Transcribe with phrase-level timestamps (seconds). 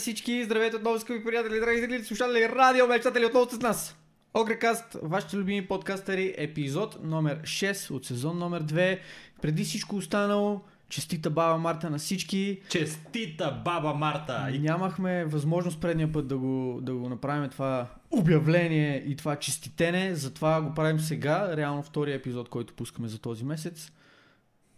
[0.00, 3.96] Всички, здравейте отново, скъпи приятели, драги зрители, слушатели, радио, мечтатели, отново с нас.
[4.34, 8.98] Огрекаст, вашите любими подкастери, епизод номер 6 от сезон номер 2.
[9.42, 12.60] Преди всичко останало, честита баба Марта на всички.
[12.68, 14.48] Честита баба Марта!
[14.52, 20.14] И нямахме възможност предния път да го, да го направим това обявление и това честитене,
[20.14, 23.92] затова го правим сега, реално втория епизод, който пускаме за този месец.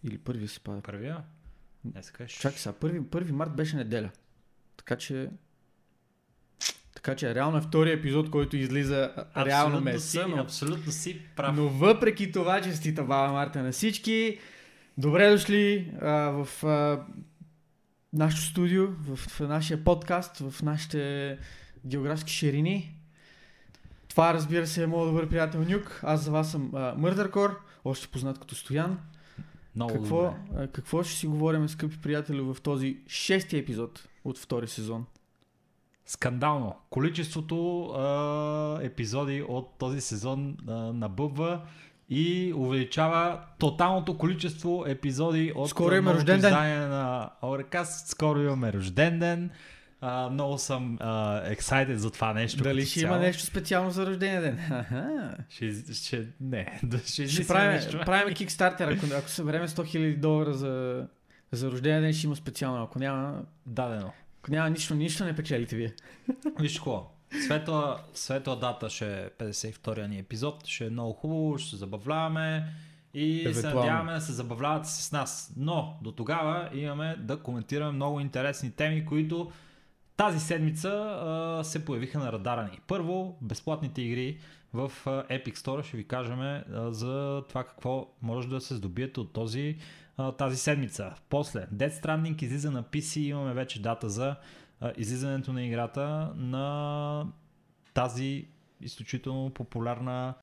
[0.05, 0.81] Или първия се пада.
[0.81, 1.17] Първия?
[1.85, 4.11] Днес Чакай сега, първи, първи март беше неделя.
[4.77, 5.31] Така че...
[6.95, 10.29] Така че реално е втория епизод, който излиза Абсолютно реално месеца.
[10.29, 11.57] Но, Абсолютно си прав.
[11.57, 14.39] но въпреки това, честита баба Марта на всички,
[14.99, 17.05] добре дошли а, в а,
[18.13, 21.39] нашото студио, в, в нашия подкаст, в нашите
[21.87, 22.97] географски ширини.
[24.09, 26.01] Това, разбира се, е моят добър приятел Нюк.
[26.03, 28.99] Аз за вас съм а, Мърдъркор, още познат като Стоян.
[29.77, 30.63] Много Какво, добре.
[30.63, 35.07] а, какво ще си говорим, скъпи приятели, в този шести епизод от втори сезон?
[36.07, 36.77] Скандално.
[36.91, 41.61] Количеството а, епизоди от този сезон а, набъбва
[42.09, 46.53] и увеличава тоталното количество епизоди от Скоро имаме рожден ден.
[46.53, 48.09] на Орекаст.
[48.09, 49.51] Скоро имаме рожден ден.
[50.01, 52.63] А, много съм а, excited за това нещо.
[52.63, 53.15] Дали ще цяло.
[53.15, 54.59] има нещо специално за рождения ден?
[54.71, 55.35] Аха.
[55.49, 58.01] Ще, ще, не, ще, Ще правим, нещо.
[58.07, 58.97] правим Kickstarter.
[58.97, 61.07] Ако, ако съберем 100 000 долара за,
[61.53, 62.85] за рождения ден, ще има специално.
[62.85, 64.13] Ако няма, Дадено.
[64.43, 65.95] ако няма нищо, нищо не печелите вие.
[66.61, 67.11] Виж какво,
[67.47, 72.67] светла, светла дата ще е 52-я ни епизод, ще е много хубаво, ще се забавляваме
[73.15, 73.81] и се Евентуално.
[73.81, 75.53] надяваме да се забавлявате с нас.
[75.57, 79.51] Но до тогава имаме да коментираме много интересни теми, които
[80.17, 82.81] тази седмица а, се появиха на радара ни.
[82.87, 84.39] Първо, безплатните игри
[84.73, 86.63] в а, Epic Store ще ви кажем а,
[86.93, 89.77] за това какво може да се здобиете от този,
[90.29, 91.15] а, тази седмица.
[91.29, 94.37] После, Dead Stranding излиза на PC, имаме вече дата за
[94.81, 97.27] а, излизането на играта на
[97.95, 98.47] тази
[98.81, 100.35] изключително популярна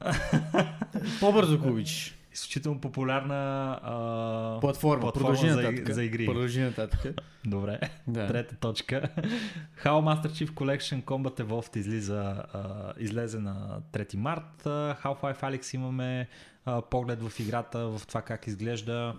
[1.20, 2.14] По-бързо, обичаш.
[2.32, 3.34] изключително популярна
[3.82, 5.00] а, Платформа.
[5.00, 5.94] платформа Продължи за, нататък.
[5.94, 6.26] за игри.
[6.26, 7.14] Продължи нататък.
[7.46, 7.78] Добре.
[8.06, 8.26] Да.
[8.26, 9.08] Трета точка.
[9.84, 12.20] How Master Chief Collection Combat Evolved излиза,
[12.52, 14.62] а, излезе на 3 март.
[14.64, 16.28] Half-Life Alyx имаме
[16.90, 19.16] поглед в играта, в това как изглежда.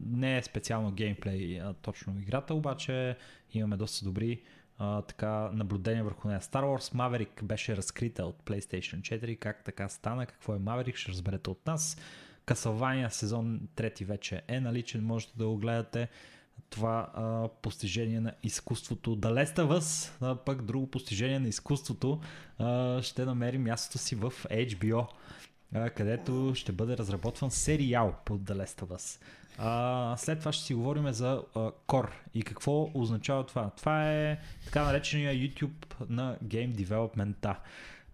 [0.00, 3.16] Не е специално геймплей а, точно играта, обаче
[3.52, 4.42] имаме доста добри
[4.78, 6.40] а, така, наблюдения върху нея.
[6.40, 9.38] Star Wars Maverick беше разкрита от PlayStation 4.
[9.38, 11.96] Как така стана, какво е Maverick, ще разберете от нас.
[12.46, 16.08] Castlevania сезон 3 вече е наличен, можете да го гледате
[16.70, 19.16] това а, постижение на изкуството.
[19.16, 22.20] Да of Us, а, пък друго постижение на изкуството,
[22.58, 25.06] а, ще намери мястото си в HBO,
[25.96, 29.20] където ще бъде разработван сериал по The Last of Us.
[29.58, 31.58] А, след това ще си говорим за а,
[31.88, 33.70] Core и какво означава това.
[33.70, 37.56] Това е така наречения YouTube на Game Development.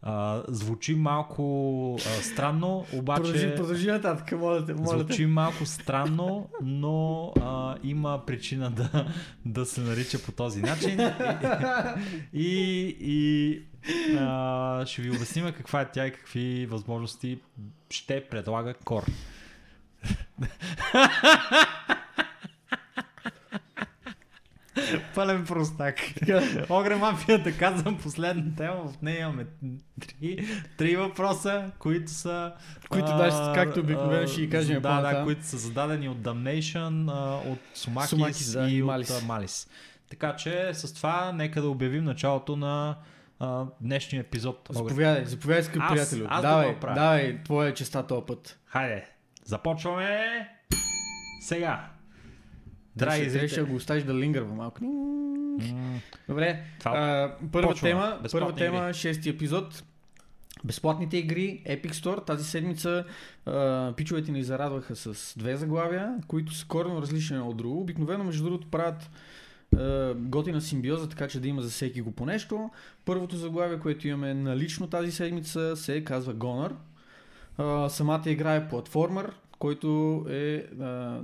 [0.03, 3.22] А, звучи малко а, странно, обаче...
[3.22, 4.75] Продължи, продължи нататък, моля те.
[4.75, 4.98] Моля.
[4.98, 9.06] Звучи малко странно, но а, има причина да,
[9.44, 10.98] да се нарича по този начин.
[12.32, 13.62] И, и
[14.18, 17.38] а, ще ви обясним каква е тя и какви възможности
[17.90, 19.04] ще предлага Кор.
[25.14, 25.94] Пълен простак.
[26.70, 29.46] Огре мафията, казвам последна тема, в нея имаме
[30.00, 30.46] три,
[30.76, 32.52] три въпроса, които са...
[32.88, 37.10] Които а, даже, както обикновено ще ги кажем Да, да, които са зададени от Damnation,
[37.52, 39.68] от Сумакис, Сумакис, да, и и от Малис.
[40.10, 42.96] Така че с това нека да обявим началото на
[43.44, 44.69] а, днешния епизод.
[44.70, 46.26] Заповядай, заповядай, скъпи Аз- приятелю.
[46.29, 46.94] аз да давай, го правя.
[46.94, 48.58] давай, твоя е честа този път.
[48.67, 49.05] Хайде,
[49.44, 50.49] започваме
[51.41, 51.91] сега.
[52.96, 53.20] Драги.
[53.20, 53.62] Ще зрители.
[53.62, 54.81] го оставиш да лингърва малко.
[56.29, 57.91] Добре, Това а, първа почваме.
[57.93, 59.85] тема, Безплатни първа тема, шести епизод.
[60.64, 62.26] Безплатните игри, Epic Store.
[62.26, 63.05] Тази седмица
[63.47, 67.81] а, пичовете ни зарадваха с две заглавия, които са коренно различни едно от друго.
[67.81, 69.11] Обикновено, между другото, правят
[69.79, 72.71] а, готина симбиоза, така че да има за всеки го по нещо.
[73.05, 76.73] Първото заглавие, което имаме налично тази седмица, се казва Goner.
[77.59, 81.21] А, самата игра е платформер, който е а,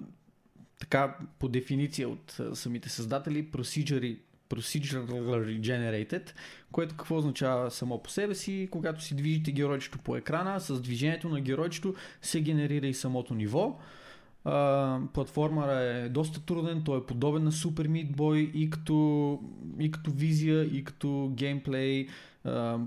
[0.78, 4.18] така по дефиниция от а, самите създатели procedurally,
[4.50, 6.30] procedurally generated,
[6.72, 11.28] което какво означава само по себе си, когато си движите геройчето по екрана, с движението
[11.28, 13.78] на геройчето се генерира и самото ниво.
[14.44, 19.38] А, платформера е доста труден, той е подобен на Super Meat Boy и като,
[19.78, 22.08] и като визия, и като геймплей.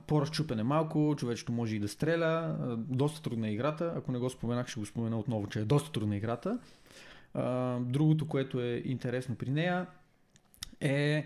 [0.08, 2.56] По-разчупен е малко, човечето може и да стреля.
[2.78, 3.94] Доста трудна е играта.
[3.98, 6.60] Ако не го споменах, ще го спомена отново, че е доста трудна играта.
[7.80, 9.88] Другото, което е интересно при нея,
[10.82, 11.26] е,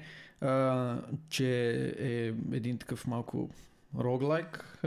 [1.30, 3.50] че е един такъв малко
[3.98, 4.80] роглайк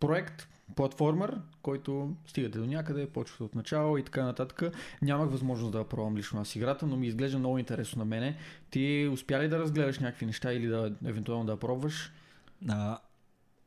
[0.00, 4.62] проект, платформер, който стигате до някъде, почвате от начало и така нататък.
[5.02, 8.36] Нямах възможност да пробвам лично аз играта, но ми изглежда много интересно на мене.
[8.70, 12.12] Ти успя ли да разгледаш някакви неща или да евентуално да пробваш?
[12.68, 12.98] А,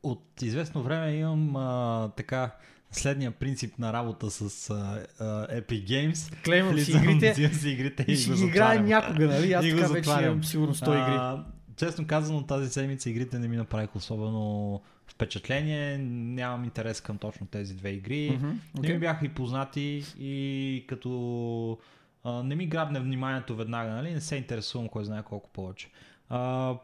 [0.02, 2.50] от известно време имам а, така
[2.90, 5.24] следния принцип на работа с а, а,
[5.60, 6.44] Epic Games.
[6.44, 8.86] Клеймам си игрите, си игрите и ще ги играя затварям.
[8.86, 9.52] някога, нали?
[9.52, 11.16] Аз така вече имам сигурно 100 игри.
[11.18, 11.44] А,
[11.76, 14.80] честно казано, тази седмица игрите не ми направиха особено
[15.14, 15.98] впечатление.
[15.98, 18.30] Нямам интерес към точно тези две игри.
[18.30, 18.92] Мгм, Не окей.
[18.94, 21.78] ми бяха и познати и като
[22.24, 24.10] а, не ми грабне вниманието веднага, нали?
[24.12, 25.90] не се интересувам кой знае колко повече.
[26.28, 26.74] А,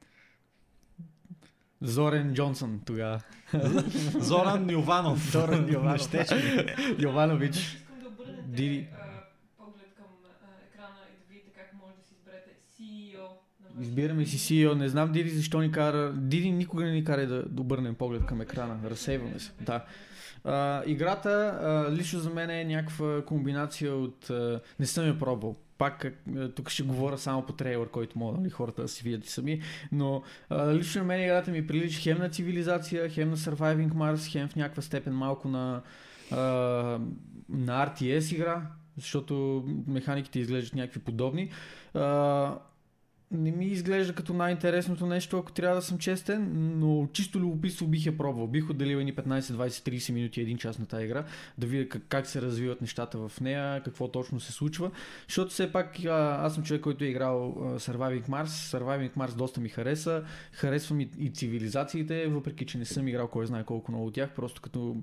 [1.82, 3.20] Зорен Джонсън тогава.
[4.18, 5.30] Зоран Йованов.
[5.32, 6.14] Зоран Йованов.
[6.14, 6.24] Ли?
[6.98, 7.56] Йованович.
[7.56, 8.88] Искам да обърнете Диди.
[8.92, 8.96] а,
[9.58, 10.06] поглед към
[10.72, 13.26] екрана и да видите как може да си изберете CEO
[13.76, 14.74] на Избираме си CEO.
[14.74, 16.12] Не знам Диди защо ни кара.
[16.12, 18.90] Диди никога не ни кара да, да обърнем поглед към екрана.
[18.90, 19.52] Разсейваме се.
[19.60, 19.84] Да.
[20.44, 24.30] А, играта а, лично за мен е някаква комбинация от...
[24.30, 25.56] А, не съм я пробвал.
[25.78, 26.06] Пак
[26.54, 29.60] тук ще говоря само по трейлър, който могат нали, хората да си видят и сами.
[29.92, 34.32] Но а, лично на мен играта ми прилича хем на цивилизация, хем на Surviving Mars,
[34.32, 35.82] хем в някаква степен малко на,
[36.30, 36.36] а,
[37.48, 38.62] на RTS игра,
[38.96, 41.50] защото механиките изглеждат някакви подобни.
[41.94, 42.58] А,
[43.32, 48.06] не ми изглежда като най-интересното нещо, ако трябва да съм честен, но чисто любопитство бих
[48.06, 48.46] я пробвал.
[48.46, 51.24] Бих отделил едни 15, 20, 30 минути, един час на тази игра,
[51.58, 54.90] да видя как, как се развиват нещата в нея, какво точно се случва.
[55.28, 58.78] Защото все пак аз съм човек, който е играл Surviving Mars.
[58.78, 60.24] Surviving Mars доста ми хареса.
[60.52, 64.30] Харесвам и, и цивилизациите, въпреки че не съм играл кой знае колко много от тях,
[64.36, 64.96] просто като,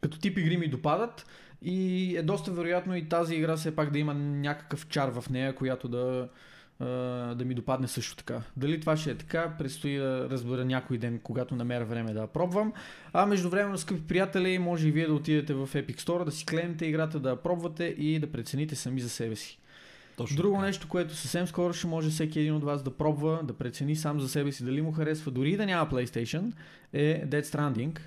[0.00, 1.26] като тип игри ми допадат.
[1.62, 5.54] И е доста вероятно и тази игра все пак да има някакъв чар в нея,
[5.54, 6.28] която да,
[6.80, 8.42] да ми допадне също така.
[8.56, 12.72] Дали това ще е така, предстои да разбера някой ден, когато намеря време да пробвам.
[13.12, 16.86] А междувременно, скъпи приятели, може и вие да отидете в Epic Store, да си клеемте
[16.86, 19.58] играта, да я пробвате и да прецените сами за себе си.
[20.16, 20.66] Точно Друго така.
[20.66, 24.20] нещо, което съвсем скоро ще може всеки един от вас да пробва, да прецени сам
[24.20, 26.52] за себе си дали му харесва, дори и да няма PlayStation,
[26.92, 27.98] е Dead Stranding,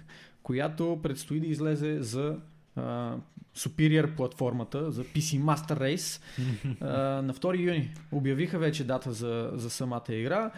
[0.44, 2.38] която предстои да излезе за
[2.76, 3.16] а,
[3.56, 6.22] Superior платформата, за PC Master Race
[6.82, 7.94] а, на 2 юни.
[8.12, 10.52] Обявиха вече дата за, за самата игра.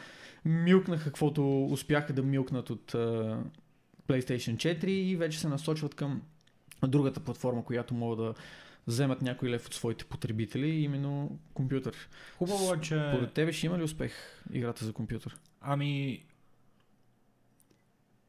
[0.46, 3.38] Милкнаха каквото успяха да милкнат от а,
[4.08, 6.22] PlayStation 4 и вече се насочват към
[6.88, 8.34] другата платформа, която могат да
[8.88, 12.10] вземат някой лев от своите потребители, именно компютър.
[12.38, 13.10] Хубаво е, че...
[13.14, 14.14] Поред тебе ще има ли успех
[14.54, 15.38] играта за компютър?
[15.62, 16.24] Ами,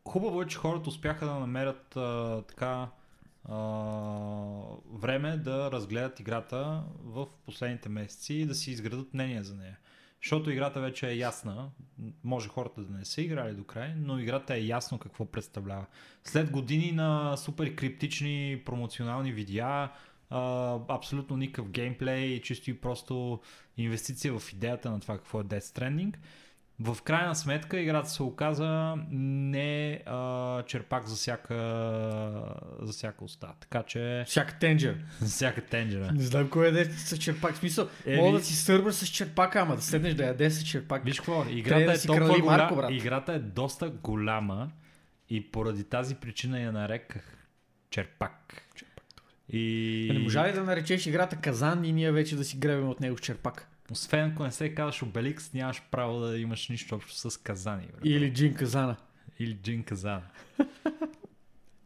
[0.09, 2.89] хубаво е, че хората успяха да намерят а, така
[4.93, 9.79] време да разгледат играта в последните месеци и да си изградат мнение за нея.
[10.23, 11.71] Защото играта вече е ясна.
[12.25, 15.87] Може хората да не са играли до край, но играта е ясно какво представлява.
[16.25, 19.91] След години на супер криптични промоционални видеа,
[20.89, 23.41] абсолютно никакъв геймплей, чисто и просто
[23.77, 26.15] инвестиция в идеята на това какво е Death Stranding.
[26.81, 31.55] В крайна сметка играта се оказа не а, черпак за всяка,
[32.81, 33.49] за всяка уста.
[33.61, 35.05] Така че Всяка тенджер.
[35.21, 36.13] за всяка тенджера.
[36.13, 37.55] Не знам кой е с черпак.
[37.55, 40.65] В смисъл, Еми- мога да си сърбър с черпака, ама да седнеш да яде с
[40.65, 41.05] черпак.
[41.05, 42.91] Виж какво, играта е си толкова голяма, Марко, брат.
[42.91, 44.71] играта е доста голяма
[45.31, 47.47] и поради тази причина я нареках
[47.91, 48.63] черпак.
[49.49, 50.09] И...
[50.11, 53.01] А Не можа ли да наречеш играта Казан и ние вече да си гребем от
[53.01, 53.69] него с черпак?
[53.91, 57.87] Освен ако не се казваш Обеликс, нямаш право да имаш нищо общо с казани.
[57.87, 58.09] Бре.
[58.11, 58.97] Или Джин Казана.
[59.39, 60.23] Или Джин Казан.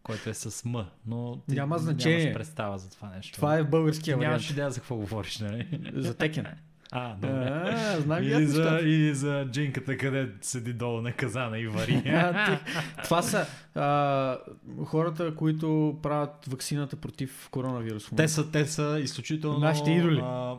[0.02, 2.18] който е с М, но ти Няма значение.
[2.18, 3.32] нямаш представа за това нещо.
[3.32, 4.30] Това е българския вариант.
[4.32, 5.80] нямаш идея за какво говориш, нали?
[5.94, 6.46] За Текен.
[6.92, 7.48] А, добре.
[7.74, 12.02] А, знам Или за, или за джинката, къде седи долу на казана и вари.
[13.04, 14.38] Това са а,
[14.84, 18.10] хората, които правят вакцината против коронавирус.
[18.16, 20.20] те, са, те са изключително Нашите идоли.
[20.24, 20.56] А,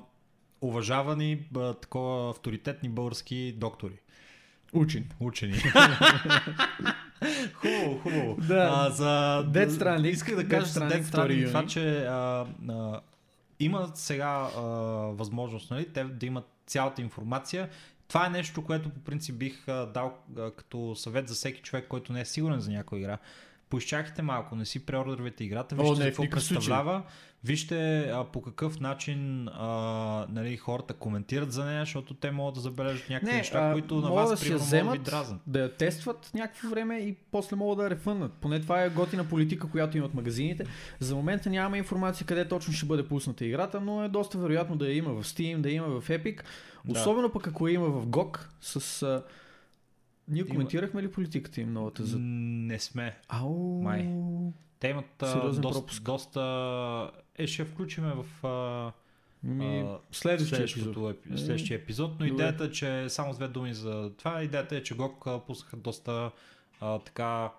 [0.62, 4.00] уважавани, а, такова авторитетни български доктори.
[4.74, 5.06] Учени.
[5.20, 5.54] Учени.
[7.54, 8.38] хубаво, хубаво.
[8.48, 8.70] Да.
[8.72, 9.06] А, за...
[9.52, 10.10] Death Stranding.
[10.10, 13.02] Исках да кажа за 2 Stranding това, че а, а,
[13.60, 14.62] има сега а,
[15.12, 17.70] възможност нали, те да имат цялата информация.
[18.08, 21.88] Това е нещо, което по принцип бих а, дал а, като съвет за всеки човек,
[21.88, 23.18] който не е сигурен за някоя игра.
[23.72, 26.56] Поизчакайте малко, не си преордървайте играта, О, вижте не, в какво никакъв случай.
[26.56, 27.04] представлява,
[27.44, 32.62] вижте а, по какъв начин а, нали, хората коментират за нея, защото те могат да
[32.62, 35.42] забележат някакви Не, неща, а, които на вас да примерно да ви вземат, дразнат.
[35.48, 38.34] да я тестват някакво време и после могат да я рефънат.
[38.34, 40.66] Поне това е готина политика, която имат магазините.
[41.00, 44.88] За момента нямаме информация къде точно ще бъде пусната играта, но е доста вероятно да
[44.88, 46.42] я има в Steam, да я има в Epic.
[46.86, 47.00] Да.
[47.00, 49.22] Особено пък ако я има в GOG с...
[50.32, 52.20] Ние коментирахме ли политиката им новата за...
[52.20, 53.18] Не сме.
[53.28, 53.82] Ау...
[53.82, 54.10] Май.
[54.80, 56.04] Те имат Сериозен доста, пропуск.
[56.04, 57.12] доста...
[57.36, 58.92] Е, ще включиме в а,
[59.44, 61.16] Ми, а, следващия епизод.
[61.34, 62.28] Е, следващия епизод, но добре.
[62.28, 65.78] идеята е, че само с две думи за това, идеята е, че GOG а, пуснаха
[65.78, 66.32] доста
[66.82, 67.52] а, така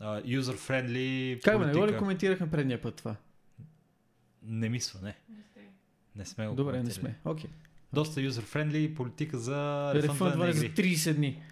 [0.00, 3.16] user-friendly Как бе, не го ли коментирахме предния път това?
[4.42, 5.16] Не мисля, не.
[5.28, 5.60] Не сте.
[6.16, 7.18] Не сме го Добре, не сме.
[7.24, 7.50] Окей.
[7.92, 10.96] Доста user-friendly политика за на Рефъндване за игри.
[10.96, 11.42] 30 дни.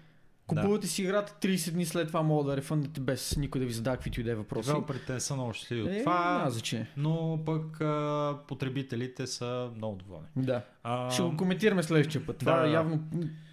[0.49, 0.61] Да.
[0.61, 3.97] Купувате си играта 30 дни след това мога да рефъндате без никой да ви задава
[3.97, 4.67] каквито и да е въпроси.
[4.67, 6.87] Девелоперите не са много щастливи от Е, това, значение.
[6.97, 10.25] но пък а, потребителите са много доволни.
[10.35, 10.61] Да.
[10.83, 12.37] А, Ще го коментираме следващия път.
[12.37, 12.69] Това да, да.
[12.69, 12.99] явно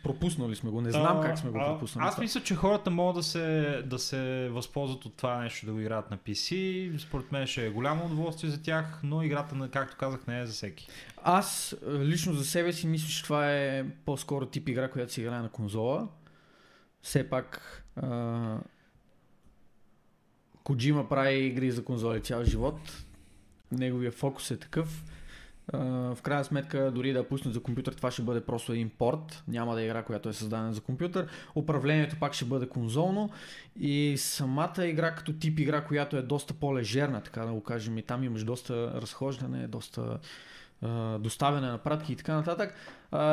[0.05, 0.81] пропуснали сме го.
[0.81, 2.07] Не знам А, как сме го пропуснали.
[2.09, 2.23] Аз това.
[2.23, 3.43] мисля, че хората могат да се,
[3.87, 6.55] да се възползват от това нещо да го играят на PC.
[6.99, 10.53] Според мен ще е голямо удоволствие за тях, но играта, както казах, не е за
[10.53, 10.89] всеки.
[11.23, 15.21] Аз е, лично за себе си мисля, че това е по-скоро тип игра, която се
[15.21, 16.09] играе на конзола.
[17.04, 18.58] Все пак а...
[20.64, 23.04] Коджима прави игри за конзоли цял живот.
[23.73, 25.04] Неговия фокус е такъв.
[25.73, 25.78] А,
[26.14, 29.42] в крайна сметка, дори да пуснат за компютър, това ще бъде просто един порт.
[29.49, 31.28] Няма да е игра, която е създадена за компютър.
[31.54, 33.30] Управлението пак ще бъде конзолно.
[33.80, 38.02] И самата игра като тип игра, която е доста по-лежерна, така да го кажем, и
[38.02, 40.18] там имаш доста разхождане, доста
[41.19, 42.75] доставяне на пратки и така нататък,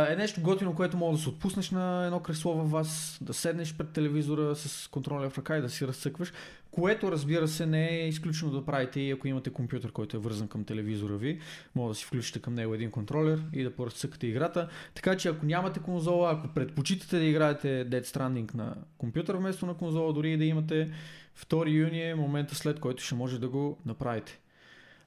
[0.10, 3.78] е нещо готино, което може да се отпуснеш на едно кресло във вас, да седнеш
[3.78, 6.34] пред телевизора с контроля в ръка и да си разцъкваш,
[6.72, 10.48] което разбира се не е изключено да правите и ако имате компютър, който е вързан
[10.48, 11.40] към телевизора ви,
[11.76, 14.70] може да си включите към него един контролер и да поразцъкате играта.
[14.96, 19.74] Така че ако нямате конзола, ако предпочитате да играете Dead Stranding на компютър вместо на
[19.74, 20.92] конзола, дори и да имате
[21.40, 24.40] 2 юни е момента след който ще може да го направите.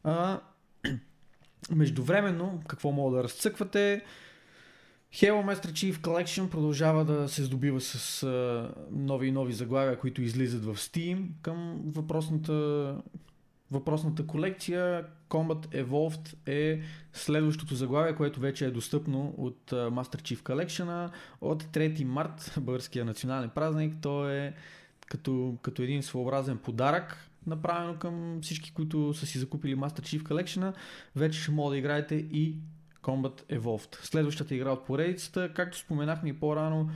[0.04, 0.40] А,
[1.70, 4.02] Междувременно, какво мога да разцъквате?
[5.14, 10.22] Halo Master Chief Collection продължава да се здобива с а, нови и нови заглавия, които
[10.22, 12.96] излизат в Steam към въпросната,
[13.70, 15.06] въпросната колекция.
[15.28, 16.80] Combat Evolved е
[17.12, 23.04] следващото заглавие, което вече е достъпно от а, Master Chief Collection от 3 март, българския
[23.04, 23.94] национален празник.
[24.02, 24.54] То е
[25.06, 30.72] като, като един своеобразен подарък, направено към всички, които са си закупили Master Chief Collection.
[31.16, 32.56] Вече ще могат да играете и
[33.02, 34.04] Combat Evolved.
[34.04, 36.90] Следващата игра от поредицата, както споменахме и по-рано,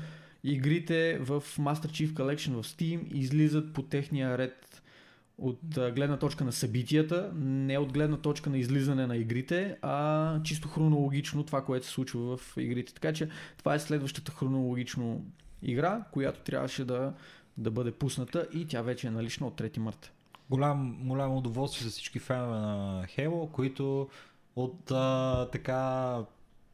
[0.44, 4.82] игрите в Master Chief Collection в Steam излизат по техния ред
[5.38, 5.60] от
[5.94, 11.44] гледна точка на събитията, не от гледна точка на излизане на игрите, а чисто хронологично
[11.44, 12.94] това, което се случва в игрите.
[12.94, 13.28] Така че
[13.58, 15.24] това е следващата хронологично
[15.62, 17.14] игра, която трябваше да,
[17.56, 20.12] да бъде пусната и тя вече е налична от 3 марта.
[20.50, 24.08] Голям, голямо удоволствие за всички фенове на Halo, които
[24.56, 26.14] от а, така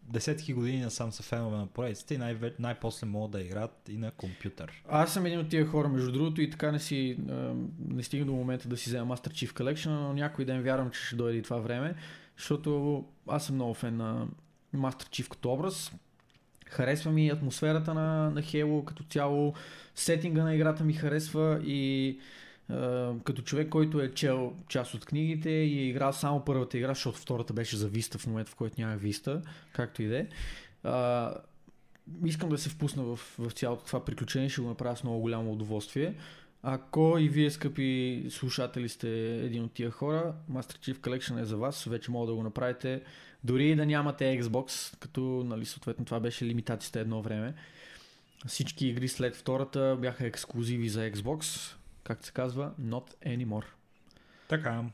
[0.02, 4.11] десетки години насам са фенове на поредиците и най- най-после могат да играят и на
[4.11, 4.83] компютър.
[4.88, 7.16] Аз съм един от тия хора, между другото, и така не си
[7.88, 11.00] не стигна до момента да си взема Master Chief Collection, но някой ден вярвам, че
[11.00, 11.95] ще дойде и това време,
[12.37, 14.26] защото аз съм много фен на
[14.75, 15.93] Master Chief като образ.
[16.66, 19.54] Харесва ми атмосферата на, на Halo като цяло,
[19.95, 22.19] сетинга на играта ми харесва и
[23.25, 27.18] като човек, който е чел част от книгите и е играл само първата игра, защото
[27.18, 29.42] втората беше за Vista в момента, в който няма Vista,
[29.73, 30.26] както и да е.
[32.25, 35.52] Искам да се впусна в, в цялото това приключение, ще го направя с много голямо
[35.52, 36.14] удоволствие.
[36.62, 41.56] Ако и вие, скъпи слушатели, сте един от тия хора, Master Chief Collection е за
[41.56, 43.02] вас, вече мога да го направите,
[43.44, 47.54] дори и да нямате Xbox, като нали, съответно това беше лимитацията едно време.
[48.47, 51.71] Всички игри след втората бяха ексклюзиви за Xbox,
[52.04, 53.64] както се казва, not anymore.
[54.49, 54.84] Така.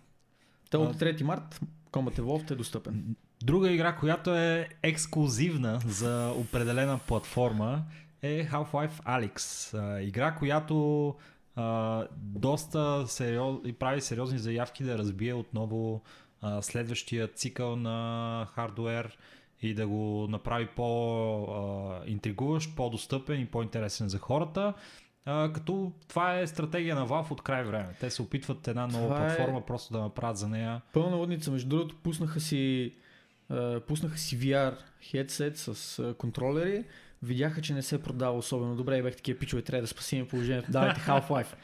[0.70, 1.60] Та от 3 март
[1.92, 3.16] Combat Evolved е достъпен.
[3.42, 7.84] Друга игра, която е ексклюзивна за определена платформа
[8.22, 9.74] е Half-Life Alyx.
[9.78, 11.14] А, игра, която
[11.56, 13.58] а, доста сериоз...
[13.64, 16.02] и прави сериозни заявки да разбие отново
[16.40, 19.18] а, следващия цикъл на хардуер
[19.62, 24.74] и да го направи по-интригуващ, по-достъпен и по-интересен за хората.
[25.24, 27.88] А, като това е стратегия на Valve от край време.
[28.00, 30.80] Те се опитват една нова Това е- платформа просто да направят за нея.
[30.92, 31.50] Пълна лудница.
[31.50, 32.92] Между другото, пуснаха си,
[33.50, 34.74] а, пуснаха си VR
[35.10, 36.84] хедсет с а, контролери.
[37.22, 40.70] Видяха, че не се продава особено добре и бях такива пичове, трябва да спасим положението.
[40.72, 41.54] Давайте Half-Life.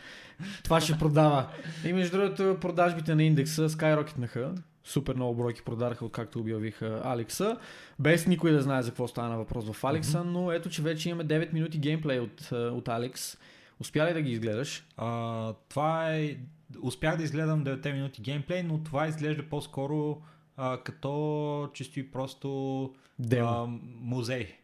[0.65, 1.49] Това ще продава.
[1.85, 4.55] И между другото, продажбите на индекса скайрокетнаха.
[4.87, 7.59] Супер много бройки продараха, откакто обявиха Алекса.
[7.99, 11.25] Без никой да знае за какво стана въпрос в Алекса, но ето, че вече имаме
[11.25, 13.37] 9 минути геймплей от, а, от Алекс.
[13.81, 14.87] Успя ли да ги изгледаш?
[14.97, 16.37] А, това е...
[16.83, 20.23] Успях да изгледам 9 минути геймплей, но това изглежда по-скоро
[20.57, 23.49] а, като чисто и просто Демо.
[23.49, 23.67] а,
[24.01, 24.55] музей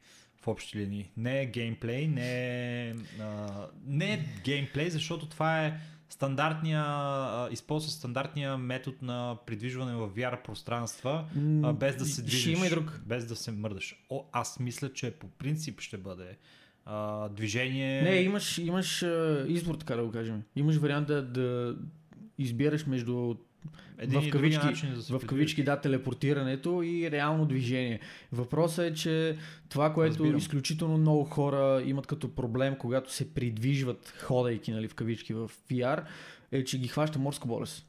[0.43, 1.11] в общи линии.
[1.17, 5.75] Не е геймплей, не е, а, не е геймплей, защото това е
[6.13, 11.25] стандартния, а, използва стандартния метод на придвижване в VR пространства,
[11.63, 13.01] а, без да се Ще движиш, има и друг.
[13.07, 14.05] без да се мърдаш.
[14.11, 16.37] О, аз мисля, че по принцип ще бъде
[16.85, 18.03] а, движение...
[18.03, 20.43] Не, имаш, имаш а, избор, така да го кажем.
[20.57, 21.77] Имаш вариант да, да
[22.39, 23.35] избираш между
[23.99, 28.01] един в кавички, начин да в кавички да, телепортирането и реално движение.
[28.33, 29.37] Въпросът е, че
[29.69, 30.39] това, което Разбирам.
[30.39, 36.05] изключително много хора имат като проблем, когато се придвижват, ходейки нали, в кавички в VR,
[36.53, 37.87] е, че ги хваща морска болест.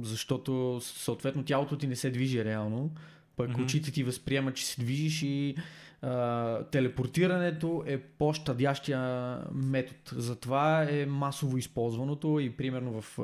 [0.00, 2.90] Защото съответно тялото ти не се движи реално,
[3.36, 3.62] пък Мгм.
[3.62, 5.56] очите ти възприемат, че се движиш и
[6.02, 9.98] а, телепортирането е по-щадящия метод.
[10.22, 13.18] Затова е масово използваното и примерно в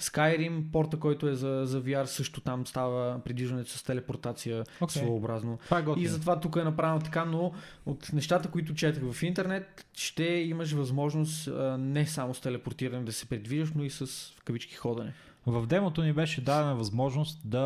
[0.00, 5.02] Skyrim, порта, който е за, за VR, също там става придвижването с телепортация Окей.
[5.02, 5.52] своеобразно.
[5.52, 7.52] Е И затова тук е направено така, но
[7.86, 13.12] от нещата, които четах в интернет, ще имаш възможност а, не само с телепортиране да
[13.12, 14.06] се придвижваш, но и с
[14.38, 15.14] в кавички ходене.
[15.46, 17.60] В демото ни беше дадена възможност да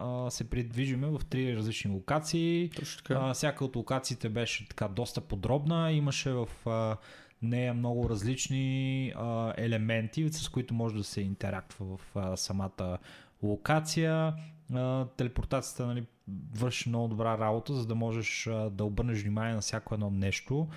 [0.00, 2.70] а, се придвижиме в три различни локации.
[2.76, 3.20] Точно така.
[3.22, 5.92] А, всяка от локациите беше така доста подробна.
[5.92, 6.96] Имаше в а,
[7.42, 12.98] нея много различни а, елементи, с които може да се интерактва в а, самата
[13.42, 14.34] локация.
[14.74, 16.06] А, телепортацията нали,
[16.54, 20.68] върши много добра работа, за да можеш а, да обърнеш внимание на всяко едно нещо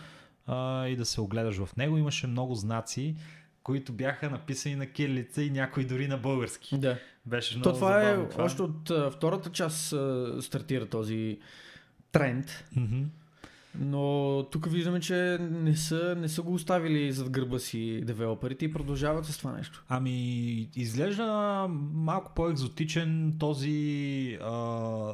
[0.45, 1.97] а, и да се огледаш в него.
[1.97, 3.15] Имаше много знаци,
[3.67, 6.77] които бяха написани на кирилица и някои дори на български.
[6.77, 6.97] Да.
[7.25, 11.39] Беше много То това е забавно още от а, втората част а, стартира този
[12.11, 12.65] тренд.
[12.75, 13.03] Мгм.
[13.79, 18.73] Но тук виждаме, че не са, не са го оставили зад гърба си девелоперите и
[18.73, 19.83] продължават с това нещо.
[19.89, 25.13] Ами, изглежда малко по-екзотичен този, а,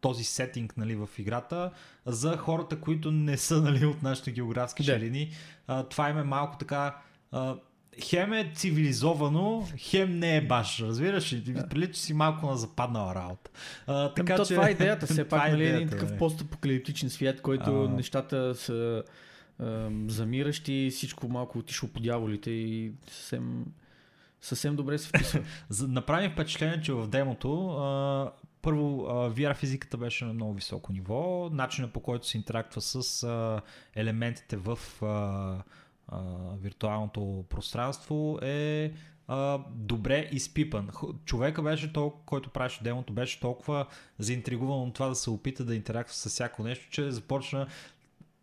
[0.00, 1.70] този сетинг нали, в играта
[2.06, 4.92] за хората, които не са нали, от нашите географски Да.
[4.92, 5.30] ширини.
[5.66, 6.96] А, това им е малко така...
[7.32, 7.56] А,
[8.02, 11.40] хем е цивилизовано, хем не е баш, разбираш ли?
[11.40, 11.68] Да.
[11.68, 13.50] Прилича си малко на западнала работа.
[13.86, 14.54] А, Така, така то, че...
[14.54, 15.06] това е идеята.
[15.12, 17.88] Все това пак, е нали, един такъв постапокалиптичен свят, който А.
[17.88, 19.02] нещата са
[19.60, 23.64] ам, замиращи, всичко малко отишло по дяволите и съвсем,
[24.40, 25.40] съвсем добре се вписва.
[25.88, 31.92] Направи впечатление, че в демото а, първо VR физиката беше на много високо ниво, начинът
[31.92, 33.60] по който се интерактва с а,
[33.94, 35.62] елементите в а,
[36.10, 36.20] а,
[36.62, 38.92] виртуалното пространство е
[39.28, 40.88] а, добре изпипан.
[41.24, 43.86] Човека беше толкова, който правеше демото, беше толкова
[44.18, 47.66] заинтригуван от това да се опита да интерактва с всяко нещо, че започна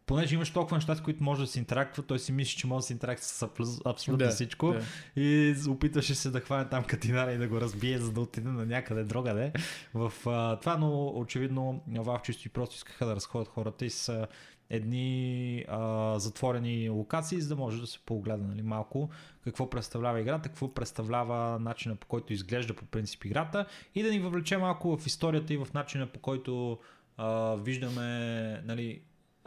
[0.06, 2.84] понеже имаш толкова неща, с които може да се интерактва, той си мисли, че може
[2.84, 3.44] да се интерактва с
[3.86, 4.74] абсолютно- Да, всичко.
[4.74, 4.82] да.
[5.22, 8.66] И опитваше се да хване там катинара и да го разбие, за да отиде на
[8.66, 9.54] някъде другаде.
[9.94, 14.28] В а, това, но очевидно Valve чисто и просто искаха да разходят хората и с
[14.70, 19.10] едни а, затворени локации, за да може да се погледа нали, малко
[19.44, 24.20] какво представлява играта, какво представлява начина по който изглежда по принцип играта и да ни
[24.20, 26.80] въвлече малко в историята и в начина по който
[27.18, 29.02] а, виждаме нали,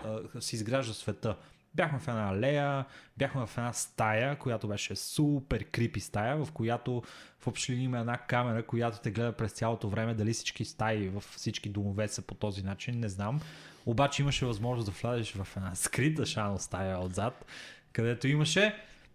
[0.05, 1.37] а, се изгражда света.
[1.75, 2.85] Бяхме в една алея,
[3.17, 7.03] бяхме в една стая, която беше супер крипи стая, в която
[7.39, 11.21] в общи има една камера, която те гледа през цялото време, дали всички стаи в
[11.21, 13.41] всички домове са по този начин, не знам.
[13.87, 17.45] Обаче имаше възможност да влезеш в една скрита шано стая отзад,
[17.93, 18.75] където имаше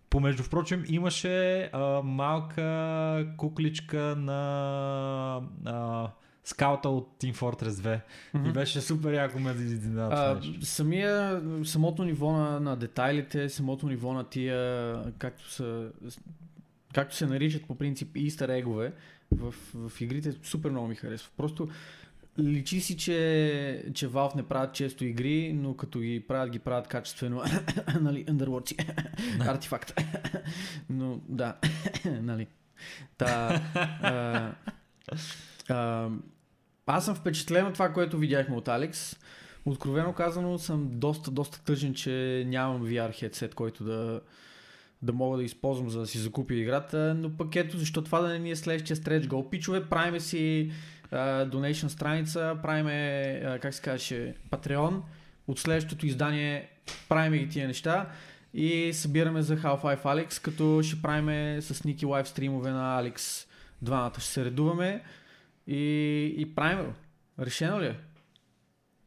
[0.09, 6.09] Помежду впрочем, имаше а, малка кукличка на а,
[6.43, 8.01] скаута от Team Fortress 2.
[8.33, 8.49] Мгм.
[8.49, 14.13] И беше супер яко ме това А, самия, самото ниво на, на детайлите, самото ниво
[14.13, 15.89] на тия, както са,
[16.93, 18.93] както се наричат по принцип easter егове
[19.31, 21.31] в, в игрите, супер много ми харесва.
[21.37, 21.67] Просто
[22.39, 26.87] личи си, че, че Valve не правят често игри, но като ги правят, ги правят
[26.87, 27.41] качествено,
[28.01, 28.75] нали, Underworld си,
[29.39, 29.93] артефакт.
[30.89, 31.55] но да,
[32.05, 32.47] нали.
[33.17, 33.61] Та,
[34.01, 34.51] а,
[35.69, 36.09] а,
[36.85, 39.15] аз съм впечатлен от това, което видяхме от Алекс.
[39.65, 44.21] Откровено казано съм доста, доста тъжен, че нямам VR headset, който да,
[45.01, 48.27] да мога да използвам, за да си закупя играта, но пък ето защо това да
[48.27, 49.49] не ни е следващия stretch goal.
[49.49, 50.71] Пичове, правиме си
[51.17, 55.01] donation страница, правиме, как се казваше, Patreon.
[55.47, 56.69] От следващото издание
[57.09, 58.09] правиме ги тия неща
[58.53, 63.47] и събираме за Half-Life Alex, като ще правиме с Ники лайв стримове на Алекс
[63.81, 64.19] двамата.
[64.19, 65.03] Ще се редуваме
[65.67, 66.93] и, и правиме го.
[67.39, 67.95] Решено ли е?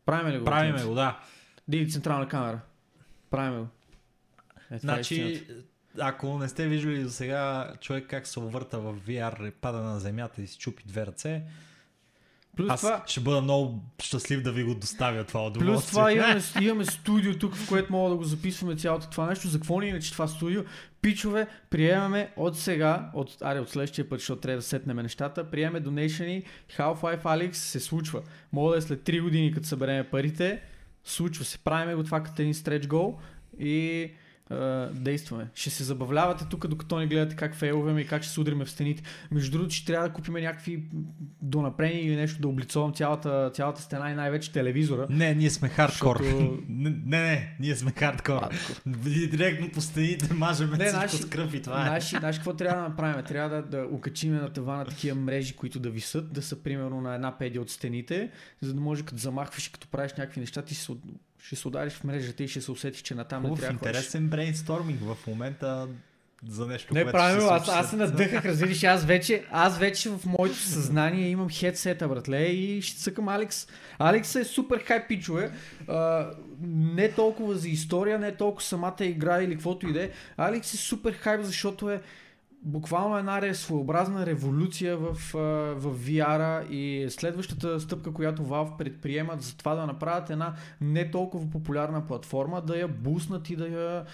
[0.06, 0.44] Правиме ли го?
[0.44, 1.20] Правиме го, да.
[1.68, 2.60] Диги централна камера.
[3.30, 3.68] Правиме го.
[4.70, 5.62] Е, е Значи, истината.
[5.98, 10.42] ако не сте виждали до сега човек как се увърта в VR, пада на земята
[10.42, 11.42] и си чупи две ръце,
[12.58, 15.74] Плюс аз това, ще бъда много щастлив да ви го доставя това удоволствие.
[15.74, 19.48] Плюс това имаме, имаме студио тук, в което мога да го записваме цялото това нещо.
[19.48, 20.62] За какво ни иначе това студио?
[21.02, 25.80] Пичове, приемаме от сега, от, аре, от следващия път, защото трябва да сетнем нещата, приемаме
[25.80, 26.42] донейшени,
[26.76, 28.22] Half-Life Alex се случва.
[28.52, 30.60] Мога да е след 3 години, като събереме парите,
[31.04, 31.58] случва се.
[31.58, 33.18] Правиме го това като един стреч гол
[33.58, 34.10] и
[34.50, 35.48] Uh, действаме.
[35.54, 38.70] Ще се забавлявате тук, докато ни гледате как фейлваме и как ще се удриме в
[38.70, 39.02] стените.
[39.30, 40.82] Между другото, ще трябва да купим някакви
[41.42, 45.06] донапрени или нещо да облицовам цялата, цялата стена и най-вече телевизора.
[45.10, 46.18] Не, ние сме хардкор.
[46.22, 48.42] Защото- не, не, не, ние сме хардкор.
[48.86, 51.84] Директно по стените мажеме Не, всичко наши- с кръв и това е.
[51.84, 53.24] Знаеш, знаеш какво трябва да направим?
[53.24, 57.14] Трябва да, да укачим на тавана такива мрежи, които да висат, да са примерно на
[57.14, 58.30] една педия от стените,
[58.60, 60.92] за да може като замахваш и като правиш някакви неща, ти се,
[61.42, 63.78] ще се удариш в мрежата и ще се усетиш, че натам не Хубав, трябва да
[63.78, 63.90] ходиш.
[63.90, 65.88] интересен брейнсторминг в момента
[66.48, 69.78] за нещо, Не, което правилно, ще се аз, аз се надъхах, разбираш, аз вече, аз
[69.78, 73.66] вече в моето съзнание имам хедсета, братле, и ще цъкам Алекс.
[73.98, 75.50] Алекс е супер хай пичове,
[75.88, 76.30] а,
[76.62, 80.10] не толкова за история, не толкова самата игра или каквото и да е.
[80.36, 82.00] Алекс е супер хайп, защото е
[82.62, 85.14] буквално една своеобразна революция в,
[85.74, 91.50] в VR-а и следващата стъпка, която Valve предприемат за това да направят една не толкова
[91.50, 94.04] популярна платформа, да я буснат и да я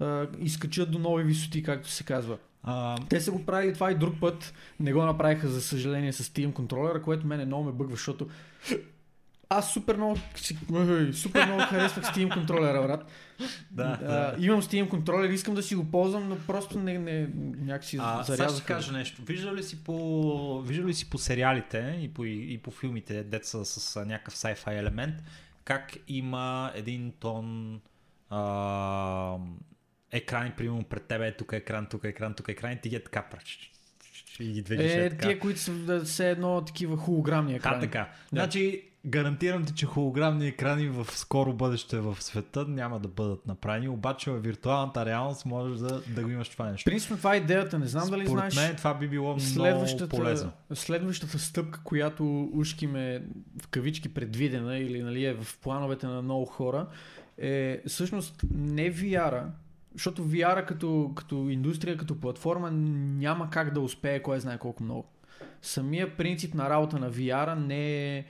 [0.00, 2.38] а, изкачат до нови висоти, както се казва.
[2.62, 4.54] А, Те са го правили това и друг път.
[4.80, 8.26] Не го направиха, за съжаление, с Steam контролера, което мене много ме бъгва, защото
[9.50, 10.16] аз супер много,
[11.12, 13.04] супер много харесвах Steam контролера, брат.
[13.70, 14.34] да, А, да.
[14.38, 18.36] имам Steam контролер, искам да си го ползвам, но просто не, не някакси А, сега
[18.36, 18.56] зарязаха.
[18.56, 19.22] ще кажа нещо.
[19.22, 23.64] Виждал ли си по, виждал ли си по сериалите и по, и по филмите, деца
[23.64, 25.14] с а, някакъв sci-fi елемент,
[25.64, 27.80] как има един тон
[28.30, 29.36] а,
[30.12, 33.04] екрани, примерно пред тебе, е тук екран, тук екран, тук екран и ти ги е
[33.04, 33.70] така пръч.
[34.40, 35.22] И ги движиш е, Е, така.
[35.22, 37.80] тия, които са все едно такива холограмни А, екрани.
[37.80, 37.98] така.
[37.98, 38.08] Да.
[38.32, 43.88] Значи, гарантирам ти, че холограмни екрани в скоро бъдеще в света няма да бъдат направени,
[43.88, 46.90] обаче в виртуалната реалност можеш да, да го имаш това нещо.
[46.90, 48.68] Принципно това е идеята, не знам дали Според знаеш.
[48.68, 50.52] мен това би било много полезно.
[50.74, 53.22] следващата стъпка, която ушки ме
[53.62, 56.86] в кавички предвидена или нали, е в плановете на много хора,
[57.38, 59.46] е всъщност не VR-а,
[59.92, 65.08] защото VR-а като, като индустрия, като платформа няма как да успее кой знае колко много.
[65.62, 68.24] Самия принцип на работа на VR-а не е,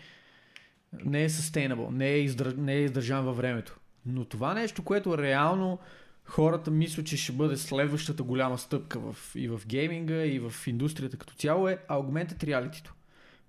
[1.05, 3.79] не е sustainable, не е, издър, не е издържан във времето.
[4.07, 5.79] Но това нещо, което реално
[6.25, 11.17] хората мислят, че ще бъде следващата голяма стъпка в, и в гейминга, и в индустрията
[11.17, 12.91] като цяло е augmented reality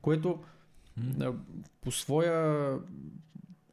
[0.02, 0.40] което
[1.82, 2.78] по своя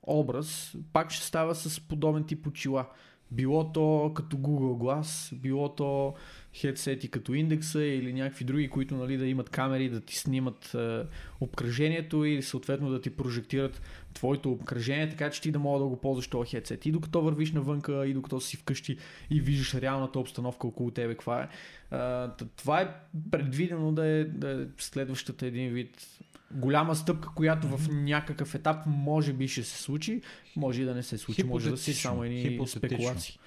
[0.03, 2.87] образ пак ще става с подобен тип очила.
[3.31, 6.15] Било то като Google Glass, било то
[6.57, 11.03] хедсети като индекса или някакви други, които нали, да имат камери, да ти снимат е,
[11.41, 13.83] обкръжението и съответно да ти прожектират
[14.15, 16.87] твоето обкръжение, така че ти да мога да го ползваш този хедсет.
[16.87, 18.99] И докато вървиш навънка, и докато си вкъщи
[19.31, 21.49] и виждаш реалната обстановка около тебе, каква е.
[21.91, 22.95] Т- това е
[23.31, 26.19] предвидено да е, да е следващата един вид
[26.51, 30.23] голяма стъпка, която в някакъв етап може би ще се случи,
[30.57, 33.39] може и да не се случи, може да си само едни спекулации.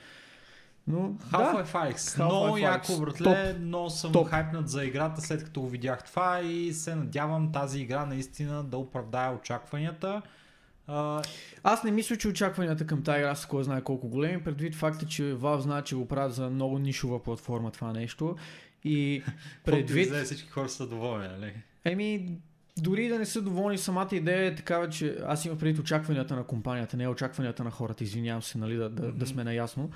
[0.87, 1.95] Но да, Half-Life Alyx.
[1.95, 4.27] Half-Life Много яко, братле, но съм Топ.
[4.27, 8.77] хайпнат за играта след като го видях това и се надявам тази игра наистина да
[8.77, 10.21] оправдае очакванията.
[10.87, 11.21] А,
[11.63, 15.05] Аз не мисля, че очакванията към тази игра са кой знае колко големи, предвид факта,
[15.05, 18.35] че Valve знае, че го правят за много нишова платформа това нещо.
[18.83, 19.23] И
[19.65, 20.09] предвид...
[20.09, 20.25] предвид...
[20.25, 21.53] всички хора са доволни, нали?
[21.85, 22.37] Еми,
[22.77, 26.43] дори да не са доволни, самата идея е такава, че аз имам предвид очакванията на
[26.43, 29.89] компанията, не очакванията на хората, извинявам се, нали, да, да, да сме наясно.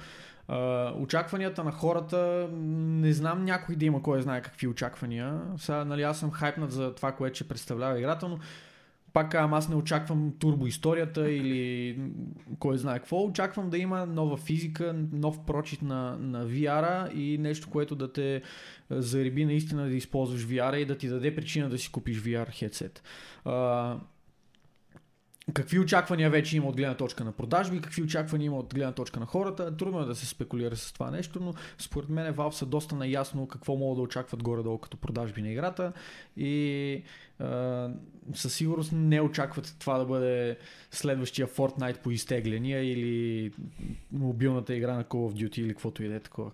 [0.49, 5.41] Uh, очакванията на хората, не знам някой да има кой знае какви очаквания.
[5.57, 8.39] Сега, нали, аз съм хайпнат за това, което ще представлява играта, но
[9.15, 11.99] пак казвам, аз не очаквам турбо историята или
[12.60, 13.23] кой знае какво.
[13.23, 18.41] Очаквам да има нова физика, нов прочит на, на VR-а и нещо, което да те
[18.89, 22.51] а, зареби наистина да използваш VR-а и да ти даде причина да си купиш VR
[22.51, 23.04] хедсет.
[25.53, 29.19] Какви очаквания вече има от гледна точка на продажби, какви очаквания има от гледна точка
[29.19, 29.77] на хората.
[29.77, 33.47] Трудно е да се спекулира с това нещо, но според мен Valve са доста наясно
[33.47, 35.93] какво могат да очакват горе-долу като продажби на играта
[36.38, 37.03] и
[37.39, 37.89] а,
[38.34, 40.58] със сигурност не очакват това да бъде
[40.91, 43.51] следващия Fortnite по изтегляния или
[44.12, 46.51] мобилната игра на Call of Duty или каквото и да е такова.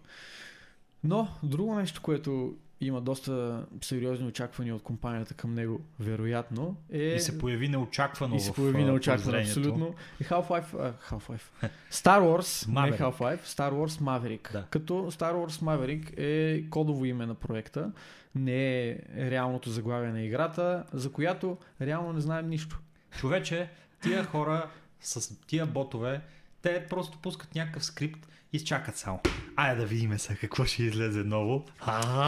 [1.03, 7.03] Но друго нещо, което има доста сериозни очаквания от компанията към него, вероятно, е...
[7.03, 9.95] И се появи неочаквано И се появи неочаквано, абсолютно.
[10.19, 11.69] И Half-Life, а, Half-Life.
[11.91, 12.99] Star Wars, не Maverick.
[12.99, 14.51] Half-Life, Star Wars Maverick.
[14.51, 14.65] Да.
[14.69, 17.91] Като Star Wars Maverick е кодово име на проекта,
[18.35, 22.79] не е реалното заглавие на играта, за която реално не знаем нищо.
[23.17, 23.69] Човече,
[24.01, 24.69] тия хора
[25.01, 26.21] с тия ботове,
[26.61, 29.19] те просто пускат някакъв скрипт и чакат само.
[29.55, 31.65] Айде да видим сега какво ще излезе ново.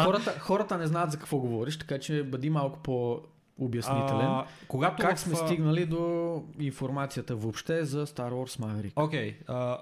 [0.03, 4.25] Хората, хората не знаят за какво говориш, така че бъди малко по-обяснителен.
[4.25, 8.93] а, когато как в, сме стигнали до информацията въобще за Star Wars Maverick?
[8.95, 9.37] Окей.
[9.47, 9.77] а,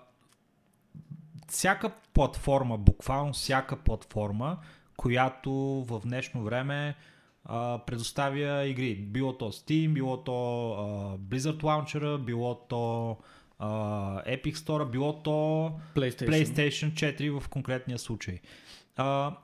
[1.48, 4.58] всяка платформа, буквално всяка платформа,
[4.98, 5.52] която
[5.88, 6.96] в днешно време
[7.46, 8.96] а, предоставя игри.
[8.96, 13.16] Било то Steam, било то а, Blizzard Launcher, било то а,
[14.28, 15.32] Epic Store, било то
[15.96, 16.30] PlayStation.
[16.30, 18.40] PlayStation 4 в конкретния случай.
[18.96, 19.38] А,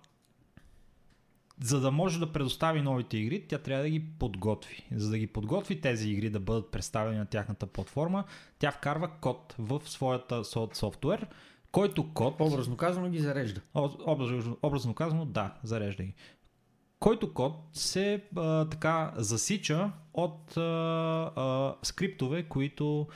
[1.61, 4.87] за да може да предостави новите игри, тя трябва да ги подготви.
[4.95, 8.23] За да ги подготви тези игри да бъдат представени на тяхната платформа,
[8.59, 11.27] тя вкарва код в своята со- софтуер,
[11.71, 13.61] който код, Образно казано ги зарежда.
[14.05, 16.13] Образно, образно казано, да, зарежда ги.
[16.99, 20.61] Който код се а, така засича от а,
[21.35, 23.07] а, скриптове, които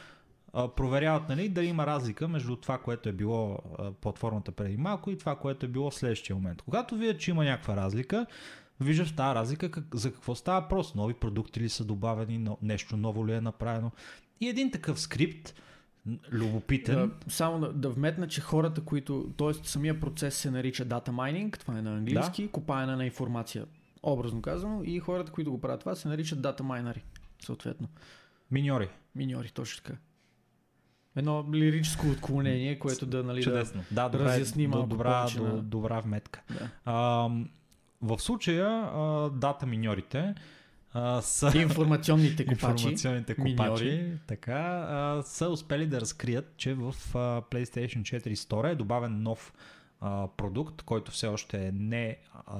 [0.53, 3.59] проверяват нали, дали има разлика между това, което е било
[4.01, 6.61] платформата преди малко и това, което е било в следващия момент.
[6.61, 8.25] Когато видят, че има някаква разлика,
[8.79, 10.97] виждаш тази разлика как, за какво става просто.
[10.97, 13.91] Нови продукти ли са добавени, но, нещо ново ли е направено.
[14.41, 15.53] И един такъв скрипт,
[16.31, 19.53] любопитен, Да, само да, да вметна, че хората, които, т.е.
[19.53, 22.51] самия процес се нарича data mining, това е на английски, да.
[22.51, 23.65] копаене на информация,
[24.03, 27.03] образно казано, и хората, които го правят това, се наричат data майнари,
[27.45, 27.87] съответно.
[28.51, 28.89] миньори.
[29.15, 29.97] Миньори, точно така.
[31.15, 33.83] Едно лирическо отклонение, което да, нали, да, Чудесно.
[33.91, 36.41] Да, добре, разясни малко добра, повече до, на- добра вметка.
[36.49, 36.69] да.
[36.85, 36.93] А,
[38.01, 40.35] в случая а, дата миньорите
[40.93, 42.65] а, са информационните копачи.
[42.83, 43.53] информационните копачи,
[43.85, 44.17] миньори.
[44.27, 49.53] така, а, са успели да разкрият, че в а, PlayStation 4 Store е добавен нов
[50.01, 52.57] а, продукт, който все още е не а,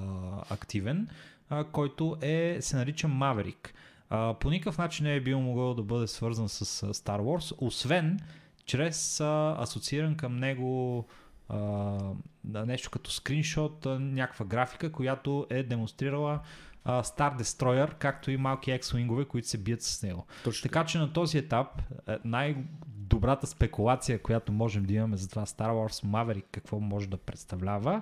[0.49, 1.07] активен,
[1.49, 3.69] а, който е, се нарича Maverick.
[4.09, 8.19] А, по никакъв начин не е бил могъл да бъде свързан с Star Wars, освен
[8.65, 11.05] чрез а, асоцииран към него
[11.49, 11.97] а,
[12.43, 16.39] нещо като скриншот, а, някаква графика, която е демонстрирала
[16.83, 20.25] а, Star Destroyer, както и малки X-Wing-ове, които се бият с него.
[20.43, 21.67] Точно Така че на този етап
[22.07, 27.17] е, най-добрата спекулация, която можем да имаме за това Star Wars Maverick, какво може да
[27.17, 28.01] представлява,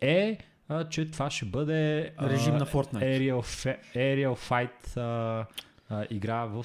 [0.00, 3.18] е, а, че това ще бъде а, Режим на Fortnite.
[3.18, 5.46] Aerial, Aerial Fight а,
[5.88, 6.62] а, игра в а,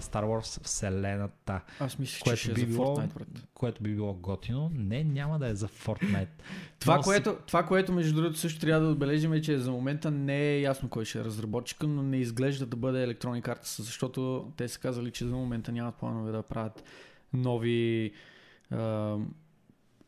[0.00, 3.28] Star Wars вселената, Аз мисля, че което ще е би за било- Fortnite, брат.
[3.54, 4.70] което би било готино.
[4.74, 6.28] Не, няма да е за Fortnite.
[6.78, 10.10] Това, си- което, това, което между другото също трябва да отбележим е, че за момента
[10.10, 14.52] не е ясно кой ще е разработчика, но не изглежда да бъде Electronic Arts, защото
[14.56, 16.84] те са казали, че за момента нямат планове да правят
[17.32, 18.12] нови
[18.70, 19.16] а,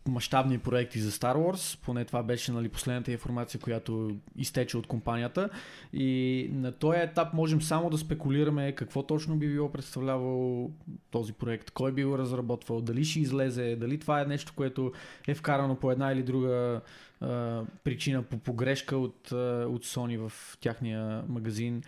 [0.08, 1.78] мащабни проекти за Star Wars.
[1.84, 5.48] Поне това беше нали, последната информация, която изтече от компанията.
[5.92, 10.70] И на този етап можем само да спекулираме какво точно би било представлявал
[11.10, 14.92] този проект, кой би го разработвал, дали ще излезе, дали това е нещо, което
[15.28, 16.80] е вкарано по една или друга
[17.20, 21.82] а, причина, по погрешка от, а, от Sony в тяхния магазин.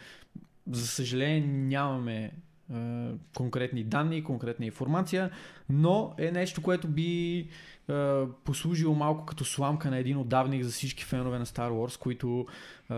[0.70, 2.32] За съжаление нямаме
[3.36, 5.30] конкретни данни, конкретна информация,
[5.68, 7.48] но е нещо, което би
[8.44, 12.46] послужило малко като сламка на един отдавник за всички фенове на Star Wars, които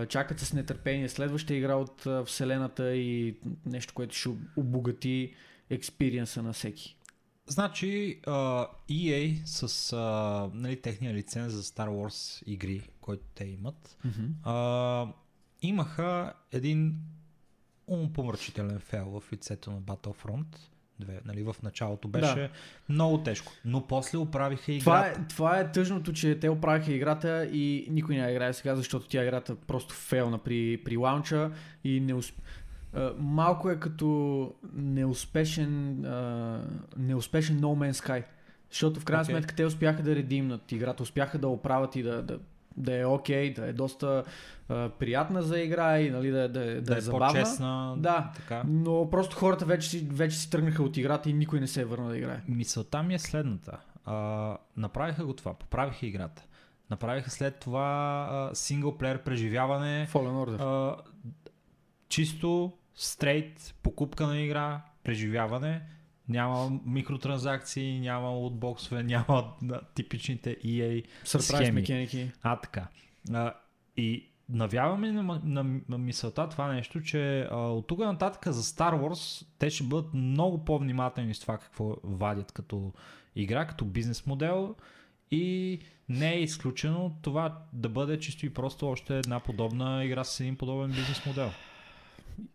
[0.09, 5.35] чакат с нетърпение следваща игра от вселената и нещо, което ще обогати
[5.71, 6.97] експириенса на всеки.
[7.47, 13.97] Значи uh, EA с uh, нали, техния лиценз за Star Wars игри, който те имат,
[14.47, 15.13] uh,
[15.63, 16.97] имаха един
[17.87, 20.57] умопомрачителен фейл в лицето на Battlefront.
[21.01, 22.49] Две, нали, в началото беше Да.
[22.89, 24.85] много тежко, но после оправиха играта.
[24.85, 29.09] Това е, това е тъжното, че те оправиха играта и никой не играе сега, защото
[29.09, 31.51] тя играта просто фейлна при, при лаунча
[31.85, 32.35] и не усп...
[33.19, 36.01] малко е като неуспешен,
[36.97, 38.25] неуспешен No Man's Sky.
[38.71, 39.35] Защото в крайна Окей.
[39.35, 42.39] сметка те успяха да редимнат играта, успяха да оправят и да, да,
[42.77, 44.25] да е окей, да е доста
[44.69, 47.27] а, приятна за игра и нали, да, да, да, Да е е забавна.
[47.29, 47.95] по-честна.
[47.99, 48.33] Да.
[48.37, 48.63] Така.
[48.67, 51.85] Но просто хората вече си, вече си тръгнаха от играта и никой не се е
[51.85, 52.41] върна да играе.
[52.49, 53.79] Мисълта ми е следната.
[54.05, 56.43] А, направиха го това, поправиха играта.
[56.91, 57.83] Направиха след това
[58.31, 60.09] а, синглплеер преживяване.
[60.13, 60.61] Fallen Order.
[60.61, 60.97] А,
[62.09, 65.83] чисто, стрейт, покупка на игра, преживяване.
[66.29, 69.53] Няма микротранзакции, няма лутбоксове, няма
[69.95, 72.33] типичните EA Surprise механики.
[72.43, 72.89] А, така.
[73.33, 73.55] А,
[73.97, 79.01] и навяваме на, на, на мисълта това нещо, че а, от тук нататък за Star
[79.01, 82.93] Wars те ще бъдат много по-внимателни с това какво вадят като
[83.37, 84.75] игра, като бизнес модел
[85.31, 90.41] и не е изключено това да бъде чисто и просто още една подобна игра с
[90.41, 91.51] един подобен бизнес модел.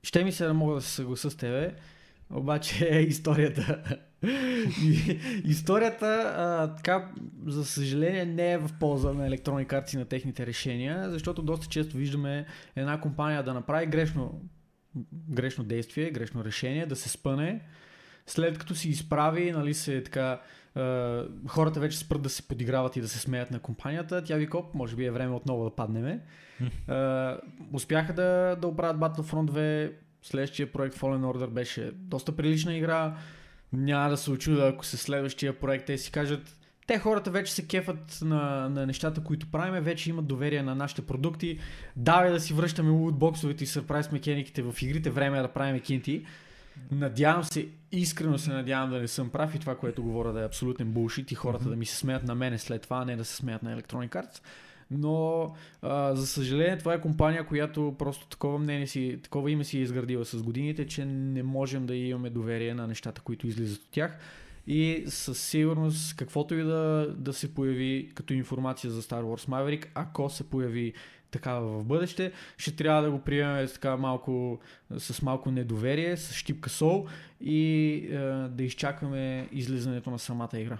[0.03, 1.75] Ще ми се да мога да се съгласа с тебе,
[2.33, 3.97] обаче историята.
[4.83, 7.11] И- историята, а, така,
[7.47, 11.97] за съжаление, не е в полза на електронни карти на техните решения, защото доста често
[11.97, 14.41] виждаме една компания да направи грешно,
[15.29, 17.61] грешно действие, грешно решение, да се спъне,
[18.27, 20.41] след като си изправи, нали се така,
[20.75, 24.47] а, хората вече спрат да се подиграват и да се смеят на компанията, тя ви
[24.47, 26.19] коп, може би е време отново да паднеме.
[26.87, 27.37] А,
[27.73, 33.15] успяха да, да оправят Battlefront 2, следващия проект Fallen Order беше доста прилична игра,
[33.73, 36.55] няма да се очуда, ако се следващия проект те си кажат
[36.89, 41.01] те хората вече се кефат на, на нещата, които правиме, вече имат доверие на нашите
[41.01, 41.59] продукти.
[41.95, 46.25] Давай да си връщаме лутбоксовете и сърпрайз механиките в игрите, време е да правим кинти.
[46.91, 50.45] Надявам се, искрено се надявам да не съм прав и това, което говоря да е
[50.45, 53.25] абсолютен булшит и хората да ми се смеят на мене след това, а не да
[53.25, 54.41] се смеят на Electronic Arts.
[54.91, 55.47] Но,
[55.81, 59.81] а, за съжаление, това е компания, която просто такова мнение си, такова име си е
[59.81, 64.19] изградила с годините, че не можем да имаме доверие на нещата, които излизат от тях.
[64.67, 69.85] И със сигурност, каквото и да, да се появи като информация за Star Wars Maverick,
[69.95, 70.93] ако се появи
[71.31, 74.59] такава в бъдеще, ще трябва да го приемем с така малко,
[74.97, 77.05] с малко недоверие, с щипка сол
[77.41, 78.17] и е,
[78.49, 80.77] да изчакаме излизането на самата игра.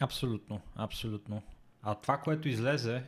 [0.00, 1.42] Абсолютно, абсолютно.
[1.82, 3.02] А това, което излезе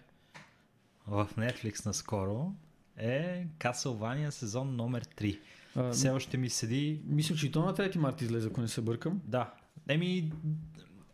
[1.06, 2.52] в Netflix наскоро
[2.96, 5.38] е Castlevania сезон номер 3.
[5.76, 8.68] А, Все още ми седи Мисля, че и то на 3 марта излезе, ако не
[8.68, 9.20] се бъркам.
[9.24, 9.54] Да.
[9.88, 10.32] Еми,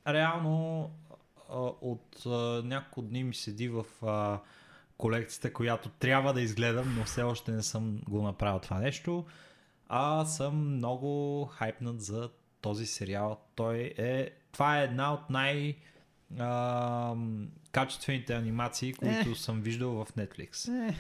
[0.07, 0.91] реално
[1.81, 2.23] от
[2.65, 4.41] няколко дни ми седи в а,
[4.97, 9.27] колекцията, която трябва да изгледам, но все още не съм го направил това нещо.
[9.89, 13.41] А съм много хайпнат за този сериал.
[13.55, 14.31] Той е...
[14.53, 15.77] Това е една от най...
[16.39, 17.15] А,
[17.73, 20.69] качествените анимации, които съм виждал в Netflix.
[20.89, 20.97] Е.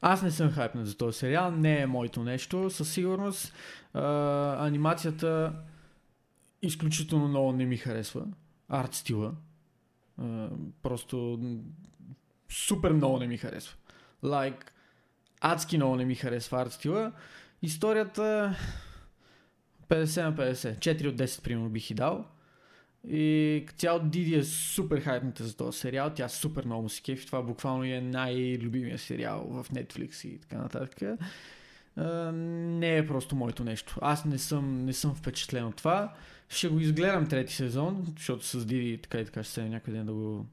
[0.00, 2.70] Аз не съм хайпнат за този сериал, не е моето нещо.
[2.70, 3.54] Със сигурност
[3.94, 5.52] а, анимацията
[6.62, 8.26] изключително много не ми харесва.
[8.68, 9.34] Арт стила.
[10.18, 10.48] А,
[10.82, 11.40] просто
[12.48, 13.76] супер много не ми харесва.
[14.24, 14.64] Like,
[15.40, 17.12] адски много не ми харесва арт стила.
[17.62, 18.56] Историята
[19.88, 20.78] 50 на 50.
[20.78, 22.24] 4 от 10 примерно бих и дал.
[23.08, 26.10] И цяло Диди е супер хайпната за този сериал.
[26.14, 27.26] Тя супер много му се кефи.
[27.26, 31.18] Това буквално е най-любимия сериал в Netflix и така нататък.
[31.96, 33.98] А, не е просто моето нещо.
[34.02, 36.12] Аз не съм, не съм впечатлен от това.
[36.48, 40.06] Ще го изгледам трети сезон, защото с Диди така и така ще се някой ден
[40.06, 40.46] да го,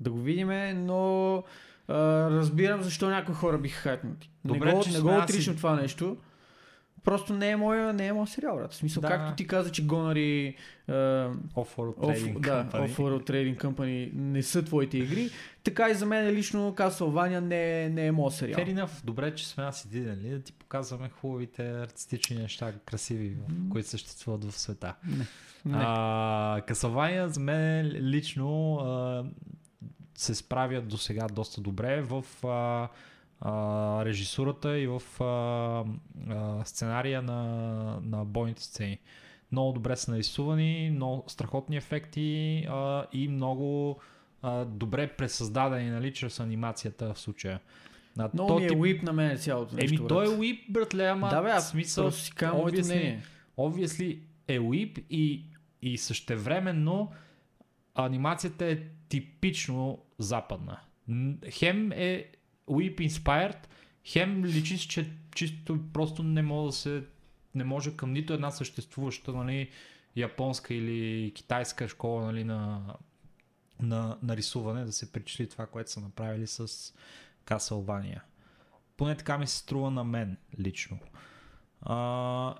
[0.00, 1.36] да го видиме, но
[1.88, 1.94] а,
[2.30, 4.30] разбирам защо някои хора биха хайпнати.
[4.44, 6.16] Добре, не го, че не го аз и- отричам това нещо.
[7.04, 8.72] Просто не е моя, не е моя сериал, брат.
[8.72, 9.08] В смисъл, Да.
[9.08, 10.56] както ти каза, че Гонари
[10.88, 12.88] Off-World Off, Trading да, Company.
[12.88, 15.30] Off-World Trading Company не са твоите игри.
[15.64, 18.60] Така и за мен лично Castlevania не, е- не е моят сериал.
[18.60, 19.04] Fair enough.
[19.04, 20.30] Добре, че сме аз и нали?
[20.30, 23.36] Да ти показваме хубавите артистични неща, красиви,
[23.70, 24.94] които съществуват в света.
[25.64, 25.76] Не.
[25.78, 29.24] А, Касавания за мен лично а,
[30.18, 32.88] се справят до сега доста добре в а,
[33.40, 33.52] а,
[34.04, 35.24] режисурата и в а,
[36.30, 37.42] а, сценария на,
[38.02, 38.98] на бойните сцени.
[39.52, 42.26] Много добре са нарисувани, много страхотни ефекти
[42.68, 43.98] а, и много
[44.42, 47.60] а, добре пресъздадени, нали, чрез анимацията в случая.
[48.16, 49.94] На Много ми е тип- уип на мен цялото нещо.
[49.94, 50.38] Еми, той е брат.
[50.38, 53.22] уип, братле, ама Да, бе, аз смисъл, си казвам моето мнение.
[53.58, 54.18] obviously
[54.48, 55.42] е уип и,
[55.82, 57.10] и същевременно
[57.94, 58.78] анимацията е
[59.08, 60.78] типично западна.
[61.50, 62.24] Хем е
[62.68, 63.66] уип inspired,
[64.04, 67.04] хем личи, че чисто просто не може да се
[67.54, 69.70] не може към нито една съществуваща нали,
[70.16, 72.94] японска или китайска школа нали, на,
[73.80, 76.68] на, на рисуване да се причисли това, което са направили с
[77.46, 78.20] Castlevania.
[78.96, 80.98] Поне така ми се струва на мен лично.
[81.80, 82.54] А,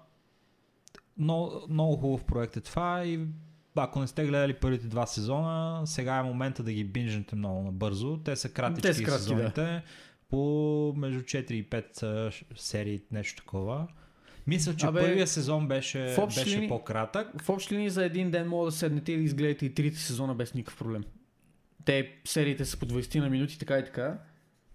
[1.19, 3.27] но, много хубав проект е това и
[3.79, 8.17] ако не сте гледали първите два сезона, сега е момента да ги бинжнете много набързо.
[8.17, 9.83] Те са кратички Те са кратки, сезоните.
[10.31, 10.39] По
[10.97, 13.87] между 4 и 5 а, ш- серии, нещо такова.
[14.47, 17.43] Мисля, че Абе, първия сезон беше, в беше линии- по-кратък.
[17.43, 20.35] В общи линии за един ден мога да седнете и да изгледате и трите сезона
[20.35, 21.05] без никакъв проблем.
[21.85, 24.19] Те сериите са по 20 на минути, така и така.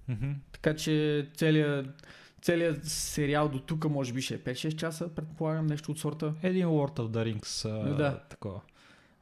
[0.07, 0.31] Мгм.
[0.51, 2.03] Така че целият,
[2.41, 6.33] целият сериал до тук може би ще е 5-6 часа, предполагам, нещо от сорта.
[6.43, 8.19] Един Lord of the Rings а, Да.
[8.19, 8.61] такова.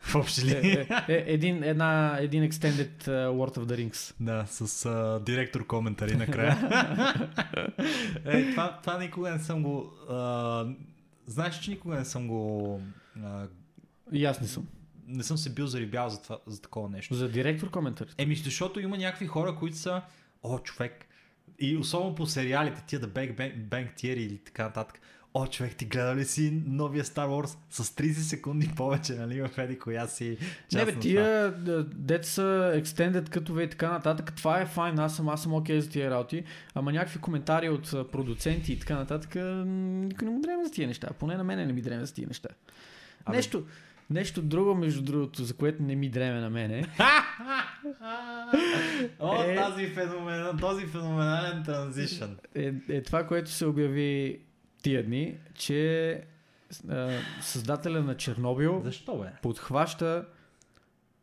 [0.01, 0.71] В общи Е, линии.
[0.73, 4.13] е, е, един, една, един extended uh, World of the Rings.
[4.19, 6.57] Да, с а, директор коментари накрая.
[8.25, 9.93] е, това, това никога не съм го...
[10.09, 10.65] А,
[11.25, 12.81] знаеш, че никога не съм го...
[13.23, 13.47] А,
[14.11, 14.67] И аз не съм.
[15.07, 17.13] не съм се бил зарибял за, това, за такова нещо.
[17.13, 18.09] За директор коментари.
[18.17, 20.01] Еми, защото има някакви хора, които са...
[20.43, 21.05] О, човек.
[21.59, 24.99] И особено по сериалите, тия да Bang, Bang, Bang Theory или така нататък.
[25.33, 29.57] О, човек, ти гледа ли си новия Star Wars с 30 секунди повече, нали, в
[29.57, 30.37] еди коя си
[30.69, 32.41] част Не бе, тия д- дет са
[32.75, 34.33] extended кътове и така нататък.
[34.35, 36.43] Това е файн, аз съм, аз съм окей за тия работи.
[36.75, 41.09] Ама някакви коментари от продуценти и така нататък, никой не му дреме за тия неща.
[41.09, 42.49] Поне на мене не ми дреме за тия неща.
[43.25, 43.63] Абе- Нещо,
[44.09, 46.83] нещо друго, между другото, за което не ми дреме на мене.
[49.19, 49.55] О, Е.
[49.55, 52.37] тази феномен, този феноменален транзишън.
[52.55, 54.39] е, е това, което се обяви
[54.81, 56.13] тия дни, че
[56.89, 57.09] а,
[57.41, 59.31] създателя на Чернобил Защо бе?
[59.41, 60.25] подхваща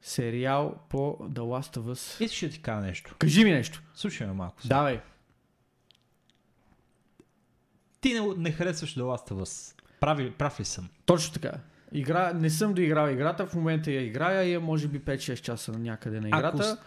[0.03, 2.25] сериал по The Last of Us.
[2.25, 3.15] Искаш да ти кажа нещо.
[3.19, 3.83] Кажи ми нещо.
[3.95, 4.63] Слушай ме малко.
[4.63, 4.75] сега.
[4.77, 5.01] Давай.
[8.01, 9.75] Ти не, не харесваш The Last of Us.
[10.01, 10.89] Прави, прав ли съм?
[11.07, 11.53] Точно така.
[11.93, 15.73] Игра, не съм доиграл играта, в момента я играя и е може би 5-6 часа
[15.73, 16.65] някъде на Ако играта.
[16.65, 16.79] с-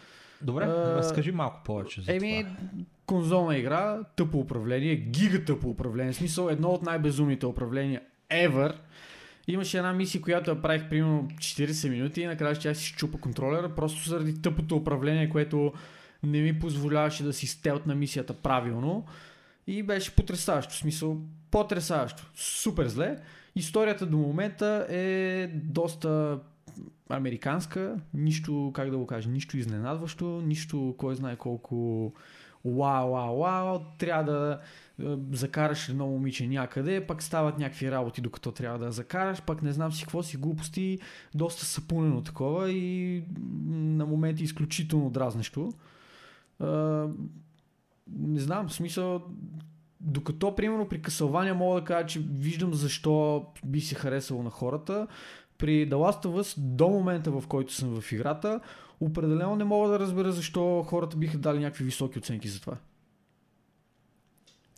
[0.43, 2.67] Добре, А, разкажи малко повече за Еми, това.
[3.05, 6.11] конзолна игра, тъпо управление, гига тъпо управление.
[6.11, 8.73] В смисъл, едно от най-безумните управления ever.
[9.47, 13.75] Имаше една мисия, която я правих примерно 40 минути и накрая ще си щупа контролера,
[13.75, 15.73] просто заради тъпото управление, което
[16.23, 19.05] не ми позволяваше да си стелт на мисията правилно.
[19.67, 20.73] И беше потрясаващо.
[20.73, 21.17] В смисъл,
[21.51, 22.31] потрясаващо.
[22.35, 23.17] Супер зле.
[23.55, 26.39] Историята до момента е доста
[27.09, 27.99] американска.
[28.13, 32.13] Нищо, как да го кажа, нищо изненадващо, нищо, кой знае колко
[32.65, 33.79] вау, вау, вау.
[33.97, 34.59] Трябва да
[34.99, 39.71] е, закараш едно момиче някъде, пък стават някакви работи, докато трябва да закараш, пък не
[39.71, 40.99] знам си какво си глупости,
[41.35, 43.23] доста сапунено такова и
[43.69, 45.73] на моменти изключително дразнещо.
[46.59, 47.07] А,
[48.17, 49.21] не знам, в смисъл,
[49.99, 55.07] докато, примерно, при Касълвания мога да кажа, че виждам защо би се харесало на хората,
[55.61, 58.59] при The Last of Us, до момента в който съм в играта,
[58.99, 62.77] определено не мога да разбера защо хората биха дали някакви високи оценки за това.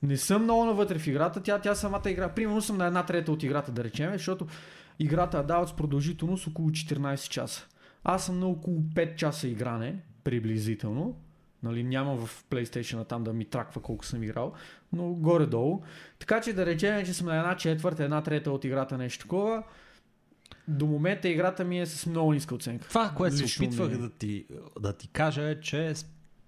[0.03, 3.31] Не съм много навътре в играта, тя, тя самата игра, примерно съм на една трета
[3.31, 4.47] от играта, да речем, защото
[4.99, 7.67] играта я дават с продължителност около 14 часа.
[8.03, 11.19] Аз съм на около 5 часа игране, приблизително.
[11.63, 14.53] Нали, няма в PlayStation там да ми траква колко съм играл,
[14.93, 15.81] но горе-долу.
[16.19, 19.63] Така че да речем, че съм на една четвърта, една трета от играта, нещо такова.
[20.67, 22.87] До момента играта ми е с много ниска оценка.
[22.87, 24.07] Това, което се опитвах мнение.
[24.07, 24.45] да ти,
[24.79, 25.93] да ти кажа е, че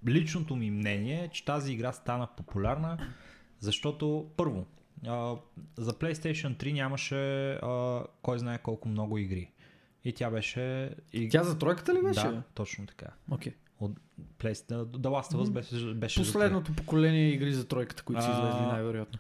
[0.08, 2.98] личното ми мнение е, че тази игра стана популярна,
[3.60, 4.66] защото първо,
[5.08, 5.36] а,
[5.78, 9.52] за PlayStation 3 нямаше а, кой знае колко много игри.
[10.04, 10.96] И тя беше...
[11.14, 11.30] И...
[11.30, 12.28] Тя за тройката ли беше?
[12.28, 13.08] Да, точно така.
[13.32, 13.54] Окей.
[13.80, 13.92] От
[14.40, 14.54] Play...
[14.54, 18.66] The Last of Us беше, беше за Последното поколение игри за тройката, които са излезли
[18.66, 19.20] най-вероятно.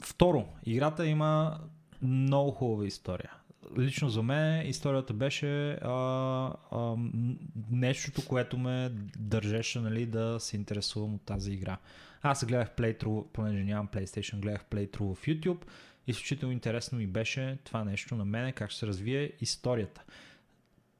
[0.00, 1.60] Второ, играта има
[2.02, 3.32] много хубава история.
[3.78, 5.92] Лично за мен историята беше а,
[6.70, 6.94] а,
[7.70, 11.76] нещото, което ме държеше нали, да се интересувам от тази игра.
[12.22, 15.64] Аз гледах плейтру, понеже нямам PlayStation, гледах плейтру в YouTube.
[16.06, 20.04] Изключително интересно ми беше това нещо на мене, как ще се развие историята.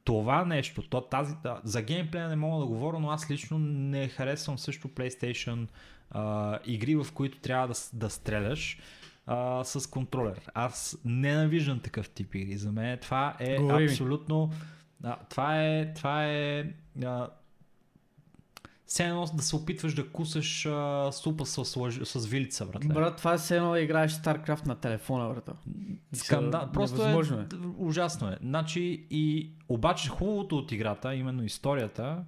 [0.05, 4.59] Това нещо, то, тази, за геймплея не мога да говоря, но аз лично не харесвам
[4.59, 5.67] също PlayStation
[6.11, 8.79] а, игри, в които трябва да, да стреляш
[9.27, 10.41] а, с контролер.
[10.55, 12.57] Аз ненавиждам такъв тип игри.
[12.57, 14.51] За мен това е Говори абсолютно...
[15.05, 15.95] А, това е...
[15.95, 16.65] Това е
[17.05, 17.29] а,
[18.87, 22.95] все едно да се опитваш да кусаш а, супа с, лъж- с вилица, братле.
[22.95, 25.53] Брат, това е все едно да играеш StarCraft на телефона, брата.
[26.13, 26.71] Сканда...
[26.73, 27.47] Просто невъзможно е, е.
[27.79, 28.39] ужасно е.
[28.41, 32.25] Значи и обаче хубавото от играта, именно историята,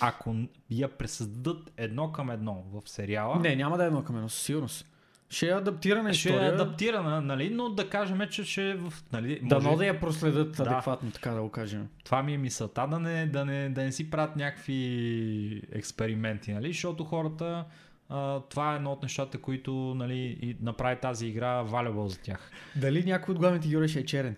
[0.00, 0.36] ако
[0.70, 4.42] я пресъздадат едно към едно в сериала, Не, няма да е едно към едно, със
[4.42, 4.86] сигурност.
[5.30, 6.52] Ще е адаптирана ще е история.
[6.54, 8.92] адаптирана, нали, но да кажем, че ще е в...
[9.12, 10.62] Нали, Да, може- но да я проследят Да.
[10.62, 11.88] адекватно, така да го кажем.
[12.04, 16.66] Това ми е мисълта, да не, да не, да не си правят някакви експерименти, нали?
[16.66, 17.64] Защото хората
[18.08, 22.50] а, това е едно от нещата, които нали, и направи тази игра valuable за тях.
[22.76, 24.36] Дали някой от главните герои ще е черен?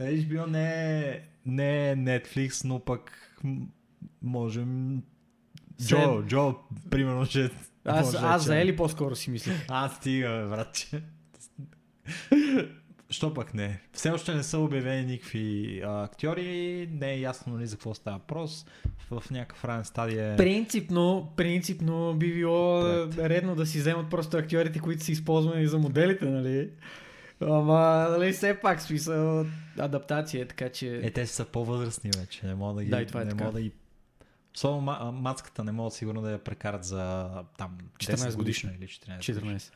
[0.00, 3.12] HBO не е, не е Netflix, но пък
[4.22, 5.02] можем...
[5.82, 6.54] Джо, Джо,
[6.90, 7.50] примерно, ще...
[7.90, 8.62] Аз, може да е аз за черен.
[8.62, 9.64] Ели по-скоро си мислех.
[9.68, 11.02] А, стига, бе, братче.
[13.10, 13.80] Що пък не?
[13.92, 18.16] Все още не са обявени никакви а, актьори, не е ясно нали, за какво става
[18.16, 18.66] въпрос.
[19.10, 20.36] В някакъв ранен стадия.
[20.36, 23.18] Принципно, принципно би било Проект.
[23.18, 26.70] редно да си вземат просто актьорите, които са използвани за моделите, нали?
[27.40, 29.46] Ама, нали, все пак смисъл
[29.78, 30.96] адаптация, така че...
[30.96, 32.90] Е, те са по-възрастни вече, не мога да ги...
[32.90, 33.44] Да, и това е не така.
[33.44, 33.72] мога да ги...
[34.56, 37.28] Особено ма, мацката не мога сигурно да я прекарат за
[37.58, 39.58] там 10 14 годишна или 14 годишна.
[39.58, 39.72] 14.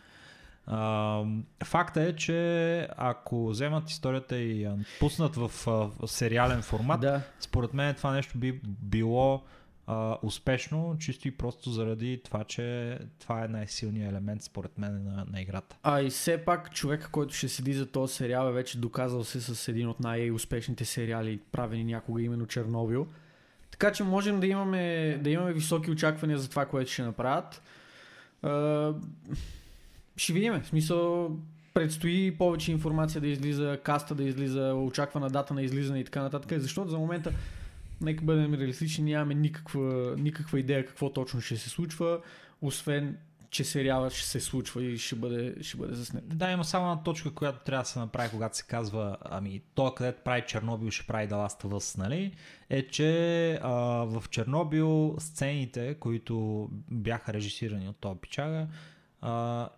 [0.67, 1.25] А,
[1.65, 4.69] факта е, че ако вземат историята и
[5.01, 7.21] пуснат в, в сериален формат, Да.
[7.41, 9.43] според мен това нещо би било
[9.87, 15.27] а, успешно, чисто и просто заради това, че това е най-силният елемент според мен на,
[15.33, 15.77] на играта.
[15.83, 19.41] А и все пак човека, който ще седи за този сериал е вече доказал се
[19.41, 23.07] с един от най-успешните сериали, правени някога именно Чернобил.
[23.83, 27.63] Така че можем да имаме, да имаме високи очаквания за това, което ще направят.
[28.43, 28.93] А,
[30.17, 30.61] ще видим.
[30.61, 31.31] В смисъл,
[31.75, 36.61] предстои повече информация да излиза, каста да излиза, очаквана дата на излизане и така нататък.
[36.61, 37.33] Защото за момента,
[38.01, 42.21] нека бъдем реалистични, нямаме никаква, никаква идея какво точно ще се случва,
[42.61, 43.17] освен
[43.53, 46.39] че сериалът ще се случва и ще бъде, ще бъде заснет.
[46.39, 49.95] Да, има само една точка, която трябва да се направи, когато се казва, ами, то
[49.95, 52.35] където прави Чернобил, ще прави The Last of Us, нали?
[52.71, 53.71] Е, че а,
[54.05, 58.67] в Чернобил сцените, които бяха режисирани от този пичага,
[59.21, 59.69] а,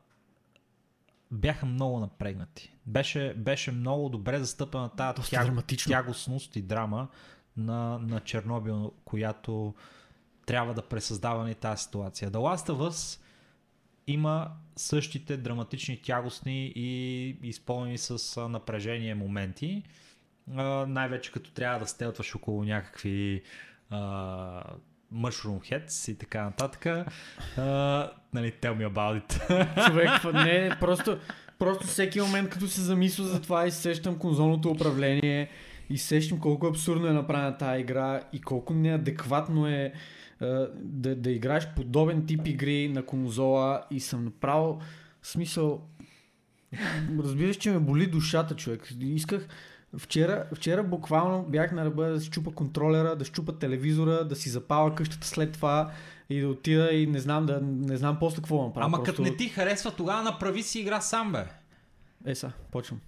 [1.31, 2.73] бяха много напрегнати.
[2.87, 5.31] Беше, беше много добре застъпена тази
[5.89, 7.09] тягостност и драма
[7.57, 9.75] на, на Чернобил, която
[10.47, 12.31] трябва да пресъздава ни тази ситуация.
[12.31, 13.24] The Last of Us
[14.07, 19.83] има същите драматични, тягостни и изпълнени с напрежение моменти.
[20.87, 23.43] Най-вече като трябва да стелтваш около някакви
[23.91, 23.97] а,
[25.15, 26.87] mushroom heads и така нататък.
[26.87, 29.87] А, нали, tell me about it.
[29.87, 31.19] Човек, не, просто,
[31.59, 35.51] просто всеки момент, като се замисля за това и сещам конзолното управление
[35.91, 39.93] и сещам колко абсурдно е направена тази игра и колко неадекватно е
[40.75, 44.79] да, да играеш подобен тип игри на конзола и съм направил
[45.23, 45.81] смисъл
[47.19, 48.93] разбираш, че ме боли душата, човек.
[49.01, 49.49] Исках
[49.99, 54.49] Вчера, вчера буквално бях на ръба да си чупа контролера, да щупа телевизора, да си
[54.49, 55.91] запаля къщата след това
[56.31, 58.87] и да отида и не знам, да, не знам после какво да направя.
[58.87, 59.13] Ама Просто...
[59.13, 61.45] като не ти харесва, тогава направи си игра сам, бе.
[62.27, 63.01] Е, са, почвам.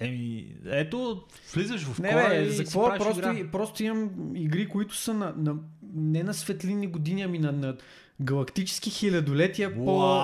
[0.00, 1.24] Еми, ето,
[1.54, 2.96] влизаш в Не, кора бе, и за какво?
[2.98, 3.50] Просто, игра.
[3.50, 5.54] просто имам игри, които са на, на,
[5.94, 7.76] не на светлинни години, ами на, на
[8.20, 10.22] галактически хилядолетия по,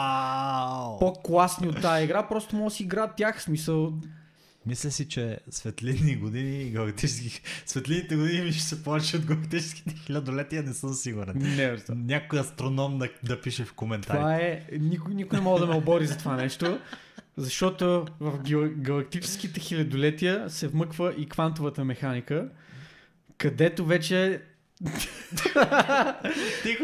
[0.98, 2.28] по-класни от тази игра.
[2.28, 3.92] Просто мога да си игра тях, смисъл.
[4.66, 7.42] Мисля си, че светлинни години и галактически...
[7.66, 11.34] Светлинните години ми ще се повече от галактическите хилядолетия, не съм сигурен.
[11.36, 14.18] Не, Някой астроном да, да пише в коментари.
[14.18, 14.62] Това е...
[14.80, 16.78] Никой, никой не може да ме обори за това нещо.
[17.36, 22.48] Защото в гал- галактическите хилядолетия се вмъква и квантовата механика,
[23.38, 24.42] където вече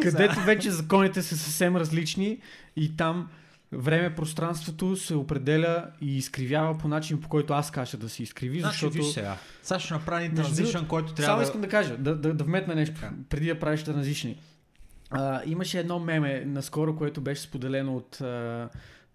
[0.03, 2.39] където вече законите са съвсем различни
[2.77, 3.29] и там
[3.73, 8.61] време пространството се определя и изкривява по начин, по който аз кажа да се изкриви,
[8.61, 8.97] Значи, защото...
[8.97, 9.37] виж сега.
[9.63, 11.43] Сега ще направим Между транзишън, който трябва Само да...
[11.43, 13.13] искам да кажа, да, да, да вметна нещо, Така.
[13.29, 14.39] преди да правиш транзишни.
[15.11, 18.69] А, имаше едно меме наскоро, което беше споделено от а,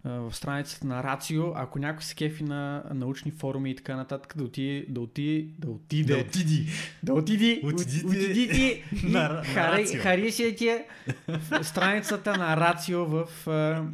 [0.05, 1.43] в страницата на Рацио.
[1.55, 5.69] Ако някой се кефи на научни форуми и така нататък, да отиде, да отиде, да
[5.69, 6.67] отиде, Да отиди.
[7.03, 10.01] да отиди, Отидите отидите и на- на харе, Рацио.
[10.01, 10.85] харесайте
[11.61, 13.85] страницата на Рацио в а, а,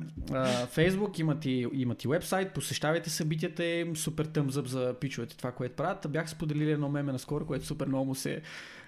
[0.67, 5.75] Facebook, имат и, имат и вебсайт, посещавайте събитията им, супер тъмзъп за пичовете това, което
[5.75, 6.07] правят.
[6.09, 8.41] Бях споделили едно меме наскоро, което супер много му се,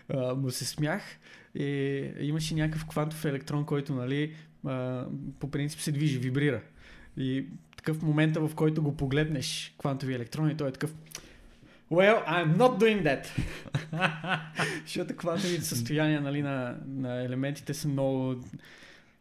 [0.10, 1.02] а, му се смях.
[1.56, 1.66] И
[2.20, 5.06] имаше някакъв квантов електрон, който нали, а,
[5.40, 6.62] по принцип се движи, вибрира.
[7.20, 7.46] И
[7.78, 10.96] такъв момента, в който го погледнеш квантови електрон и той е такъв
[11.92, 13.28] Well, I'm not doing that.
[14.86, 18.36] Защото квантовите състояния нали, на, на елементите са много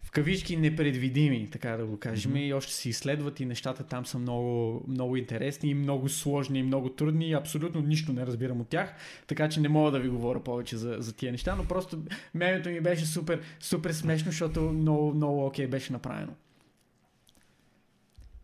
[0.03, 2.41] в кавички непредвидими, така да го кажем, Мгм.
[2.41, 6.63] и още се изследват и нещата там са много, много интересни и много сложни и
[6.63, 8.95] много трудни и абсолютно нищо не разбирам от тях,
[9.27, 11.99] така че не мога да ви говоря повече за, за тия неща, но просто
[12.35, 16.33] мемето ми беше супер, супер смешно, защото много, много окей беше направено.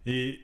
[0.06, 0.40] И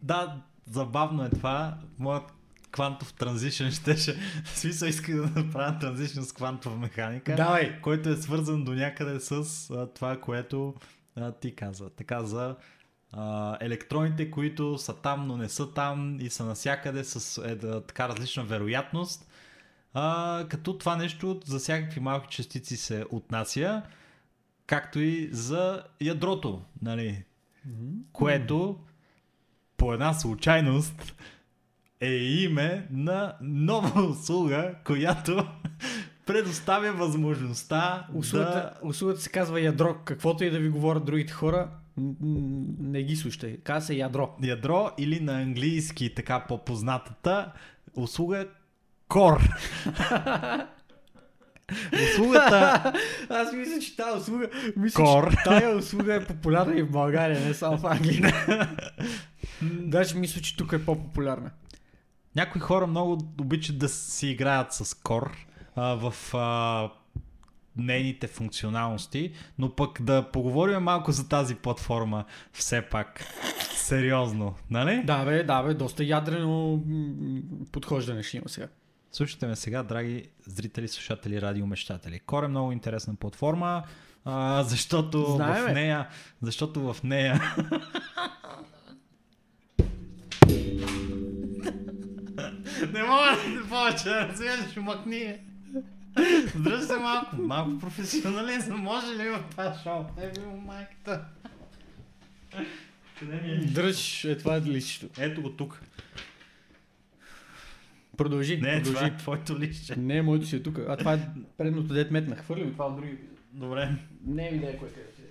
[0.00, 1.78] да, забавно е това.
[1.98, 2.32] Моят
[2.72, 4.16] квантов транзишън щеше.
[4.44, 7.80] В смисъл исках да направя транзишън с квантова механика, Давай!
[7.80, 10.74] който е свързан до някъде с а, това, което
[11.16, 11.90] а, ти каза.
[11.90, 12.56] Така за
[13.12, 17.80] а, електроните, които са там, но не са там и са навсякъде с е, да,
[17.80, 19.28] така различна вероятност.
[19.94, 23.82] А, като това нещо за всякакви малки частици се отнася,
[24.66, 27.24] както и за ядрото, нали?
[28.12, 28.78] Което
[29.76, 31.14] по една случайност
[32.00, 35.46] е име на нова услуга, която
[36.26, 38.88] предоставя възможността Услугата, да...
[38.88, 39.96] услугата се казва ядро.
[40.04, 43.56] Каквото и да ви говорят другите хора, не ги слушайте.
[43.56, 44.36] Казва се ядро.
[44.42, 47.52] ядро или на английски така по-познатата
[47.94, 48.46] услуга
[49.08, 49.56] Core.
[52.04, 52.92] Услугата
[53.30, 55.30] Аз мисля, че тази услуга, мисля, Кор.
[55.30, 58.34] че тая услуга е популярна и в България, не само в Англия.
[59.62, 61.50] Даже мисля, че тук е по-популярна.
[62.36, 65.30] Някои хора много обичат да си играят с Core
[65.76, 66.90] а, в а,
[67.76, 73.24] нейните функционалности, но пък да поговорим малко за тази платформа все пак.
[73.74, 75.02] Сериозно, нали?
[75.04, 76.80] Да, бе, да, бе, доста ядрено
[77.72, 78.68] подхождане ще има сега.
[79.12, 82.20] Слушайте ме сега, драги зрители, слушатели, радиомещатели.
[82.26, 83.82] Core е много интересна платформа,
[84.24, 85.72] а, защото Знаем, в бе.
[85.72, 86.08] нея,
[86.42, 87.54] защото в нея
[92.92, 95.34] Не мога да повече да развиеш, махни.
[96.56, 97.36] Здръж се малко.
[97.36, 98.80] Малко професионализъм.
[98.80, 100.04] Може ли в това шоу?
[100.20, 101.24] Е, бе, майката.
[103.18, 103.56] Къде ми е?
[103.56, 105.06] Дръж, е това е личето.
[105.22, 105.82] Ето го тук.
[108.16, 109.14] Продължи, Не, това продължи.
[109.14, 109.96] е твоето лище.
[109.96, 110.78] Не, моето си е тук.
[110.88, 112.36] А това е предното дет метна.
[112.36, 113.18] Хвърли ми това от други.
[113.52, 113.92] Добре.
[114.26, 115.22] Не е идея кое къде си.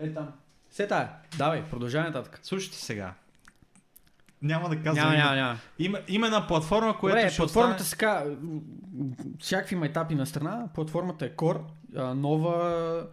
[0.00, 0.28] Е там.
[0.70, 1.08] Се тая.
[1.38, 2.40] Давай, продължавай нататък.
[2.42, 3.14] Слушайте сега.
[4.42, 5.04] Няма да казвам.
[5.04, 5.58] Няма, няма, няма.
[5.78, 7.88] Има, има на платформа, която Добре, ще платформата остане...
[7.88, 8.24] сега,
[9.38, 11.60] всякакви майтапи на страна, платформата е Core,
[12.14, 13.06] нова,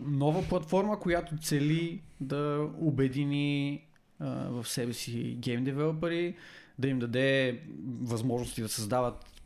[0.00, 3.82] нова платформа, която цели да обедини
[4.20, 6.34] в себе си гейм девелопери,
[6.80, 7.60] да им даде
[8.02, 9.42] възможности да създават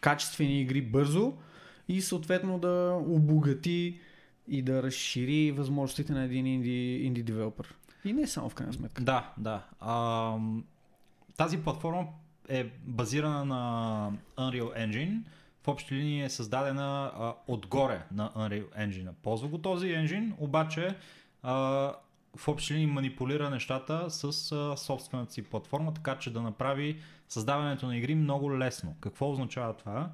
[0.00, 1.32] качествени игри бързо
[1.88, 4.00] и съответно да обогати
[4.48, 7.74] и да разшири възможностите на един инди, инди девелопер.
[8.04, 9.02] И не само в крайна сметка.
[9.02, 9.64] Да, да.
[9.80, 10.36] А,
[11.36, 12.06] тази платформа
[12.48, 15.22] е базирана на Unreal Engine.
[15.62, 19.12] В общи линии е създадена а, отгоре на Unreal Engine.
[19.22, 20.96] Ползва го този engine, обаче
[21.42, 21.94] а,
[22.36, 27.86] в общи линии манипулира нещата с а, собствената си платформа, така че да направи създаването
[27.86, 28.96] на игри много лесно.
[29.00, 30.10] Какво означава това?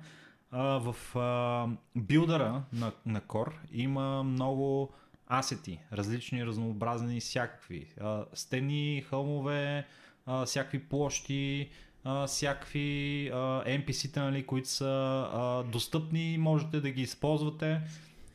[0.50, 1.66] А, в а,
[1.96, 4.92] билдъра на, на Core има много
[5.26, 7.86] асети, различни, разнообразни, всякакви.
[8.00, 9.86] А, стени, хълмове,
[10.26, 11.70] а, всякакви площи,
[12.04, 17.80] а, всякакви а, NPC-та, нали, които са а, достъпни, можете да ги използвате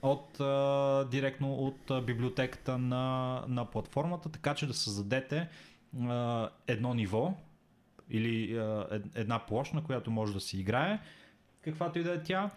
[0.02, 5.50] от, а, директно от а, библиотеката на, на платформата, така че да създадете
[6.02, 7.34] а, едно ниво
[8.10, 11.00] или а, ед- една площ, на която може да се играе,
[11.62, 12.50] каквато и да е тя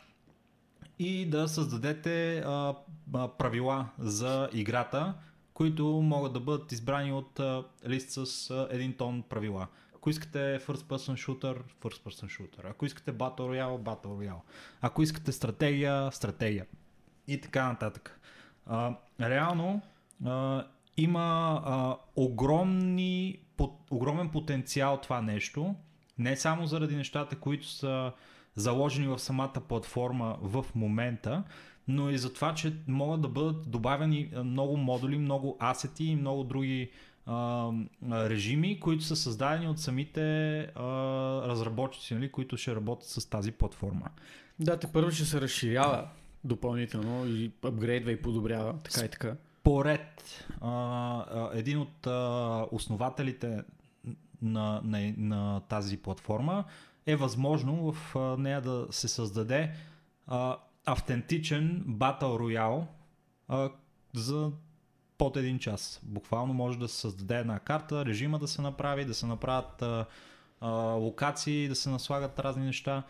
[0.98, 2.74] и да създадете а,
[3.14, 5.14] а, правила за играта,
[5.54, 9.66] които могат да бъдат избрани от а, лист с а, един тон правила.
[9.94, 12.70] Ако искате First Person Shooter, First Person Shooter.
[12.70, 14.40] Ако искате Battle Royale, Battle Royale.
[14.80, 16.66] Ако искате стратегия, стратегия.
[17.30, 18.20] И така нататък.
[18.66, 19.80] А, реално
[20.24, 20.64] а,
[20.96, 25.74] има а, огромни, по, огромен потенциал това нещо.
[26.18, 28.12] Не само заради нещата, които са
[28.54, 31.44] заложени в самата платформа в момента,
[31.88, 36.44] но и за това, че могат да бъдат добавени много модули, много асети и много
[36.44, 36.90] други
[37.26, 37.70] а,
[38.12, 40.82] режими, които са създадени от самите а,
[41.48, 44.06] разработчици, нали, които ще работят с тази платформа.
[44.60, 46.08] Да, те първо ще се разширява
[46.44, 49.36] допълнително и апгрейдва и подобрява, така и така.
[49.62, 53.62] Поред а, един от а, основателите
[54.42, 56.64] на, на, на тази платформа
[57.06, 59.72] е възможно в а, нея да се създаде
[60.26, 62.84] а, автентичен Battle Royale
[63.48, 63.70] а,
[64.14, 64.52] за
[65.18, 66.00] под един час.
[66.02, 70.06] Буквално може да се създаде една карта, режима да се направи, да се направят а,
[70.60, 73.02] а, локации, да се наслагат разни неща,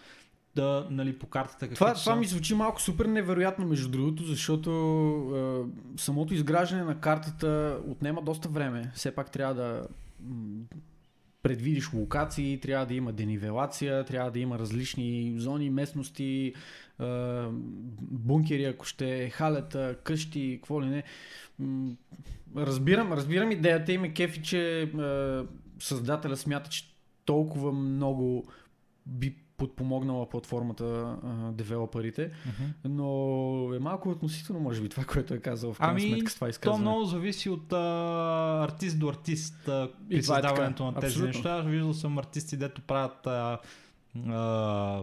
[0.55, 4.71] да, нали, по картата Това, това ми звучи малко супер невероятно, между другото, защото
[5.97, 8.93] е, самото изграждане на картата отнема доста време.
[8.95, 9.87] Все пак трябва да
[11.43, 16.55] предвидиш локации, трябва да има денивелация, трябва да има различни зони, местности,
[17.01, 17.45] е,
[18.01, 21.03] бункери, ако ще, халета, къщи, какво ли не.
[22.57, 24.89] Разбирам, разбирам идеята и ме кефи, че е,
[25.79, 26.95] създателя смята, че
[27.25, 28.45] толкова много
[29.07, 32.31] би подпомогнала платформата а, девелоперите,
[32.85, 33.07] но
[33.75, 36.47] е малко относително, може би, това, което е казал в крайна Ами, сметка с това
[36.47, 36.81] То изказване.
[36.81, 37.79] много зависи от а,
[38.65, 41.27] артист до артист а, при И е създаването така, на тези абсолютно.
[41.29, 41.61] неща.
[41.61, 43.59] Виждал съм артисти, дето правят а,
[44.27, 45.03] а,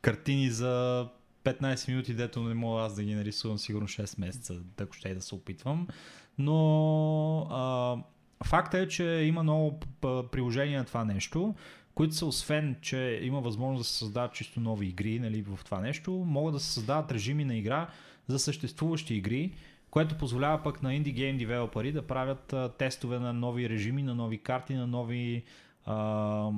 [0.00, 1.06] картини за
[1.44, 5.14] 15 минути, дето не мога аз да ги нарисувам сигурно 6 месеца, ако ще и
[5.14, 5.86] да се опитвам.
[6.38, 6.58] Но
[7.40, 7.96] а,
[8.44, 11.54] факта е, че има много п- приложения на това нещо,
[11.98, 15.80] които са освен, че има възможност да се създават чисто нови игри нали, в това
[15.80, 17.88] нещо, могат да се създават режими на игра
[18.26, 19.54] за съществуващи игри,
[19.90, 24.14] което позволява пък на инди гейм девелопери да правят а, тестове на нови режими, на
[24.14, 25.44] нови карти, на нови
[25.84, 26.50] а,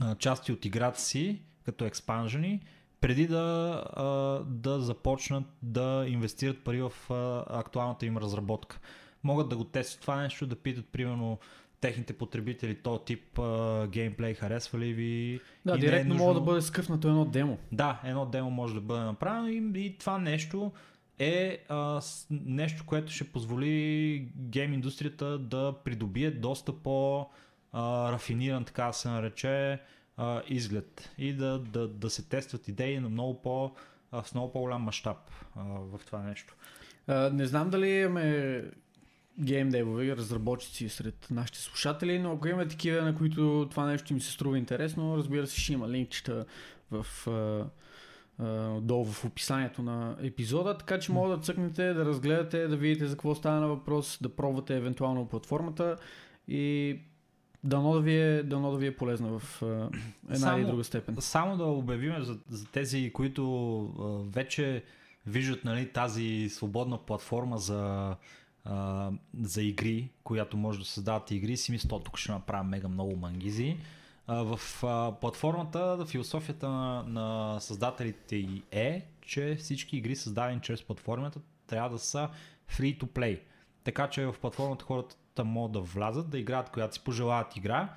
[0.00, 2.60] а, части от играта си, като експанжени,
[3.00, 4.04] преди да, а,
[4.46, 8.80] да започнат да инвестират пари в а, актуалната им разработка.
[9.24, 11.38] Могат да го тестват това нещо, да питат примерно
[11.80, 15.40] техните потребители, то тип а, геймплей харесва ли ви.
[15.66, 17.58] Да, и е директно нужно- мога да бъде скъфнато едно демо.
[17.72, 20.72] да, едно демо може да бъде направено и, и това нещо
[21.18, 27.26] е а, с, нещо, което ще позволи гейм индустрията да придобие доста по
[27.72, 29.80] а, рафиниран, така да се нарече,
[30.16, 33.72] а, изглед и да, да, да се тестват идеи на много по,
[34.12, 35.16] а, с много по-голям мащаб
[35.56, 36.54] в това нещо.
[37.06, 38.62] А, не знам дали имаме
[39.40, 44.20] гейм девове, разработчици сред нашите слушатели, но ако има такива, на които това нещо им
[44.20, 46.44] се струва интересно, разбира се, ще има линкчета
[46.90, 47.06] в,
[48.80, 53.14] долу в описанието на епизода, така че мога да цъкнете, да разгледате, да видите за
[53.14, 55.96] какво става на въпрос, да пробвате евентуално платформата
[56.48, 56.98] и
[57.64, 59.62] дано да ви е, дано да ви е полезна в
[60.24, 61.16] една Само- или друга степен.
[61.18, 63.44] Само да обявим за, за тези, които
[64.34, 64.82] вече
[65.26, 68.14] виждат нали, тази свободна платформа за,
[69.40, 73.16] за игри, която може да създават игри, си мисля, «То, тук ще направя мега много
[73.16, 73.76] мангизи.
[74.28, 74.60] В
[75.20, 82.28] платформата, философията на, създателите й е, че всички игри създадени чрез платформата трябва да са
[82.70, 83.40] free to play.
[83.84, 87.94] Така че в платформата хората могат да влязат, да играят която си пожелаят игра,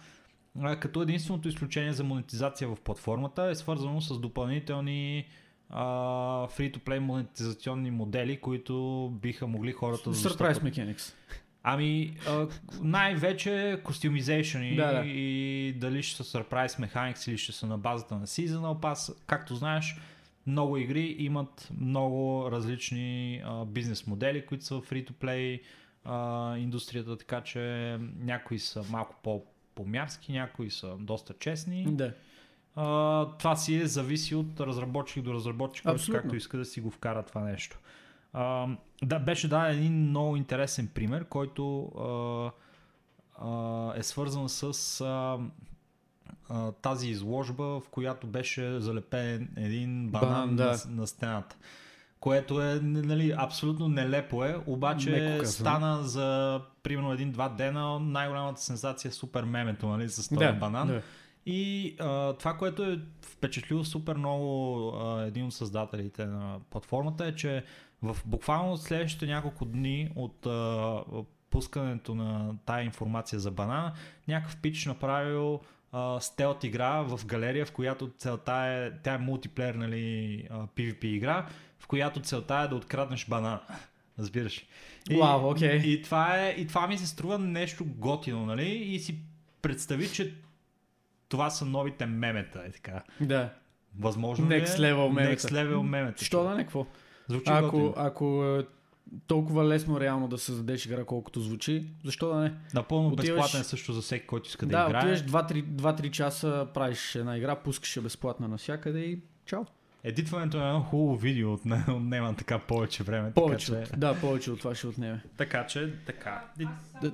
[0.79, 5.27] като единственото изключение за монетизация в платформата е свързано с допълнителни
[5.69, 5.83] а,
[6.47, 10.53] free-to-play монетизационни модели, които биха могли хората да Surprise.
[10.53, 11.13] Mechanics.
[11.63, 12.17] Ами,
[12.81, 15.05] най-вече customization Да, да.
[15.05, 19.15] и дали ще са Surprise Mechanics или ще са на базата на Seasonal Pass.
[19.27, 19.97] Както знаеш,
[20.47, 25.61] много игри имат много различни а, бизнес модели, които са в free-to-play
[26.05, 29.45] а, индустрията, така че някои са малко по
[29.75, 31.85] помярски, някои са доста честни.
[31.87, 32.13] Да.
[32.75, 36.91] А, това си е зависи от разработчик до разработчик, който както иска да си го
[36.91, 37.79] вкара това нещо.
[38.33, 38.67] А,
[39.03, 42.51] да, беше даден един много интересен пример, който а,
[43.47, 45.37] а, е свързан с а,
[46.49, 50.65] а, тази изложба, в която беше залепен един банан, Банан, да.
[50.65, 51.55] на, на стената.
[52.19, 59.11] Което е нали, абсолютно нелепо е, обаче стана за примерно един-два дена най-голямата сенсация е
[59.11, 60.87] супер мемето нали, с този Да, банан.
[60.87, 61.01] да.
[61.45, 67.35] И а, това, което е впечатлило супер много а, един от създателите на платформата е,
[67.35, 67.63] че
[68.01, 71.03] в буквално следващите няколко дни от а,
[71.49, 73.93] пускането на тая информация за банана,
[74.27, 75.59] някакъв пич направил
[75.91, 81.05] а, стелт игра в галерия, в която целта е, тя е мултиплеер, нали, а, PvP
[81.05, 81.47] игра,
[81.79, 83.61] в която целта е да откраднеш банана.
[84.19, 84.57] Разбираш.
[84.57, 84.65] ли?
[85.09, 85.75] И, Вау, окей.
[85.77, 88.69] и, това е, и това ми се струва нещо готино, нали?
[88.69, 89.19] И си
[89.61, 90.33] представи, че
[91.29, 93.03] това са новите мемета, е така.
[93.21, 93.49] Да.
[93.99, 94.61] Възможно ли е?
[94.61, 95.47] Next level мемета.
[95.47, 96.25] Next level мемета.
[96.25, 96.85] Що да не, какво?
[97.27, 97.93] Звучи Ако, готино.
[97.97, 98.65] ако е
[99.27, 102.53] толкова лесно реално да създадеш игра, колкото звучи, защо да не?
[102.73, 105.01] Напълно отиваш- безплатен също за всеки, който иска да, Да, играе.
[105.01, 109.65] отиваш 2-3 часа, правиш една игра, пускаш я безплатна навсякъде и чао.
[110.03, 113.31] Едитването на едно хубаво видео отне- отнема така повече време.
[113.33, 115.23] Повече така, от, че, да, повече от това ще отнеме.
[115.37, 116.45] така че, така.
[116.57, 116.69] Да-
[117.01, 117.11] да?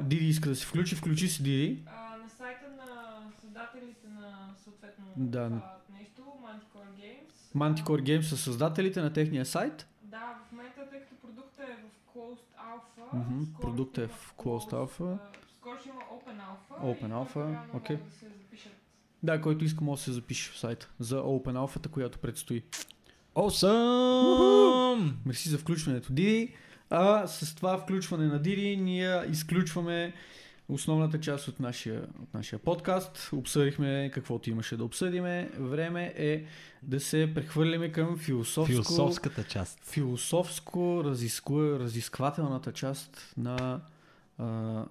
[0.00, 1.82] Диди иска да се включи, включи си Диди.
[1.86, 2.86] А, на сайта на
[3.40, 5.48] създателите на съответно Да.
[5.98, 7.56] нещо, Manticore Games.
[7.56, 9.86] Manticore Games са създателите на техния сайт.
[10.02, 14.72] Да, в момента, тъй като продуктът е в Closed Alpha, скоро продуктът е в Closed
[14.72, 15.18] Alpha.
[15.58, 16.80] Скоро ще има Open Alpha.
[16.82, 17.96] Open Alpha, окей.
[17.96, 18.70] могат Да се.
[19.22, 22.62] Да, който иска може да се запише в сайта за Open Alpha, която предстои.
[23.34, 25.12] Awesome!
[25.26, 26.54] Мерси за включването, Диди.
[26.90, 30.14] А с това включване на Диди ние изключваме
[30.68, 33.30] основната част от нашия, от нашия подкаст.
[33.32, 35.50] Обсъдихме каквото имаше да обсъдиме.
[35.58, 36.44] Време е
[36.82, 39.78] да се прехвърлиме към философско, Философската част.
[39.84, 43.80] философско разиску, разисквателната част на
[44.38, 44.84] а,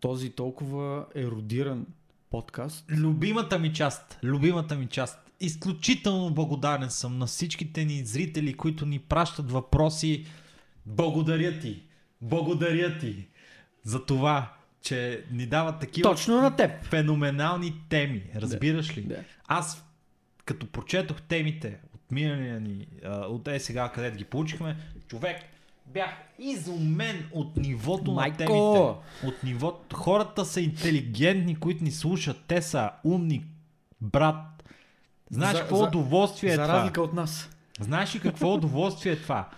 [0.00, 1.86] този толкова еродиран
[2.30, 2.84] подкаст.
[2.90, 5.18] Любимата ми част, любимата ми част.
[5.40, 10.26] Изключително благодарен съм на всичките ни зрители, които ни пращат въпроси.
[10.86, 11.82] Благодаря ти,
[12.20, 13.26] благодаря ти
[13.84, 16.84] за това, че ни дават такива Точно на теб.
[16.84, 18.22] феноменални теми.
[18.36, 19.02] Разбираш ли?
[19.02, 19.16] Да.
[19.46, 19.84] Аз,
[20.44, 24.76] като прочетох темите от миналия ни, от е сега, където ги получихме,
[25.08, 25.36] човек,
[25.86, 28.30] бях изумен от нивото Майко!
[28.32, 28.80] на темите.
[29.26, 29.96] От нивото.
[29.96, 32.36] Хората са интелигентни, които ни слушат.
[32.46, 33.44] Те са умни,
[34.00, 34.36] брат.
[35.30, 36.74] Знаеш За- какво за- удоволствие е За това?
[36.74, 37.50] разлика от нас.
[37.80, 39.48] Знаеш ли какво удоволствие е това?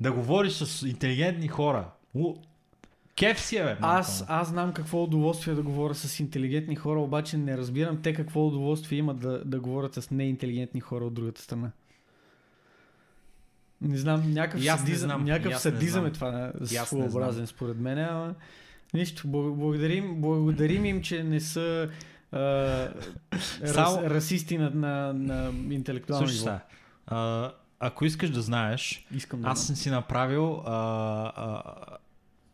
[0.00, 1.88] Да говориш с интелигентни хора.
[3.16, 7.36] Кеф си е, бе, Аз, аз знам какво удоволствие да говоря с интелигентни хора, обаче
[7.36, 11.70] не разбирам те какво удоволствие имат да, да говорят с неинтелигентни хора от другата страна.
[13.80, 18.34] Не знам, някакъв не садизъм, знам, някакъв не садизъм е това своеобразен според мен, ама
[18.94, 21.88] нищо, бл- благодарим, благодарим им, че не са
[22.32, 22.88] а,
[23.66, 26.58] Само- расисти на, на, на интелектуално Слушай ниво.
[27.06, 30.72] а, ако искаш да знаеш, Искам да аз съм си направил а,
[31.36, 31.62] а,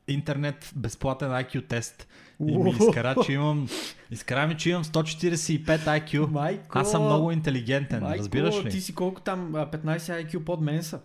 [0.08, 2.08] интернет безплатен IQ тест
[2.40, 3.68] и ми изкара, че имам,
[4.10, 6.26] изкара ми, че имам 145 IQ.
[6.26, 8.70] Майко, Аз съм много интелигентен, майко, разбираш ли?
[8.70, 11.00] Ти си колко там, а, 15 IQ под мен са?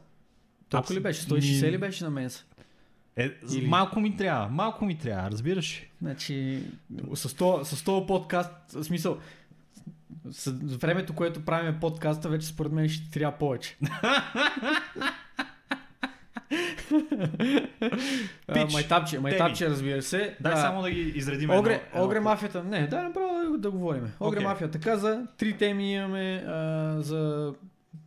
[0.70, 1.22] Толкова ли беше?
[1.22, 2.44] 160 ми- ли беше на мен са?
[3.16, 5.90] Е, Или- Малко ми трябва, малко ми трябва, разбираш ли?
[6.02, 6.64] Значи,
[7.14, 9.18] с този, подкаст, в смисъл,
[10.30, 13.78] с времето, което правим подкаста, вече според мен ще трябва повече.
[18.54, 20.36] Пич, майтапче, майтапче, разбира се.
[20.40, 20.58] Дай Да.
[20.58, 21.50] само да ги изредим.
[21.50, 22.64] Огре, едно- едно Огре мафията.
[22.64, 24.12] Не, дай направо да, да говорим.
[24.20, 24.44] Огре Окей.
[24.44, 25.28] мафията каза.
[25.38, 26.54] Три теми имаме а,
[27.00, 27.54] за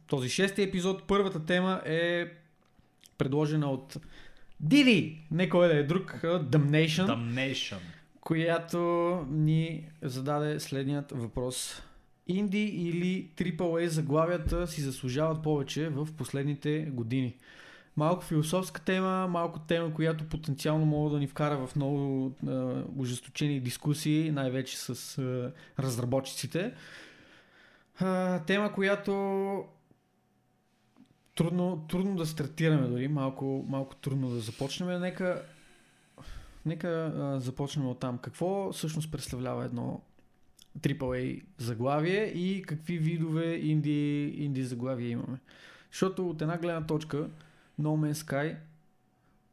[0.06, 1.02] този шести епизод.
[1.04, 2.26] Първата тема е
[3.18, 3.96] предложена от
[4.60, 7.76] Диди, не кой да е друг, Damnation, Damnation.
[8.20, 8.78] която
[9.30, 11.82] ни зададе следният въпрос.
[12.28, 17.34] Инди или AAA заглавията си заслужават повече в последните години.
[17.96, 22.50] Малко философска тема, малко тема, която потенциално мога да ни вкара в много е,
[22.98, 26.74] ожесточени дискусии, най-вече с е, разработчиците.
[28.00, 29.12] А, тема, която
[31.34, 35.00] трудно, трудно да стартираме дори, малко, малко трудно да започнем.
[35.00, 35.42] Нека,
[36.66, 38.18] нека а, започнем от там.
[38.18, 40.00] Какво всъщност представлява едно
[40.78, 45.38] AAA заглавие и какви видове инди, инди заглавия имаме?
[45.90, 47.28] Защото от една гледна точка
[47.80, 48.56] No Man's Sky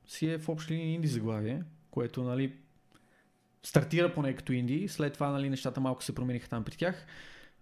[0.08, 2.54] си е в общи линии инди заглавие, което нали,
[3.64, 7.06] стартира поне като инди, след това нали, нещата малко се промениха там при тях.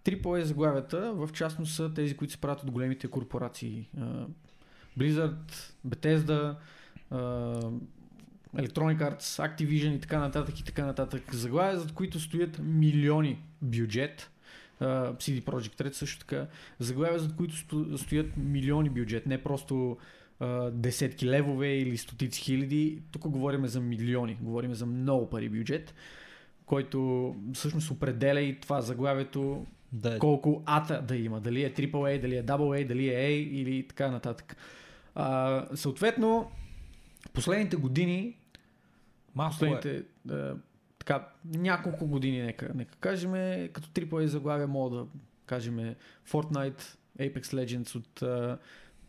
[0.04, 3.90] AAA заглавията в частност са тези, които се правят от големите корпорации.
[4.98, 5.52] Blizzard,
[5.86, 6.56] Bethesda,
[8.56, 11.34] Electronic Arts, Activision и така нататък и така нататък.
[11.34, 14.30] Заглавия, зад които стоят милиони бюджет.
[14.80, 16.46] CD Projekt Red също така.
[16.78, 19.96] Заглавия, зад които сто- стоят милиони бюджет, не просто
[20.72, 23.02] десетки левове или стотици хиляди.
[23.10, 25.94] Тук говорим за милиони, говорим за много пари бюджет,
[26.66, 31.40] който всъщност определя и това заглавието Да, колко ата да има.
[31.40, 34.56] Дали е AAA, дали е AA, дали е A или така нататък.
[35.14, 36.50] А, съответно,
[37.32, 38.36] последните години,
[39.34, 39.58] малко е.
[39.58, 40.54] последните а,
[40.98, 43.32] така, няколко години, нека, нека кажем,
[43.72, 45.06] като AAA заглавия мога да
[45.46, 45.94] кажем
[46.28, 46.82] Fortnite,
[47.18, 48.58] Apex Legends от а,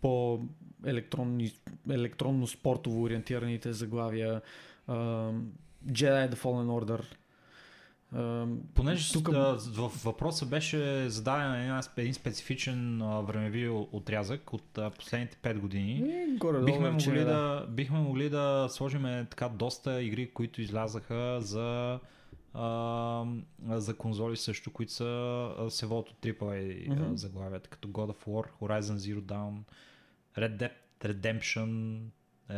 [0.01, 0.41] по
[0.88, 1.51] електронни,
[1.89, 4.41] електронно спортово ориентираните заглавия,
[4.88, 4.93] а,
[5.88, 7.03] Jedi The Fallen Order,
[8.15, 9.27] а, Понеже тук-
[9.75, 16.03] в въпроса беше зададен един специфичен времеви отрязък от последните 5 години.
[16.33, 21.99] и горе Бихме могли, да, бихме могли да сложим така доста игри, които излязаха за,
[23.69, 27.13] за конзоли също, които са се водят от AAA mm-hmm.
[27.13, 29.57] заглавията, като God of War, Horizon Zero Dawn,
[30.38, 30.71] Red Dead
[31.01, 31.99] Redemption
[32.49, 32.53] а,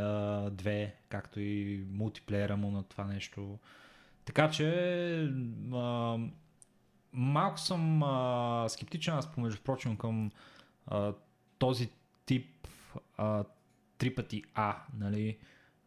[0.51, 3.59] 2, както и мултиплеера му на това нещо.
[4.25, 5.31] Така че
[5.73, 6.17] а,
[7.13, 10.31] малко съм а, скептичен аз, помежду прочим, към
[10.87, 11.13] а,
[11.57, 11.89] този
[12.25, 12.67] тип
[13.17, 13.43] а,
[13.97, 15.37] три пъти А, нали,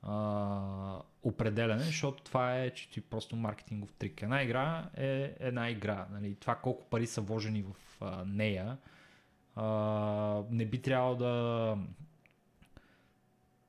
[0.03, 4.23] а, определяне, защото това е, че ти просто маркетингов трик.
[4.23, 6.07] Една игра е една игра.
[6.13, 8.79] Нали, това колко пари са вложени в а, нея,
[9.57, 9.67] а,
[10.51, 11.27] не би трябвало да,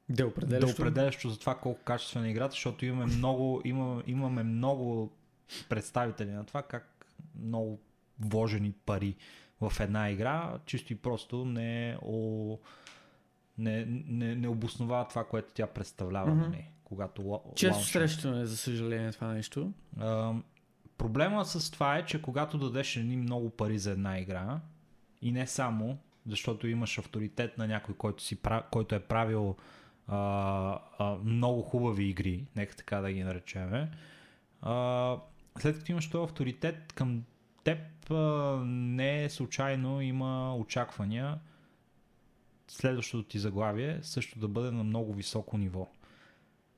[0.09, 0.81] Да да определящо.
[0.81, 5.11] определящо за това колко качествена е играта, защото имаме много, имаме, имаме много
[5.69, 7.05] представители на това как
[7.35, 7.79] много
[8.19, 9.15] вложени пари
[9.61, 12.57] в една игра, чисто и просто не, о,
[13.57, 16.31] не, не, не обосновава това, което тя представлява.
[16.31, 16.63] Mm-hmm.
[16.83, 17.91] когато ла- Често лаунчва.
[17.91, 19.73] срещаме, за съжаление, това нещо.
[19.99, 20.33] А,
[20.97, 24.59] проблема с това е, че когато дадеш едни много пари за една игра,
[25.23, 25.97] и не само,
[26.27, 28.37] защото имаш авторитет на някой, който, си,
[28.71, 29.55] който е правил
[30.07, 30.17] а,
[30.99, 33.91] а, много хубави игри, нека така да ги наречеме,
[34.61, 35.17] а,
[35.59, 37.23] след като имаш този авторитет към
[37.63, 37.79] теб,
[38.11, 38.15] а,
[38.65, 41.39] не е случайно има очаквания
[42.67, 45.87] следващото ти заглавие също да бъде на много високо ниво.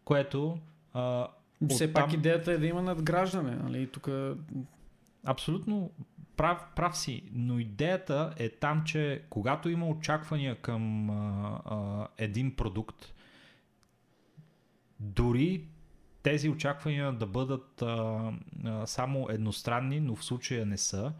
[0.03, 0.59] Което
[0.93, 1.27] а,
[1.69, 3.55] Все Оттам- пак идеята е да има надграждане.
[3.55, 3.87] Нали?
[3.87, 4.09] Тук
[5.25, 5.91] Абсолютно
[6.37, 12.55] прав, прав си, но идеята е там, че когато има очаквания към а, а, един
[12.55, 13.13] продукт,
[14.99, 15.67] дори
[16.23, 18.31] тези очаквания да бъдат а,
[18.65, 21.13] а, само едностранни, но в случая не са,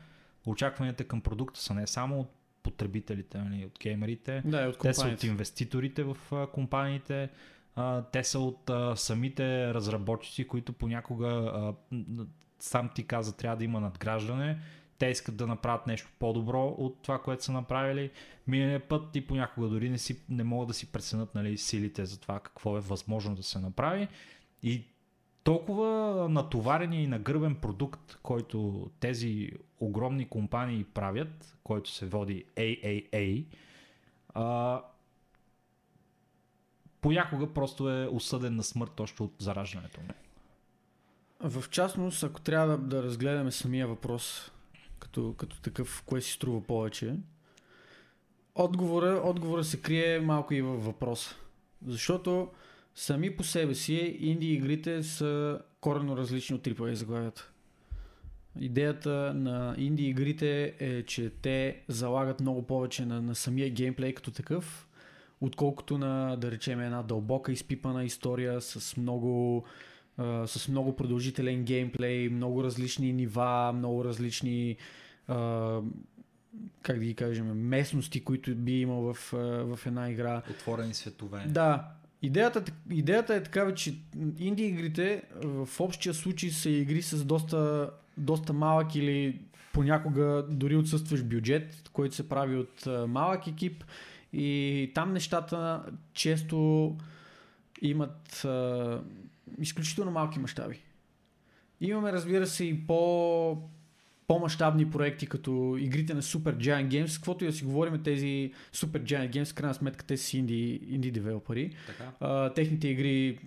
[0.46, 2.32] очакванията към продукта са не само от
[2.64, 7.30] потребителите, нали, от геймерите, да, от те са от инвеститорите в а, компаниите,
[7.76, 11.74] а, те са от а, самите разработчици, които понякога, а,
[12.60, 14.60] сам ти каза, трябва да има надграждане.
[14.98, 18.12] Те искат да направят нещо по-добро от това, което са направили.
[18.48, 22.20] Миналия път и понякога дори не, си, не могат да си преценят нали, силите за
[22.20, 24.08] това какво е възможно да се направи.
[24.64, 24.86] И
[25.44, 33.46] толкова натоварения и нагърбен продукт, който тези огромни компании правят, който се води AAA,
[34.34, 34.82] а,
[37.02, 40.08] понякога просто е осъден на смърт още от зараждането му.
[41.50, 44.52] В частност, ако трябва да, да разгледаме самия въпрос
[45.06, 47.16] като, като такъв, кое си струва повече,
[48.56, 51.36] отговора, отговора се крие малко и във въпроса.
[51.88, 52.50] Защото
[52.96, 57.52] сами по себе си инди игрите са коренно различни от AAA заглавията.
[58.60, 64.32] Идеята на инди игрите е, че те залагат много повече на, на самия геймплей като
[64.32, 64.88] такъв,
[65.42, 69.66] отколкото на, да речем, една дълбока изпипана история с много,
[70.18, 74.78] а, с много продължителен геймплей, много различни нива, много различни
[75.28, 75.80] а,
[76.82, 79.32] как да ги кажем, местности, които би имал в,
[79.76, 80.42] в една игра.
[80.50, 81.46] Отворени светове.
[81.48, 81.88] Да,
[82.22, 83.96] идеята, идеята е такава, че
[84.40, 89.42] инди игрите в общия случай са игри с доста, доста малък или
[89.74, 93.84] понякога дори отсъстващ бюджет, който се прави от малък екип
[94.34, 96.98] и там нещата често
[97.82, 98.46] имат
[99.60, 100.82] изключително малки мащаби.
[101.82, 103.58] Имаме, разбира се, и по
[104.28, 109.04] по-масштабни проекти, като игрите на Super Giant Games, каквото и да си говорим, тези Super
[109.04, 111.76] Giant Games, в крайна сметка те са инди, инди девелопери.
[111.88, 112.12] Така.
[112.20, 113.40] А, техните игри,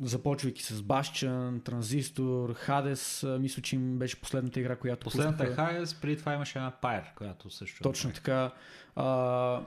[0.00, 5.72] започвайки с Bastion, Transistor, Hades, мисля, че им беше последната игра, която Последната е пуснаха.
[5.72, 7.82] Hades, преди това имаше една Pyre, която също.
[7.82, 8.50] Точно така.
[8.96, 9.60] А,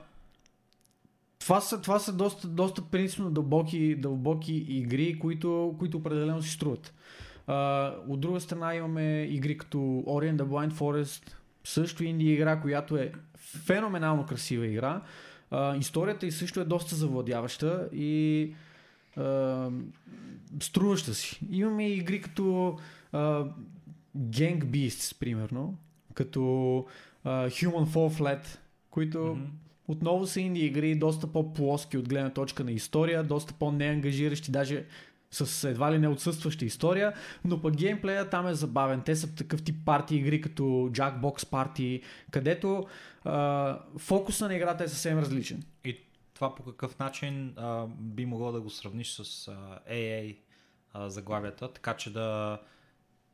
[1.38, 6.94] това са, това са доста, доста принципно дълбоки, дълбоки игри, които, които определено си струват.
[7.46, 12.60] А, от друга страна имаме игри като Ori and the Blind Forest, също инди игра,
[12.60, 15.02] която е феноменално красива игра.
[15.50, 18.54] А, историята и също е доста завладяваща и
[19.16, 19.70] а,
[20.60, 21.40] струваща си.
[21.50, 22.76] Имаме игри като
[23.12, 23.44] а,
[24.18, 25.78] Gang Beasts, примерно,
[26.14, 26.76] като
[27.24, 28.58] а, Human Fall Flat,
[28.90, 29.44] които Мгм.
[29.88, 34.84] Отново са инди игри, доста по-плоски от гледна точка на история, доста по-неангажиращи, даже
[35.30, 37.12] с едва ли не отсъстваща история,
[37.44, 39.02] но пък геймплея там е забавен.
[39.02, 42.86] Те са такъв тип парти игри като Jackbox Party, където
[43.24, 45.62] а, фокуса на играта е съвсем различен.
[45.84, 45.98] И
[46.34, 50.36] това по какъв начин а, би могло да го сравниш с а, AA
[50.92, 52.60] а, заглавията, така че да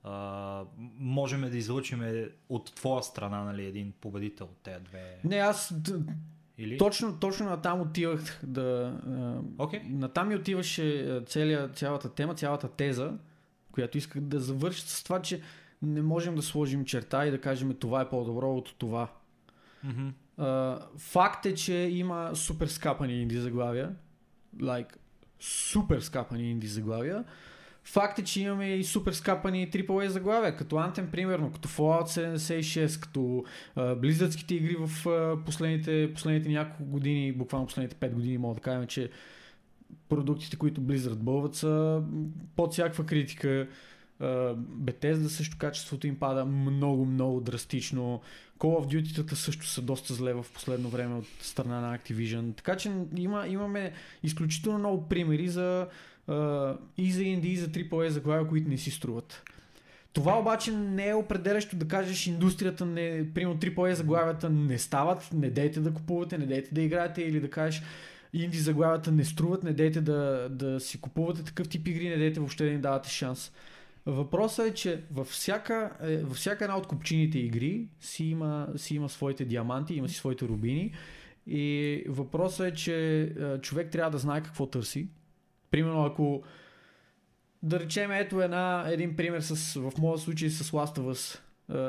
[0.03, 0.65] а,
[0.99, 5.21] можем да излучим от твоя страна нали, един победител от тези две.
[5.25, 5.75] Не, аз
[6.61, 6.79] Или?
[6.79, 8.99] точно, точно на там отивах да...
[9.07, 9.81] А, Окей.
[9.85, 13.13] На там ми отиваше целия, цялата тема, цялата теза,
[13.73, 15.41] която исках да завърша с това, че
[15.83, 19.09] не можем да сложим черта и да кажем това е по-добро от това.
[20.39, 23.97] Uh, факт е, че има супер скапани инди заглавия.
[24.57, 24.97] Like,
[25.41, 27.25] супер скапани инди заглавия.
[27.91, 33.01] Факт е, че имаме и супер скапани AAA заглавия, като Anthem, примерно, като Fallout 76,
[33.01, 33.45] като uh,
[33.77, 35.07] Blizzardските игри в
[35.47, 39.11] последните, последните няколко години, буквално последните 5 години, мога да кажем, че
[40.09, 42.03] продуктите, които Blizzard бълват са
[42.57, 43.69] под всякаква критика.
[44.61, 48.21] Bethesda също качеството им пада много, много драстично.
[48.59, 52.57] Call of Duty-тата също са доста зле в последно време от страна на Activision.
[52.57, 55.87] Така че има, имаме изключително много примери за
[56.99, 59.43] и за indie, и за AAA заглавия, които не си струват.
[60.13, 65.51] Това обаче не е определящо да кажеш индустрията, не, примерно AAA заглавията не стават, не
[65.51, 67.83] дейте да купувате, не дейте да играете или да кажеш
[68.33, 72.41] инди заглавията не струват, не дейте да, да си купувате такъв тип игри, не дейте
[72.41, 73.53] въобще да ни давате шанс.
[74.07, 78.95] Въпросът е, че във всяка, е, във всяка една от купчините игри си има, си
[78.95, 80.93] има своите диаманти, има си своите рубини.
[81.47, 85.09] И въпросът е, че е, човек трябва да знае какво търси.
[85.71, 86.43] Примерно, ако
[87.63, 91.41] да речем, ето една, един пример с, в моя случай с Last of Us.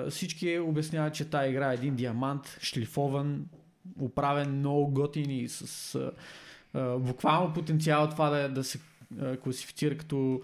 [0.10, 3.46] Всички обясняват, че тази игра е един диамант, шлифован,
[4.00, 5.96] оправен много готин и с
[6.74, 8.80] а, буквално потенциал това да, да се
[9.44, 10.42] класифицира като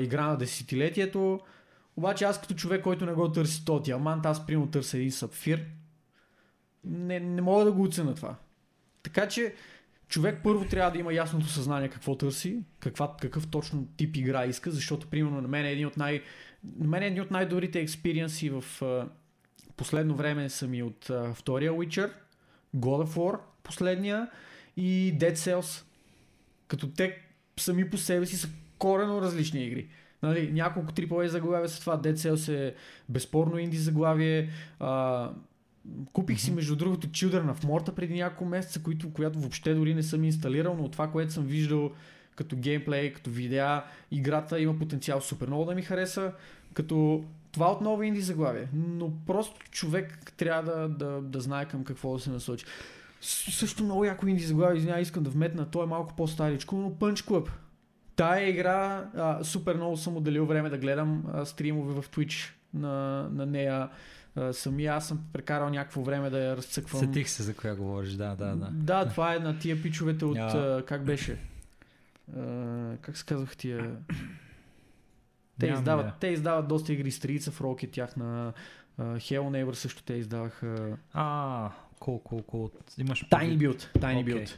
[0.00, 1.40] игра на десетилетието.
[1.96, 5.64] Обаче аз като човек, който не го търси този диамант, аз примерно търся един сапфир.
[6.84, 8.34] Не, не мога да го оценя това.
[9.02, 9.54] Така че
[10.08, 14.70] човек първо трябва да има ясното съзнание какво търси, каква, какъв точно тип игра иска,
[14.70, 16.22] защото примерно на мен е един от най-
[16.78, 19.08] на мен е един от най-добрите експириенси в а,
[19.76, 22.12] последно време са ми от а, втория Witcher,
[22.76, 24.30] God of War, последния
[24.76, 25.84] и Dead Cells.
[26.68, 27.18] Като те
[27.56, 28.48] сами по себе си са
[28.78, 29.88] корено различни игри.
[30.22, 31.98] Нали, няколко AAA заглавия са това.
[32.02, 32.74] Dead Cells е
[33.08, 34.50] безспорно инди заглавие.
[34.80, 35.30] А,
[36.12, 40.02] купих си между другото Children of Morta преди няколко месеца, които, която въобще дори не
[40.02, 41.90] съм инсталирал, но от това, което съм виждал
[42.36, 46.32] като геймплей, като видеа, играта има потенциал супер много да ми хареса.
[46.74, 51.84] Като това отново е инди заглавие, но просто човек трябва да, да, да знае към
[51.84, 52.66] какво да се насочи.
[53.20, 57.20] Също много яко инди заглавие, извиня, искам да вметна, той е малко по-старичко, но Punch
[57.20, 57.48] Club.
[58.16, 63.28] Тая игра, а, супер много съм отделил време да гледам а, стримове в Twitch на,
[63.32, 63.88] на нея.
[64.52, 67.00] Сами аз съм прекарал някакво време да я разцъквам.
[67.00, 68.70] Сетих се за коя говориш, да, да, да.
[68.72, 70.38] Да, това е на тия пичовете от...
[70.38, 70.82] А...
[70.86, 71.38] как беше?
[73.00, 73.96] Как се казвах тия...
[75.60, 77.10] Те издават, те издават доста игри.
[77.10, 78.52] Стрица в Rocket, тях на
[79.00, 80.96] uh, Hell Neighbor също те издаваха.
[81.12, 81.70] А,
[82.00, 82.70] кул, кул.
[82.98, 83.98] Имаш Tiny Build.
[83.98, 84.34] Tiny Окей.
[84.34, 84.54] Build.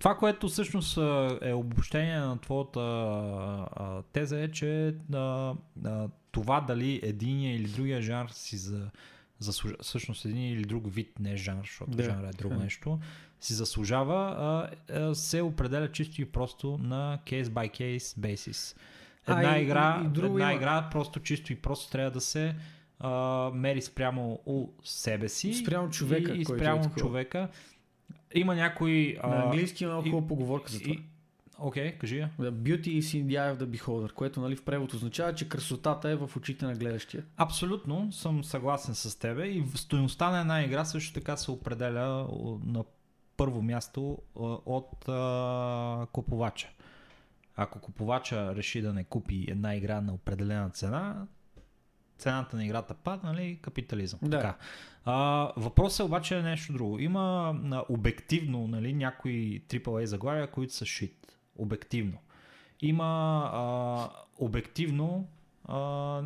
[0.00, 6.08] Това, което всъщност а, е обобщение на твоята а, а, теза е, че а, а,
[6.32, 8.90] това дали единия или другия жанр си за,
[9.38, 12.02] заслужа, всъщност един или друг вид, не жанр, защото Да.
[12.02, 12.64] жанр е друго Да.
[12.64, 12.98] нещо,
[13.40, 18.76] си заслужава, а, а, се определя чисто и просто на case by case basis.
[19.26, 20.60] А, Една и- игра, и- и друго една има.
[20.60, 22.54] игра просто чисто и просто трябва да се
[23.02, 23.10] а,
[23.54, 27.00] мери спрямо у себе си Спрямо човека, и, и е спрямо такова.
[27.00, 27.48] човека.
[28.34, 29.16] Има някои...
[29.22, 30.94] а, На английски има много хубава поговорка за това.
[31.62, 32.30] Окей, кажи я.
[32.40, 35.48] The Beauty is in the eye of the beholder, което нали, в превод означава, че
[35.48, 37.24] красотата е в очите на гледащия.
[37.36, 42.28] Абсолютно съм съгласен с тебе и стоеността на една игра също така се определя
[42.66, 42.84] на
[43.36, 44.18] първо място
[44.66, 46.68] от а, купувача.
[47.56, 51.26] Ако купувача реши да не купи една игра на определена цена,
[52.20, 54.20] цената на играта пада, нали, капитализъм.
[54.22, 54.36] Да.
[54.36, 54.56] Така.
[55.04, 56.98] А, въпросът е обаче е нещо друго.
[56.98, 61.38] Има а, обективно нали, някои AAA заглавия, които са шит.
[61.56, 62.18] Обективно.
[62.80, 63.04] Има
[63.52, 64.08] а,
[64.38, 65.28] обективно
[65.64, 65.78] а,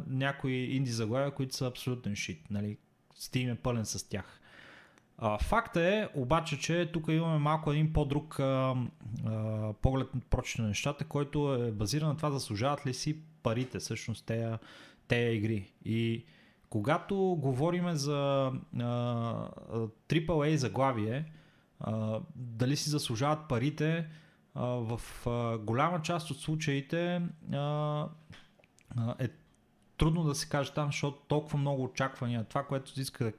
[0.06, 2.50] някои инди заглавия, които са абсолютен шит.
[2.50, 2.76] Нали?
[3.16, 4.40] Steam е пълен с тях.
[5.18, 8.74] А, факта е обаче, че тук имаме малко един по-друг а,
[9.26, 13.78] а, поглед на прочите на нещата, който е базиран на това заслужават ли си парите,
[13.78, 14.58] всъщност тея,
[15.08, 15.72] тея игри.
[15.84, 16.24] И
[16.70, 19.48] когато говориме за а,
[20.08, 21.32] AAA заглавие,
[21.80, 24.06] а, дали си заслужават парите,
[24.54, 27.22] а, в а, голяма част от случаите
[27.52, 27.58] а,
[28.96, 29.28] а, е
[29.98, 32.44] трудно да се каже там, защото толкова много очаквания.
[32.44, 33.32] Това, което иска да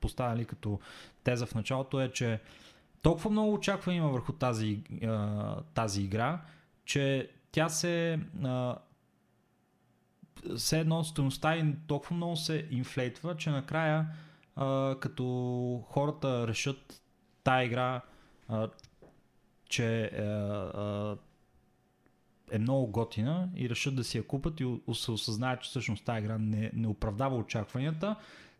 [0.00, 0.80] поставя като
[1.24, 2.40] теза в началото е, че
[3.02, 6.42] толкова много очаквания има върху тази, а, тази игра,
[6.84, 8.76] че тя се а,
[10.56, 14.06] все едно стоеността и толкова много се инфлейтва, че накрая
[14.56, 15.24] а, като
[15.86, 17.02] хората решат
[17.44, 18.00] тая игра,
[18.48, 18.68] а,
[19.68, 21.16] че а, а,
[22.50, 26.18] е много готина и решат да си я купат и се осъзнаят, че всъщност тази
[26.18, 28.16] игра не, не оправдава очакванията,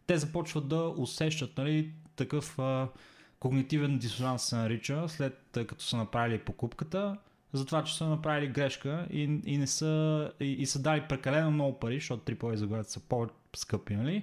[0.07, 2.89] те започват да усещат нали, такъв а,
[3.41, 7.17] когнитивен дисонанс се нарича, след като са направили покупката,
[7.53, 11.51] за това, че са направили грешка и, и, не са, и, и са дали прекалено
[11.51, 14.23] много пари, защото AAA заглавията са по-скъпи, нали?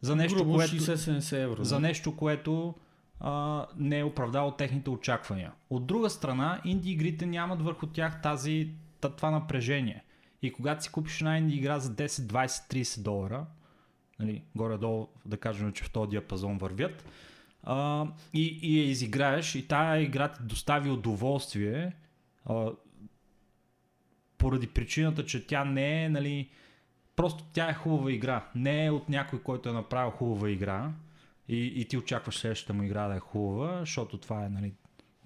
[0.00, 0.74] За нещо, Грубо което...
[0.74, 1.64] 60-70 евро.
[1.64, 2.74] За нещо, което
[3.20, 5.52] а, не е оправдало техните очаквания.
[5.70, 8.70] От друга страна, инди игрите нямат върху тях тази,
[9.00, 10.04] та- това напрежение.
[10.42, 13.46] И когато си купиш една инди игра за 10, 20, 30 долара,
[14.18, 17.04] нали, горе-долу да кажем, че в този диапазон вървят,
[17.62, 21.92] а, и, и я изиграеш и тая игра ти достави удоволствие,
[24.38, 26.50] поради причината, че тя не е, нали,
[27.16, 28.48] просто тя е хубава игра.
[28.54, 30.92] Не е от някой, който е направил хубава игра
[31.48, 34.74] и, и ти очакваш следващата му игра да е хубава, защото това е, нали,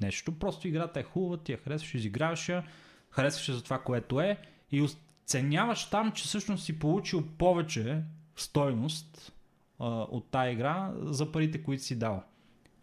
[0.01, 0.39] нещо.
[0.39, 2.65] Просто играта е хубава, ти я харесваш, изиграваш я,
[3.11, 4.39] харесваш я за това, което е
[4.71, 8.03] и оценяваш там, че всъщност си получил повече
[8.37, 9.33] стойност
[9.79, 12.23] а, от тази игра за парите, които си дал.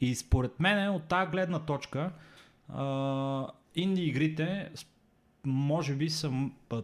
[0.02, 2.12] И според мен от тази гледна точка
[2.70, 3.48] а,
[3.78, 4.70] инди игрите
[5.46, 6.32] може би са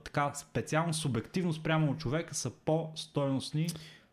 [0.04, 3.68] така специално субективно спрямо от човека са по-стойностни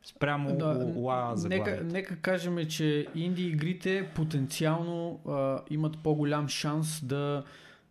[0.04, 7.44] спрямо Да, ла нека, нека кажем, че инди игрите потенциално а, имат по-голям шанс да,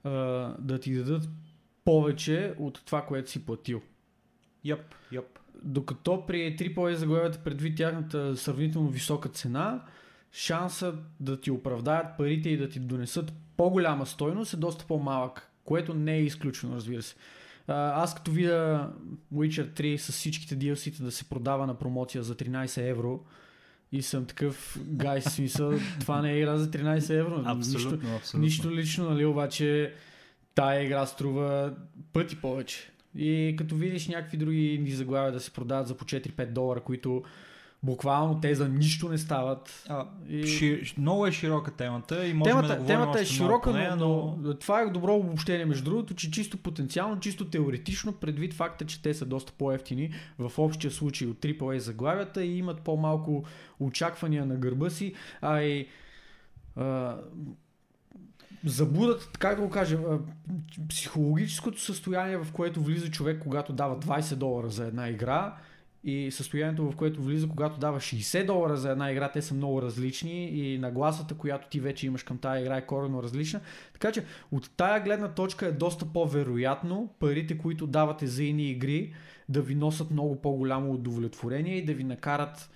[0.03, 0.09] а,
[0.59, 1.29] да ти дадат
[1.85, 3.81] повече от това, което си платил.
[4.63, 5.39] Йоп, йоп.
[5.63, 9.83] Докато при AAA заглавията предвид тяхната сравнително висока цена,
[10.31, 15.93] шансът да ти оправдаят парите и да ти донесат по-голяма стойност е доста по-малък, което
[15.93, 17.15] не е изключено, разбира се.
[17.67, 18.91] Аз като видя
[19.33, 23.19] Witcher 3 с всичките DLC-та да се продава на промоция за 13 евро
[23.91, 27.37] и съм такъв гай смисъл, това не е игра за 13 евро.
[27.37, 28.45] Нищо, Абсолютно, абсолютно.
[28.45, 29.93] Нищо лично, нали, обаче
[30.55, 31.73] тая игра струва
[32.13, 32.91] пъти повече.
[33.15, 37.23] И като видиш някакви други заглавия да се продават за по 4-5 долара, които
[37.83, 39.85] буквално те за нищо не стават.
[39.89, 40.47] А, И...
[40.47, 44.53] Ши, много е широка темата и можем Темата, да темата е широка, нея, но, но
[44.53, 49.13] това е добро обобщение между другото, че чисто потенциално, чисто теоретично, предвид факта, че те
[49.13, 53.43] са доста по-ефтини в общия случай от AAA заглавията и имат по-малко
[53.79, 55.87] очаквания на гърба си, а и
[56.75, 57.17] а,
[58.65, 59.99] забудат, как да го кажа,
[60.89, 65.55] психологическото състояние, в което влиза човек, когато дава 20 долара за една игра
[66.03, 69.81] и състоянието, в което влиза, когато дава 60 долара за една игра, те са много
[69.81, 73.59] различни и нагласата, която ти вече имаш към тази игра е коренно различна.
[73.93, 79.13] Така че от тая гледна точка е доста по-вероятно парите, които давате за ини игри,
[79.49, 82.69] да ви носят много по-голямо удовлетворение и да ви накарат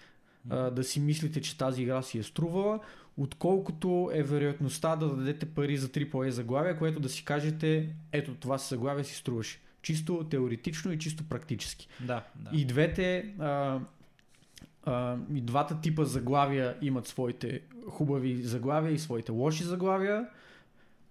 [0.49, 2.79] а, да си мислите, че тази игра си е струвала,
[3.17, 8.57] отколкото е вероятността да дадете пари за AAA заглавия, което да си кажете, ето това
[8.57, 9.59] заглавие си струваше.
[9.83, 11.87] Чисто теоретично и чисто практически.
[11.99, 12.49] Да, да.
[12.53, 13.79] И двете, а,
[14.83, 20.27] а, и двата типа заглавия имат своите хубави заглавия и своите лоши заглавия,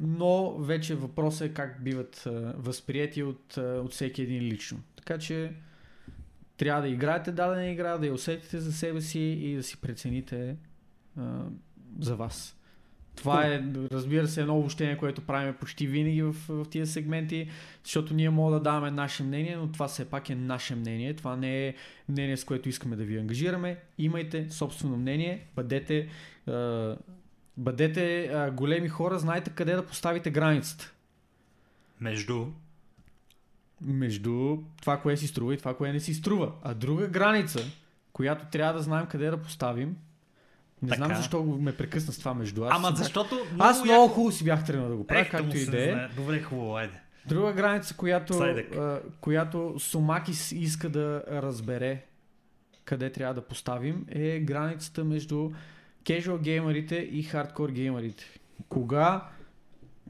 [0.00, 4.80] но вече въпросът е как биват а, възприяти от, а, от всеки един лично.
[4.96, 5.52] Така че
[6.56, 10.56] трябва да играете дадена игра, да я усетите за себе си и да си прецените
[11.18, 11.44] а,
[12.00, 12.56] за вас.
[13.16, 17.50] Това е, разбира се, едно обобщение, което правим почти винаги в, в тия сегменти,
[17.84, 21.14] защото ние можем да даваме наше мнение, но това все пак е наше мнение.
[21.14, 21.74] Това не е
[22.08, 23.76] мнение, с което искаме да ви ангажираме.
[23.98, 26.08] Имайте собствено мнение, бъдете,
[26.46, 26.96] а,
[27.56, 30.92] бъдете а, големи хора, знаете къде да поставите границата.
[32.00, 32.46] Между
[33.80, 36.52] Между това, кое си струва и това, кое не си струва.
[36.62, 37.60] А друга граница,
[38.12, 39.96] която трябва да знаем къде да поставим,
[40.82, 40.96] не Така.
[40.96, 42.64] знам защо ме прекъсна с това между.
[42.64, 45.56] Аз Ама бях- защото Аз много хубаво си бях тръгнал да го правя, Ех, както
[45.56, 46.08] и да е.
[46.16, 46.92] Добре, хубаво, айде.
[47.26, 52.02] Друга граница, която, а, която Сомакис иска да разбере
[52.84, 55.50] къде трябва да поставим, е границата между
[56.04, 58.24] casual геймерите и хардкор геймерите.
[58.68, 59.28] Кога,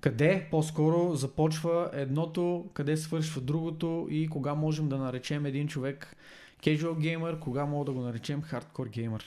[0.00, 6.16] къде по-скоро започва едното, къде свършва другото и кога можем да наречем един човек
[6.62, 9.24] casual геймер, кога мога да го наречем хардкор геймер.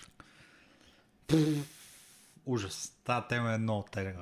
[2.45, 2.91] Ужас.
[3.03, 4.13] Та тема е много тега.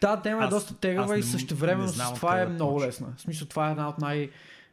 [0.00, 2.86] Та тема е Аз- доста тегава и същевременно с това е да много почна.
[2.88, 3.08] лесна.
[3.16, 4.30] В смисъл това е една от най...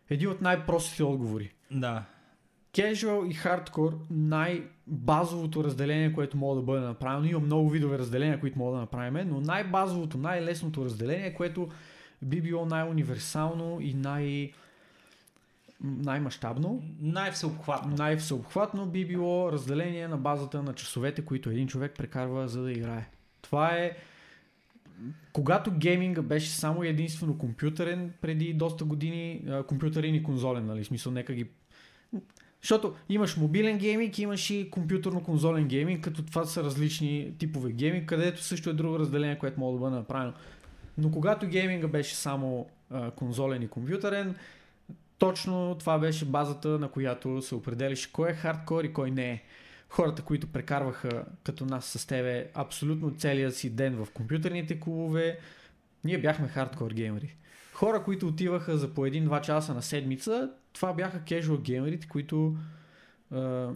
[0.10, 1.54] един от най-простите отговори.
[1.72, 2.04] Да.
[2.74, 7.26] Casual и хардкор най-базовото разделение, което мога да бъде направено.
[7.28, 11.70] Има много видове разделения, които мога да направим, но най-базовото, най-лесното разделение, което
[12.22, 14.52] би било най-универсално и най-
[15.84, 17.95] най-мащабно, Най-всеобхватно.
[17.95, 23.10] най-всеобхватно би било разделение на базата на часовете, които един човек прекарва за да играе.
[23.41, 23.98] Това е
[25.34, 31.34] когато гейминга беше само единствено компютърен преди доста години, компютърен и конзолен, нали, смисъл нека
[31.34, 31.45] ги...
[32.62, 38.44] Защото имаш мобилен гейминг, имаш и компютърно-конзолен гейминг, като това са различни типове гейминг, където
[38.44, 40.34] също е друго разделение, което може да бъде направено.
[40.98, 44.36] Но когато гейминга беше само а, конзолен и компютърен,
[45.19, 49.44] точно това беше базата, на която се определяше кой е хардкор и кой не е.
[49.89, 55.39] Хората, които прекарваха като нас с тебе абсолютно целия си ден в компютърните клубове,
[56.03, 57.35] ние бяхме хардкор геймери.
[57.73, 62.56] Хора, които отиваха за по един-два часа на седмица, това бяха casual геймерите, които
[63.34, 63.73] Uh,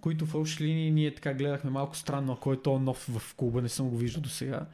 [0.00, 3.62] които в общи линии ние така гледахме малко странно, ако е то нов в клуба,
[3.62, 4.66] не съм го виждал до сега.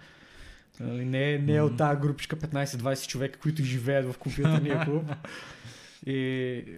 [0.80, 5.04] Нали, не, е- не е от тази групичка 15-20 човека, които живеят в компютърния клуб.
[6.06, 6.14] И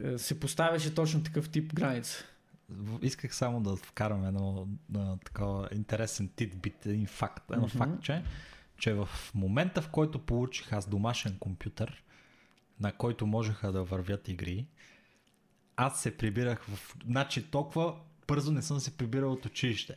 [0.04, 2.24] е, се поставяше точно такъв тип граница.
[3.02, 7.78] Исках само да вкарам едно а, такова интересен титбит, един факт, едно Мгм.
[7.78, 8.22] фактче,
[8.78, 12.02] че в момента, в който получих аз домашен компютър,
[12.80, 14.66] на който можеха да вървят игри,
[15.76, 16.96] аз се прибирах в...
[17.06, 17.94] Значи толкова
[18.28, 19.94] бързо не съм се прибирал от училище.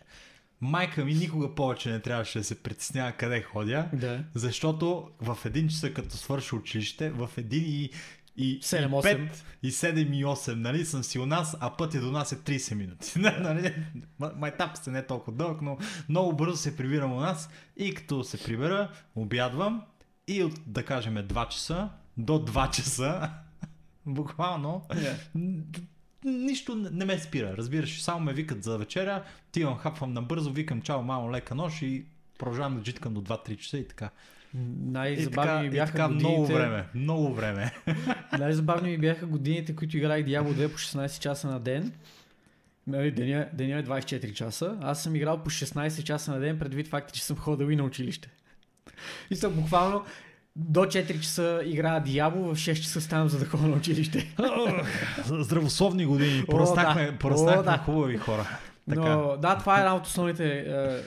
[0.62, 4.24] Майка ми никога повече не трябваше да се притеснява къде ходя, Да.
[4.34, 7.90] защото в един часа като свърши училище, в един и,
[8.38, 9.30] и, Седем, и осем.
[9.64, 12.74] и 7 и 8, нали, съм си у нас, а пътя до нас е 30
[12.74, 13.14] минути.
[13.20, 13.76] нали,
[14.22, 15.78] ма- майтап се не е толкова дълъг, но
[16.10, 19.84] много бързо се прибирам у нас и като се прибера, обядвам
[20.28, 23.30] и от, да кажем, 2 часа до 2 часа,
[24.06, 25.16] буквално, Yeah.
[26.26, 31.02] нищо не- ме спира, разбираш, само ме викат за вечеря, отивам, хапвам набързо, викам чао,
[31.02, 32.06] мамо, лека нощ и
[32.40, 34.10] продължавам да джиткам до 2-3 часа и така.
[34.56, 34.58] И
[34.92, 36.28] Най-забавни ми и бяха така годините...
[36.28, 37.72] много време, много време.
[38.40, 41.92] Най-забавни ми бяха годините, които играех Diablo 2 по 16 часа на ден.
[42.88, 44.78] Нали, деня, деня е 24 часа.
[44.82, 47.84] Аз съм играл по 16 часа на ден, предвид факта, че съм ходил и на
[47.84, 48.30] училище.
[49.30, 50.04] И съм буквално
[50.56, 54.36] до 4 часа играя Diablo, в 6 часа ставам за да ходя на училище.
[55.26, 56.46] Здравословни години.
[56.46, 57.18] Поръснахме, да.
[57.18, 57.78] поръснахме да.
[57.78, 58.48] хубави хора.
[58.90, 59.16] Така.
[59.16, 61.02] Но да, това е една от основните, е,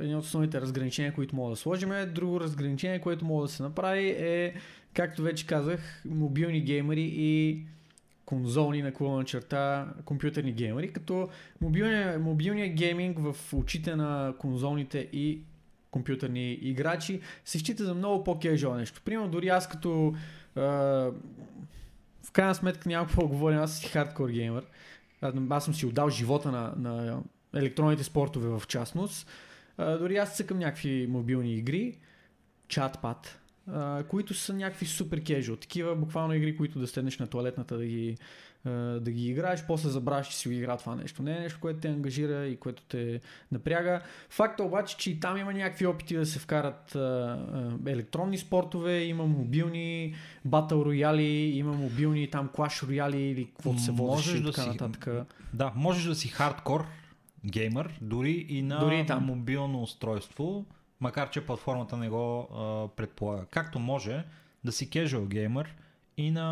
[0.00, 1.90] едно от основните разграничения, които мога да сложим.
[2.14, 4.54] Друго разграничение, което мога да се направи е,
[4.94, 7.62] както вече казах, мобилни геймери и
[8.24, 11.28] конзолни на колона черта компютърни геймери, като
[11.60, 15.40] мобилният, мобилният гейминг в очите на конзолните и
[15.90, 19.00] компютърни играчи се счита за много по-кежуал нещо.
[19.04, 20.14] Примерно дори аз като
[20.56, 20.62] а,
[22.22, 24.62] в крайна сметка няма какво говоря, аз си хардкор геймер.
[24.62, 24.89] А,
[25.50, 27.22] Аз съм си отдал живота на, на
[27.54, 29.28] електронните спортове в частност.
[29.76, 31.98] А, дори аз цъкам някакви мобилни игри,
[32.68, 33.40] чатпад,
[34.08, 35.56] които са някакви супер кежуал.
[35.56, 38.16] Такива буквално игри, които да седнеш на туалетната да ги,
[39.00, 41.22] да ги играеш, после забравяш, че си го игра това нещо.
[41.22, 43.20] Не е нещо, което те ангажира и което те
[43.52, 44.00] напряга.
[44.30, 46.96] Факта обаче, че и там има някакви опити да се вкарат
[47.86, 50.14] електронни спортове, има мобилни
[50.44, 51.22] батъл рояли,
[51.54, 55.08] има мобилни там Clash рояли или каквото се водеше и да така си- нататък.
[55.52, 56.86] Да, можеш да си хардкор
[57.46, 59.24] геймър, дори и на Дори и там.
[59.24, 60.64] мобилно устройство,
[61.00, 63.44] макар че платформата не го а, предполага.
[63.46, 64.24] Както може
[64.64, 65.74] да си casual геймър
[66.20, 66.46] и на,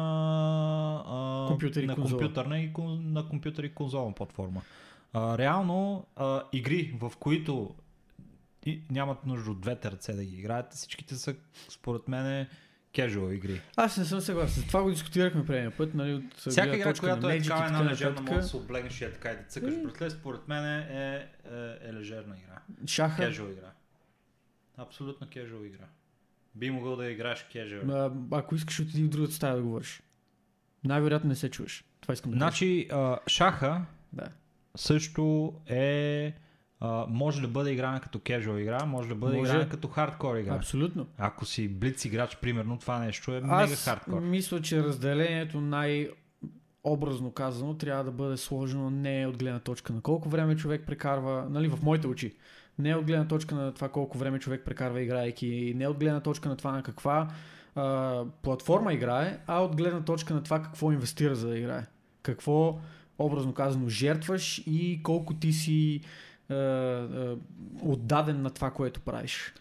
[1.07, 2.21] а, Компютър и на конзола.
[2.21, 4.63] компютърна и, кон- на компютър и конзолна платформа.
[5.13, 7.75] А, реално а, игри, в които
[8.67, 11.35] и нямат нужда от двете ръце да ги играят, всичките са
[11.69, 12.47] според мен
[12.95, 13.61] casual игри.
[13.77, 14.65] Аз не съм съгласен.
[14.67, 18.21] Това го дискутирахме предния път, нали, от Всяка игра, която е такава една така лежерна,
[18.21, 19.83] може да се облегнеш и е така и да цъкаш Е.
[19.83, 22.87] братле, според мен е, е, е, лежерна игра.
[22.87, 23.71] Шаха, Casual игра.
[24.77, 25.85] Абсолютно casual игра.
[26.59, 27.91] Би могъл да играеш casual.
[28.33, 30.03] а, ако искаш отиди в другата стая да говориш.
[30.85, 31.85] Най-вероятно не се чуеш.
[32.01, 32.41] Това искам да кажа.
[32.41, 34.29] Значи, а, шаха Да.
[34.77, 36.33] също е...
[36.81, 39.51] А, може да бъде играна като casual игра, може да бъде Може.
[39.51, 40.55] играна като хардкор игра.
[40.55, 41.07] Абсолютно.
[41.19, 44.21] Ако си блиц играч, примерно, това нещо е мега Аз хардкор.
[44.21, 46.09] мисля, че разделението най-
[46.85, 51.47] образно казано, трябва да бъде сложено не от гледна точка на колко време човек прекарва,
[51.51, 52.35] нали, в моите очи.
[52.79, 56.49] Не от гледна точка на това колко време човек прекарва играйки, не от гледна точка
[56.49, 57.29] на това на каква
[57.75, 61.87] а, платформа играе, а от гледна точка на това какво инвестира за да играе.
[62.23, 62.79] Какво,
[63.19, 66.01] образно казано, жертваш и колко ти си
[66.49, 67.37] а, а,
[67.83, 69.55] отдаден на това, което правиш.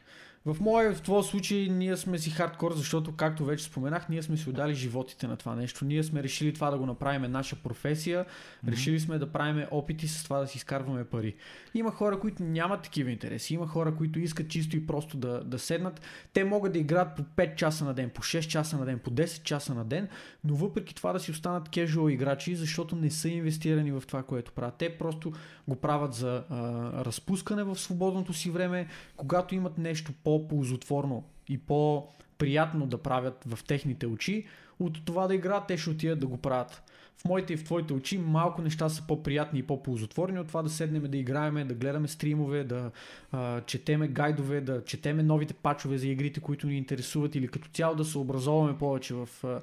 [0.48, 4.38] В моя, в твоя случай, ние сме си хардкор, защото, както вече споменах, ние сме
[4.38, 5.86] си отдали животите на това нещо.
[5.86, 8.26] Ние сме решили това да го направим наша професия.
[8.64, 8.72] Мгм.
[8.72, 11.36] Решили сме да правим опити с това да си изкарваме пари.
[11.74, 13.54] Има хора, които нямат такива интереси.
[13.54, 16.02] Има хора, които искат чисто и просто да, да седнат.
[16.34, 19.12] Те могат да играят по 5 часа на ден, по 6 часа на ден, по
[19.12, 20.08] 10 часа на ден,
[20.44, 24.52] но въпреки това да си останат кежуал играчи, защото не са инвестирани в това, което
[24.52, 24.76] правят.
[24.76, 25.32] Те просто
[25.68, 28.88] го правят за а, разпускане в свободното си време,
[29.18, 34.46] когато имат нещо по-ползотворно и по-приятно да правят в техните очи,
[34.80, 36.84] от това да играят, те ще отидат да го правят.
[37.18, 40.70] В моите и в твоите очи малко неща са по-приятни и по-ползотворни от това да
[40.70, 42.92] седнем да играеме, да гледаме стримове, да
[43.32, 47.96] а, четеме гайдове, да четеме новите пачове за игрите, които ни интересуват или като цяло
[47.96, 49.62] да се образоваме повече в, а,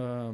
[0.00, 0.32] а,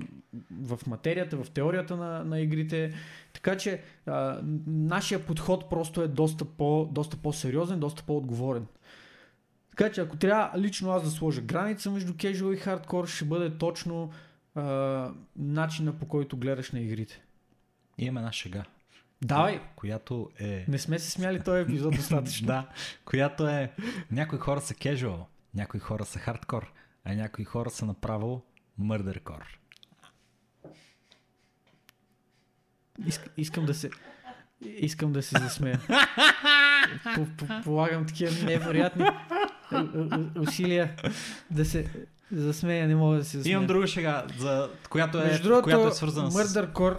[0.60, 2.92] в материята, в теорията на, на игрите.
[3.32, 8.66] Така че а, нашия подход просто е доста, по, доста по-сериозен, доста по-отговорен.
[9.80, 13.58] Така че ако трябва лично аз да сложа граница между casual и хардкор, ще бъде
[13.58, 14.12] точно
[14.54, 14.62] а,
[15.36, 17.22] начина по който гледаш на игрите.
[17.98, 18.64] Имаме една шега.
[19.22, 19.60] Давай!
[19.76, 20.64] Която е...
[20.68, 22.46] Не сме се смяли този епизод достатъчно.
[22.46, 22.68] да,
[23.04, 23.72] която е...
[24.10, 25.24] Някои хора са casual,
[25.54, 26.72] някои хора са хардкор,
[27.04, 28.42] а някои хора са направо
[28.78, 29.58] мърдъркор.
[33.06, 33.90] Иск, искам да се...
[34.60, 35.80] Искам да се засмея.
[37.14, 39.04] По- по- Полагам такива невероятни
[40.40, 40.92] усилия
[41.50, 41.86] да се
[42.32, 43.52] засмея, не мога да се засмея.
[43.54, 46.34] Имам друга шега, за, която, е, Между другото, която е свързана с...
[46.34, 46.96] Murder Core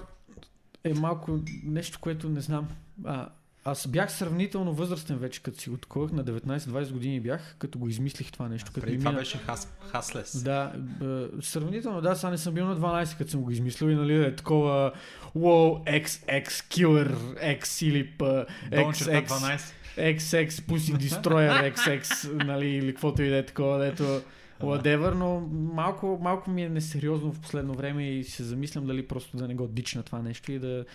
[0.83, 2.67] е малко нещо, което не знам.
[3.05, 3.29] А,
[3.65, 7.87] аз бях сравнително възрастен вече, като си го таковах, на 19-20 години бях, като го
[7.87, 8.71] измислих това нещо.
[8.71, 10.43] Като Преди ми това мина- беше хас, хаслес.
[10.43, 13.95] Да, б, сравнително, да, сега не съм бил на 12, като съм го измислил и
[13.95, 14.91] нали е такова
[15.37, 17.15] wow, XX Killer
[17.59, 19.61] X или черта XX, 12.
[19.97, 24.21] XX Pussy Destroyer XX, нали, или каквото и да е такова, дето
[24.61, 25.39] whatever, но
[25.73, 29.55] малко, малко ми е несериозно в последно време и се замислям дали просто да не
[29.55, 30.85] го дична това нещо и да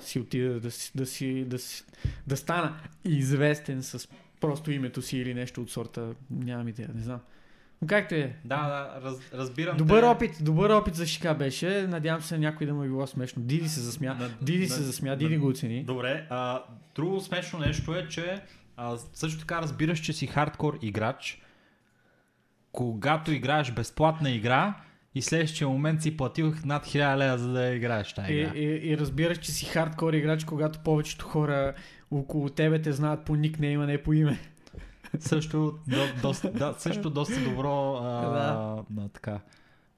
[0.00, 1.84] си отида да си, да си, да си,
[2.26, 4.08] да стана известен с
[4.40, 7.20] просто името си или нещо от сорта, нямам идея, не знам.
[7.86, 10.06] Както е, Да, да, раз, разбирам Добър те.
[10.06, 11.82] опит, добър опит за шика беше.
[11.82, 13.42] Надявам се някой да му е било смешно.
[13.42, 14.06] Диди се засмя.
[14.10, 15.84] На- Диди на- се засмя, на- Диди го оцени.
[15.84, 16.62] Добре, а,
[16.94, 18.40] друго смешно нещо е, че
[18.76, 21.42] а, също така разбираш, че си хардкор играч,
[22.72, 24.74] когато играеш безплатна игра
[25.14, 28.52] и следващия момент си платил над 1000 лева, за да я играеш тази И, игра.
[28.54, 31.74] и, и разбираш, че си хардкор играч, когато повечето хора
[32.10, 34.38] около тебе те знаят по никнейм, а не по име.
[35.18, 38.84] Също, до, доста, да, също доста добро а, Да.
[38.90, 39.40] на, така,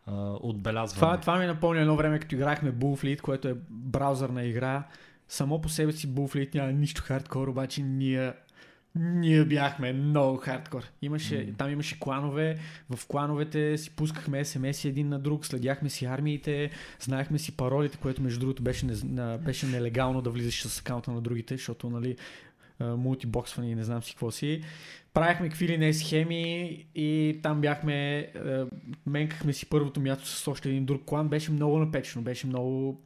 [0.06, 1.00] а, отбелязване.
[1.00, 4.84] Това, това ми напомня едно време, като играхме Bullfleet, което е браузърна игра.
[5.28, 8.32] Само по себе си Bullfleet няма нищо хардкор, обаче ние
[8.94, 10.82] ние бяхме много хардкор.
[11.02, 11.54] Имаше, М.
[11.58, 12.58] Там имаше кланове,
[12.96, 16.70] в клановете си пускахме смс един на друг, следяхме си армиите,
[17.00, 21.20] знаехме си паролите, което между другото беше, не, беше нелегално да влизаш с акаунта на
[21.20, 22.16] другите, защото нали, а,
[22.80, 24.62] мултибоксване и не знам си какво си.
[25.14, 28.28] Правихме какви ли не схеми и там бяхме,
[29.06, 31.28] менкахме си първото място с още един друг клан.
[31.28, 33.00] Беше много напечено, беше много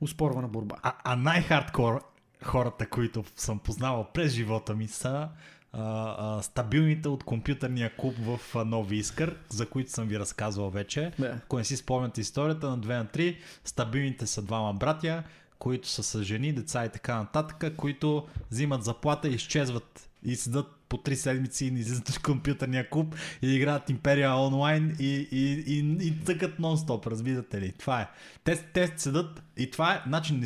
[0.00, 0.76] успорвана борба.
[0.82, 2.00] А, а най-хардкор
[2.42, 5.28] хората, които съм познавал през живота ми са
[5.72, 10.70] а, а, стабилните от компютърния клуб в а, Нови Искър, за които съм ви разказвал
[10.70, 11.12] вече.
[11.18, 11.26] Да.
[11.26, 15.22] Ако не си спомняте историята на 2 на 3, стабилните са двама братя,
[15.62, 20.66] които са с жени, деца и така нататък, които взимат заплата и изчезват и седат
[20.88, 25.64] по 3 седмици и не излизат от компютърния клуб и играят Империя онлайн и, и,
[25.66, 27.72] и, и тъкат нон-стоп, разбирате ли?
[27.72, 28.08] Това е.
[28.44, 30.44] Те, те седат и това е начин.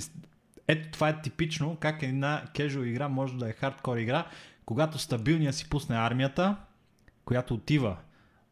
[0.69, 4.27] Ето това е типично как една кежуал игра може да е хардкор игра,
[4.67, 6.57] когато стабилния си пусне армията,
[7.25, 7.97] която отива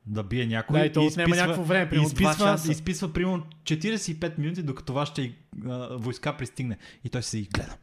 [0.06, 2.72] да бие някой Да, и то отнема някакво време, примерно изписва, часа.
[2.72, 5.28] изписва примерно 45 минути, докато вашата
[5.68, 6.76] а, войска пристигне.
[7.04, 7.76] И той се и гледа.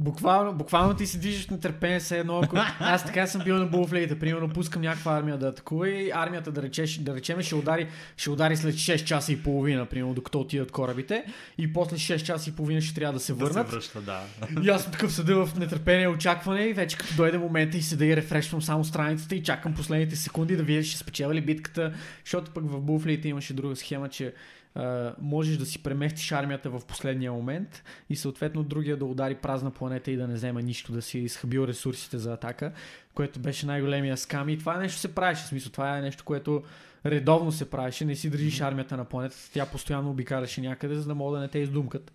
[0.00, 2.38] Буквално, буквално ти се движиш на търпение се едно.
[2.38, 2.56] Ако...
[2.80, 4.18] Аз така съм бил на Булфлейта.
[4.18, 8.30] Примерно пускам някаква армия да атакува и армията да, речеш, да речем ще удари, ще
[8.30, 11.24] удари след 6 часа и половина, примерно, докато отидат корабите.
[11.58, 13.70] И после 6 часа и половина ще трябва да се върнат.
[13.70, 14.20] връща, да.
[14.62, 18.06] И аз съм такъв седа в нетърпение, очакване и вече като дойде момента и седа
[18.06, 21.92] и рефрешвам само страницата и чакам последните секунди да видя ще спечеля ли битката,
[22.24, 24.32] защото пък в Буфлите имаше друга схема, че
[24.74, 29.70] а, можеш да си преместиш армията в последния момент и съответно другия да удари празна
[29.70, 32.72] планета и да не взема нищо, да си изхабил ресурсите за атака,
[33.14, 36.62] което беше най-големия скам и това нещо се правеше, в смисъл това е нещо, което
[37.06, 41.14] редовно се правеше, не си държиш армията на планетата, тя постоянно обикаляше някъде, за да
[41.14, 42.12] могат да не те издумкат.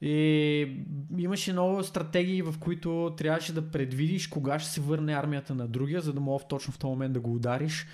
[0.00, 0.76] И
[1.18, 6.00] имаше много стратегии, в които трябваше да предвидиш кога ще се върне армията на другия,
[6.00, 7.86] за да мога точно в този момент да го удариш.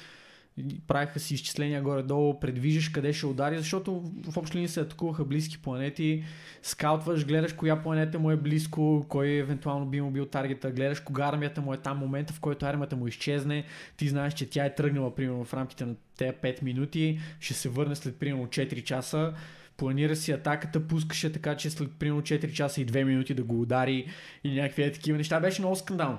[0.86, 5.59] Правиха си изчисления горе-долу, предвиждаш къде ще удари, защото в общи линии се атакуваха близки
[5.59, 6.24] планети,
[6.62, 11.24] скаутваш, гледаш коя планета му е близко, кой евентуално би му бил таргета, гледаш кога
[11.24, 13.64] армията му е там, момента в който армията му изчезне,
[13.97, 17.68] ти знаеш, че тя е тръгнала примерно в рамките на тези 5 минути, ще се
[17.68, 19.35] върне след примерно 4 часа,
[19.76, 23.60] планира си атаката, пускаше така, че след примерно 4 часа и 2 минути да го
[23.60, 24.06] удари
[24.44, 25.40] и някакви такива неща.
[25.40, 26.18] Беше много скандално.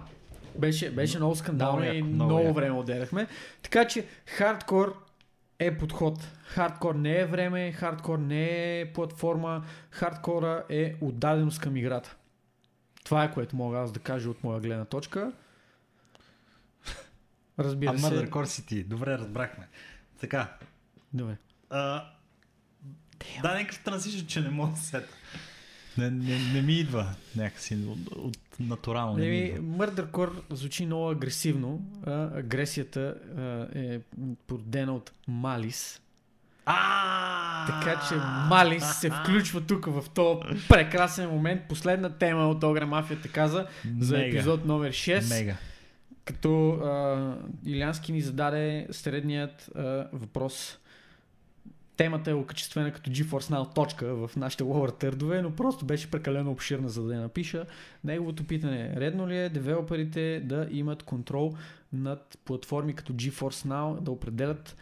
[0.60, 3.28] Беше, беше много скандално Много и яко, много много време отделяхме.
[3.62, 5.06] Така че хардкор
[5.60, 6.28] е подход.
[6.44, 12.16] Хардкор не е време, хардкор не е платформа, хардкора е отдаденост към играта.
[13.04, 15.32] Това е което мога аз да кажа от моя гледна точка.
[17.60, 18.06] Разбира А се.
[18.06, 19.68] Murder Core City, добре разбрахме.
[20.20, 20.58] Така,
[21.14, 21.38] Добре.
[21.70, 22.10] а,
[23.42, 25.14] да, някакъв трансишън, че не мога да се сета.
[25.98, 29.18] Не, не, не ми идва някакси от, от натурално.
[29.18, 31.82] Не ми Core звучи много агресивно.
[32.06, 34.00] А, агресията а, е
[34.48, 36.02] породена от Малис.
[36.66, 38.16] А, Така че
[38.50, 40.40] Малис се включва тук в този
[40.70, 41.62] прекрасен момент.
[41.70, 43.68] Последна тема от Огра Мафията каза
[44.00, 45.30] за епизод номер 6.
[45.30, 45.58] Мега.
[46.26, 47.36] Като а,
[47.66, 50.80] Илянски ни зададе средният а, въпрос.
[51.98, 56.52] Темата е окачествена като GeForce Now точка в нашите lower търдове, но просто беше прекалено
[56.52, 57.66] обширна за да я напиша.
[58.04, 61.54] Неговото питане е, редно ли е девелоперите да имат контрол
[61.94, 64.76] над платформи като GeForce Now, да определят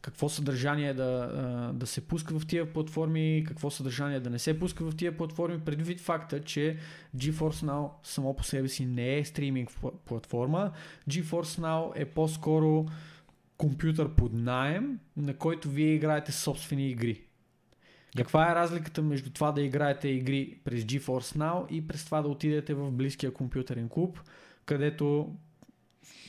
[0.00, 4.90] какво съдържание да, да се пуска в тия платформи, какво съдържание да не се пуска
[4.90, 6.76] в тия платформи, предвид факта, че
[7.16, 10.70] GeForce Now само по себе си не е стриминг пла- платформа.
[11.10, 12.86] GeForce Now е по-скоро
[13.58, 17.22] компютър под найем, на който вие играете собствени игри.
[18.16, 22.28] Каква е разликата между това да играете игри през GeForce Now и през това да
[22.28, 24.20] отидете в близкия компютърен клуб,
[24.66, 25.36] където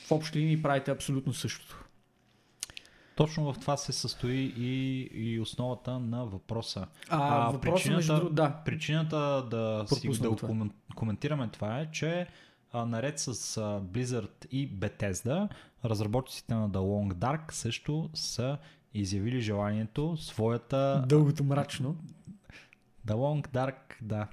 [0.06, 1.84] в общи линии правите абсолютно същото?
[3.16, 6.86] Точно в това се състои и, и основата на въпроса.
[7.08, 8.62] А, А, въпросът причината- между другото, да.
[8.64, 9.16] Причината
[9.50, 10.48] да, си, да това.
[10.48, 12.26] комен- коментираме това е, че
[12.72, 13.30] а, наред с а,
[13.80, 15.48] Blizzard и Bethesda,
[15.84, 18.58] разработчиците на The Long Dark също са
[18.94, 21.96] изявили желанието своята Дългото мрачно.
[23.06, 24.26] The Long Dark, да.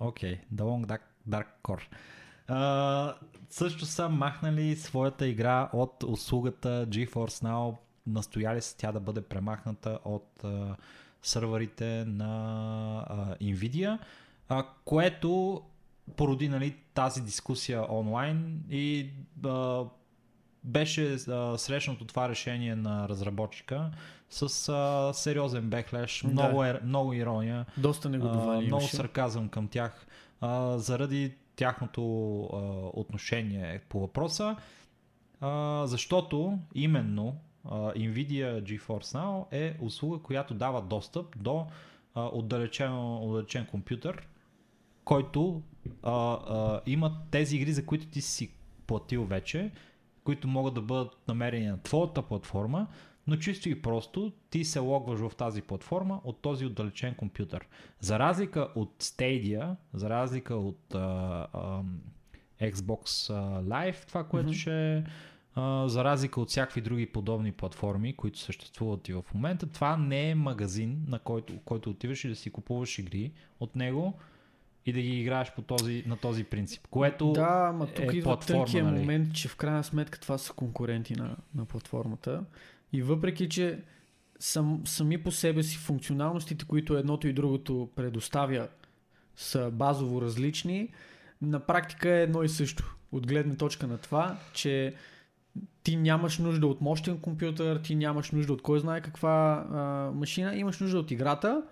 [0.00, 0.40] Окей, okay.
[0.54, 1.86] The Long Dark, Dark Core.
[2.48, 3.14] А,
[3.50, 7.76] също са махнали своята игра от услугата GeForce Now.
[8.06, 10.76] Настояли са тя да бъде премахната от а,
[11.22, 13.98] сървърите на а, Nvidia,
[14.48, 15.62] а, което
[16.16, 19.10] породи нали, тази дискусия онлайн и
[19.44, 19.84] а,
[20.64, 23.90] беше а, срещнато това решение на разработчика
[24.30, 26.28] с а, сериозен беклеш, Да.
[26.30, 28.96] много, е, много ирония, Доста а, негодование много имаше.
[28.96, 30.06] сарказъм към тях
[30.40, 32.02] а, заради тяхното
[32.42, 32.56] а,
[33.00, 34.56] отношение по въпроса,
[35.40, 41.66] а, защото именно а, Nvidia GeForce Now е услуга, която дава достъп до
[42.14, 44.28] а, отдалечен, отдалечен компютър,
[45.04, 45.62] който
[46.02, 48.50] а, а, има тези игри, за които ти си
[48.86, 49.70] платил вече,
[50.28, 52.86] които могат да бъдат намерени на твоята платформа,
[53.26, 57.66] но чисто и просто ти се логваш в тази платформа от този отдалечен компютър.
[58.00, 60.98] За разлика от Stadia, за разлика от а,
[61.52, 61.82] а,
[62.62, 63.32] Xbox
[63.62, 64.56] Live, това, което Мгм.
[64.56, 65.04] ще е,
[65.54, 70.30] а, за разлика от всякакви други подобни платформи, които съществуват и в момента, това не
[70.30, 74.18] е магазин, на който, който отиваш и да си купуваш игри от него
[74.88, 78.22] и да ги играеш по този, на този принцип, което Да, ма тук е идва
[78.22, 78.98] платформа, тънкия нали?
[78.98, 82.44] момент, че в крайна сметка това са конкуренти на, на платформата.
[82.92, 83.80] И въпреки, че
[84.38, 88.68] сам, сами по себе си функционалностите, които едното и другото предоставя,
[89.36, 90.88] са базово различни,
[91.42, 92.96] на практика е едно и също.
[93.12, 94.94] От гледна точка на това, че
[95.82, 99.76] ти нямаш нужда от мощен компютър, ти нямаш нужда от кой знае каква а,
[100.14, 101.62] машина, имаш нужда от играта,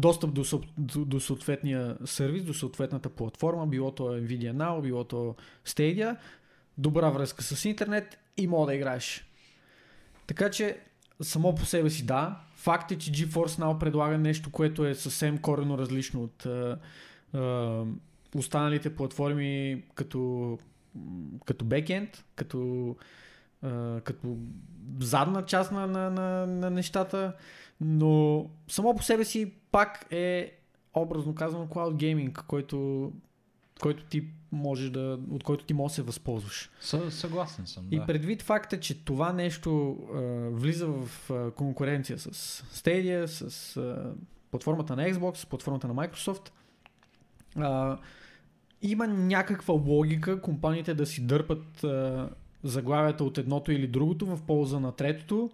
[0.00, 0.44] достъп до,
[0.78, 5.36] до, до съответния сервис, до съответната платформа, било то Nvidia Now, било то
[5.66, 6.16] Stadia,
[6.78, 9.26] добра връзка с интернет и мога да играеш.
[10.26, 10.78] Така че
[11.22, 12.40] само по себе си да.
[12.54, 16.78] Факт е, че GeForce Now предлага нещо, което е съвсем корено различно от а,
[17.34, 17.84] а,
[18.36, 20.58] останалите платформи като,
[21.44, 22.96] като бекенд, като,
[23.62, 24.36] а, като
[25.00, 27.32] задна част на, на, на, на нещата,
[27.80, 30.52] но само по себе си пак е
[30.94, 33.12] образно казано Cloud Gaming, който,
[33.80, 36.70] който ти можеш да, от който ти можеш да се възползваш.
[36.80, 37.86] Съ, съгласен съм.
[37.90, 38.06] И да.
[38.06, 40.20] предвид факта, че това нещо а,
[40.50, 42.30] влиза в а, конкуренция с
[42.62, 44.14] Stadia, с а,
[44.50, 46.50] платформата на Xbox, с платформата на Microsoft,
[47.56, 47.98] а,
[48.82, 52.28] има някаква логика компаниите да си дърпат а,
[52.62, 55.50] заглавията от едното или другото в полза на третото,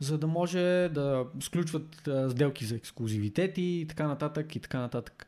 [0.00, 5.26] за да може да сключват сделки за ексклюзивитети и така нататък и така нататък.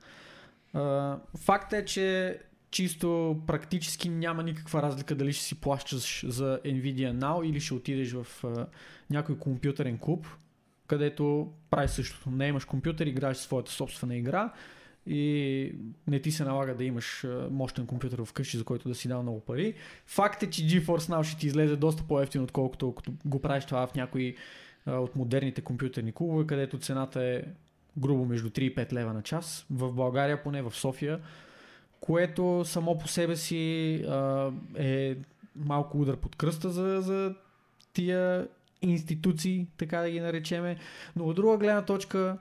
[0.72, 2.38] А, факт е, че
[2.70, 8.12] чисто практически няма никаква разлика дали ще си плащаш за Nvidia Now или ще отидеш
[8.12, 8.44] в
[9.10, 10.26] някой компютърен клуб,
[10.86, 12.30] където правиш същото.
[12.30, 14.52] Не имаш компютър, играеш своята собствена игра
[15.06, 15.72] и
[16.06, 19.40] не ти се налага да имаш мощен компютър вкъщи, за който да си дал много
[19.40, 19.74] пари.
[20.06, 23.86] Факт е, че GeForce Now ще ти излезе доста по-ефтино, отколкото като го правиш това
[23.86, 24.36] в някои
[24.86, 27.42] от модерните компютърни клубове, където цената е
[27.98, 29.66] грубо между 3 и 5 лева на час.
[29.70, 31.20] В България, поне в София,
[32.00, 33.92] което само по себе си
[34.76, 35.16] е
[35.56, 37.34] малко удар под кръста за, за
[37.92, 38.48] тия
[38.82, 40.76] институции, така да ги наречеме.
[41.16, 42.38] Но от друга гледна точка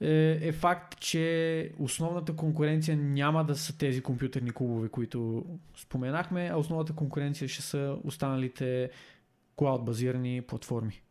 [0.00, 5.44] е, е факт, че основната конкуренция няма да са тези компютърни клубове, които
[5.76, 8.90] споменахме, а основната конкуренция ще са останалите
[9.56, 11.02] клауд-базирани платформи.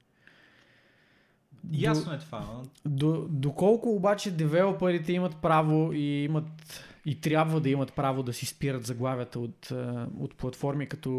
[1.71, 2.61] Ясно е това.
[2.85, 8.45] До, доколко обаче девелоперите имат право и имат и трябва да имат право да си
[8.45, 11.09] спират заглавията от, а, от платформи като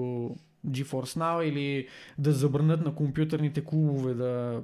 [0.67, 1.89] GeForce Now или
[2.19, 4.63] да забранят на компютърните клубове да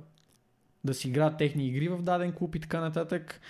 [0.85, 3.41] да си играят техни игри в даден клуб и така нататък.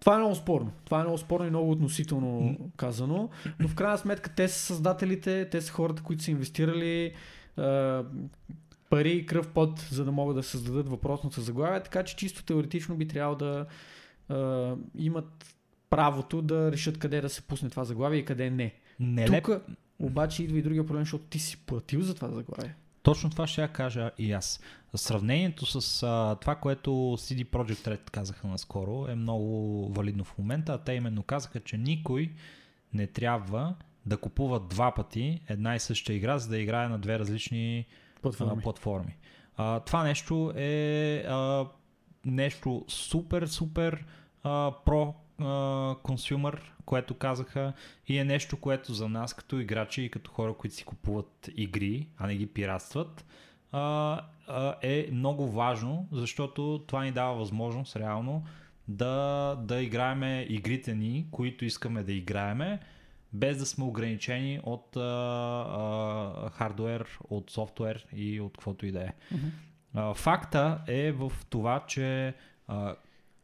[0.00, 0.72] Това е много спорно.
[0.84, 3.30] Това е много спорно и много относително казано.
[3.60, 7.12] Но в крайна сметка те са създателите, те са хората, които са инвестирали
[7.56, 8.02] а,
[8.90, 11.82] пари и кръв път, за да могат да създадат въпросното заглавие.
[11.82, 13.66] Така че чисто теоретично би трябвало да
[14.28, 15.56] а, имат
[15.90, 18.74] правото да решат къде да се пусне това заглавие и къде не.
[19.00, 19.62] Не леп, Тук
[19.98, 22.74] обаче идва и другия проблем, защото ти си платил за това заглавие.
[23.04, 24.60] Точно това ще я кажа и аз.
[24.94, 30.72] Сравнението с а, това, което CD Projekt Red казаха наскоро е много валидно в момента,
[30.72, 32.32] а те именно казаха, че никой
[32.92, 33.74] не трябва
[34.06, 37.86] да купува два пъти една и съща игра, за да играе на две различни
[38.22, 38.52] Платформи.
[38.58, 39.16] а, платформи.
[39.56, 41.66] А, това нещо е а,
[42.24, 44.04] нещо супер, супер
[44.42, 45.14] а, про
[46.02, 47.72] консюмер, което казаха
[48.08, 52.08] и е нещо, което за нас като играчи и като хора, които си купуват игри,
[52.18, 53.24] а не ги пиратстват,
[54.82, 58.44] е много важно, защото това ни дава възможност реално
[58.88, 62.80] да, да играеме игрите ни, които искаме да играеме,
[63.32, 69.02] без да сме ограничени от а, а, хардвер, от софтуер и от каквото и да
[69.02, 69.12] е.
[70.14, 72.34] Факта е в това, че
[72.68, 72.94] а,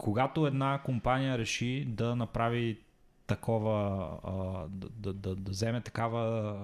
[0.01, 2.79] когато една компания реши да направи
[3.27, 6.55] такова, а, да, да, да, да вземе такава а,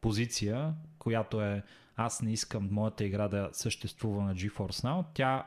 [0.00, 1.62] позиция, която е
[1.96, 5.46] аз не искам моята игра да съществува на GeForce Now, тя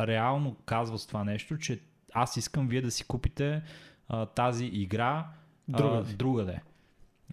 [0.00, 1.80] реално казва с това нещо, че
[2.12, 3.62] аз искам вие да си купите
[4.08, 5.26] а, тази игра
[5.68, 6.10] Другаде.
[6.12, 6.60] а, другаде.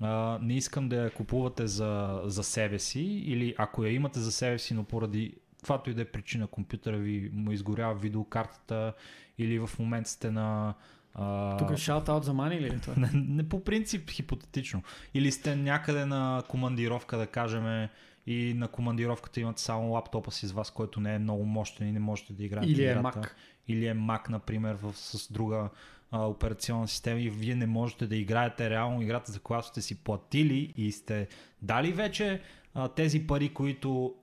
[0.02, 4.32] А, не искам да я купувате за, за себе си или ако я имате за
[4.32, 8.94] себе си, но поради каквато и да е причина компютъра ви му изгорява видеокартата
[9.38, 10.73] или в момента сте на
[11.14, 12.94] а, Тук е шаут-аут за мани ли е това?
[12.98, 14.84] не, не по принцип хипотетично.
[15.14, 17.90] Или сте някъде на командировка, да кажем,
[18.27, 21.91] и на командировката имате само лаптопа си с вас, който не е много мощен и
[21.91, 23.19] не можете да играете Или е играта.
[23.19, 23.30] Mac.
[23.68, 25.69] Или е Mac, например, в, с друга
[26.11, 30.03] а, операционна система и вие не можете да играете реално играта, за която сте си
[30.03, 31.27] платили и сте
[31.61, 32.41] дали вече
[32.73, 34.15] а, тези пари, които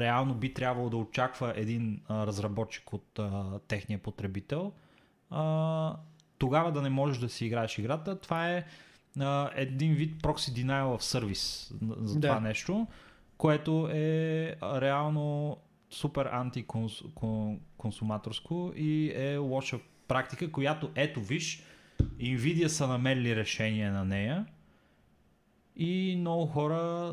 [0.00, 4.72] реално би трябвало да очаква един а, разработчик от а, техния потребител,
[5.30, 5.96] а,
[6.38, 8.20] тогава да не можеш да си играеш играта.
[8.20, 8.64] Това е
[9.20, 12.28] а, един вид proxy denial of service за Да.
[12.28, 12.86] това нещо,
[13.36, 15.56] което е реално
[15.90, 21.64] супер антиконсуматорско и е лоша практика, която ето виж,
[22.18, 24.46] Nvidia са намерили решение на нея
[25.76, 27.12] и много хора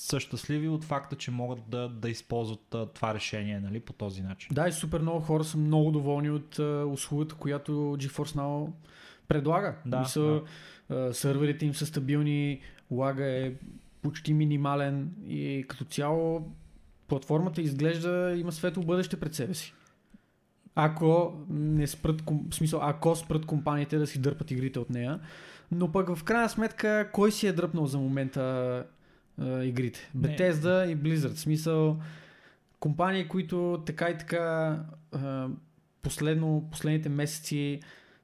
[0.00, 4.22] са щастливи от факта, че могат да, да използват а, това решение нали, по този
[4.22, 4.54] начин.
[4.54, 8.70] Да, и супер много хора са много доволни от а, услугата, която GeForce Now
[9.28, 9.74] предлага.
[9.86, 10.42] Да, Мисъл,
[10.88, 12.60] а, сървърите им са стабилни,
[12.90, 13.52] лага е
[14.02, 16.50] почти минимален и като цяло
[17.08, 19.74] платформата изглежда има светло бъдеще пред себе си.
[20.74, 25.20] Ако не спрат, в смисъл, ако спрат компаниите да си дърпат игрите от нея,
[25.72, 28.84] но пък в крайна сметка, кой си е дръпнал за момента
[29.38, 30.10] а, игрите?
[30.14, 30.28] Не.
[30.28, 31.34] Bethesda и Blizzard.
[31.34, 32.00] Смисъл,
[32.80, 34.78] компании, които така и така
[35.12, 35.48] а,
[36.02, 37.80] последно, последните месеци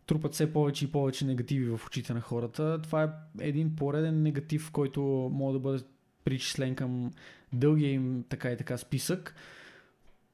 [0.07, 2.83] трупат все повече и повече негативи в очите на хората.
[2.83, 3.09] Това е
[3.41, 5.85] един пореден негатив, който може да бъде
[6.25, 7.11] причислен към
[7.53, 9.35] дългия им така и така списък,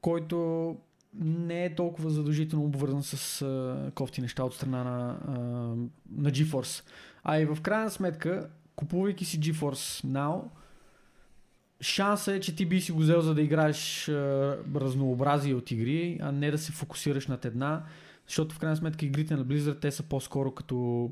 [0.01, 0.77] който
[1.19, 5.39] не е толкова задължително обвързан с а, кофти неща от страна на, а,
[6.11, 6.85] на GeForce.
[7.23, 10.41] А и в крайна сметка, купувайки си GeForce Now,
[11.83, 16.19] шанса е, че ти би си го взел за да играеш а, разнообразие от игри,
[16.21, 17.83] а не да се фокусираш над една,
[18.27, 21.11] защото в крайна сметка игрите на Blizzard те са по-скоро като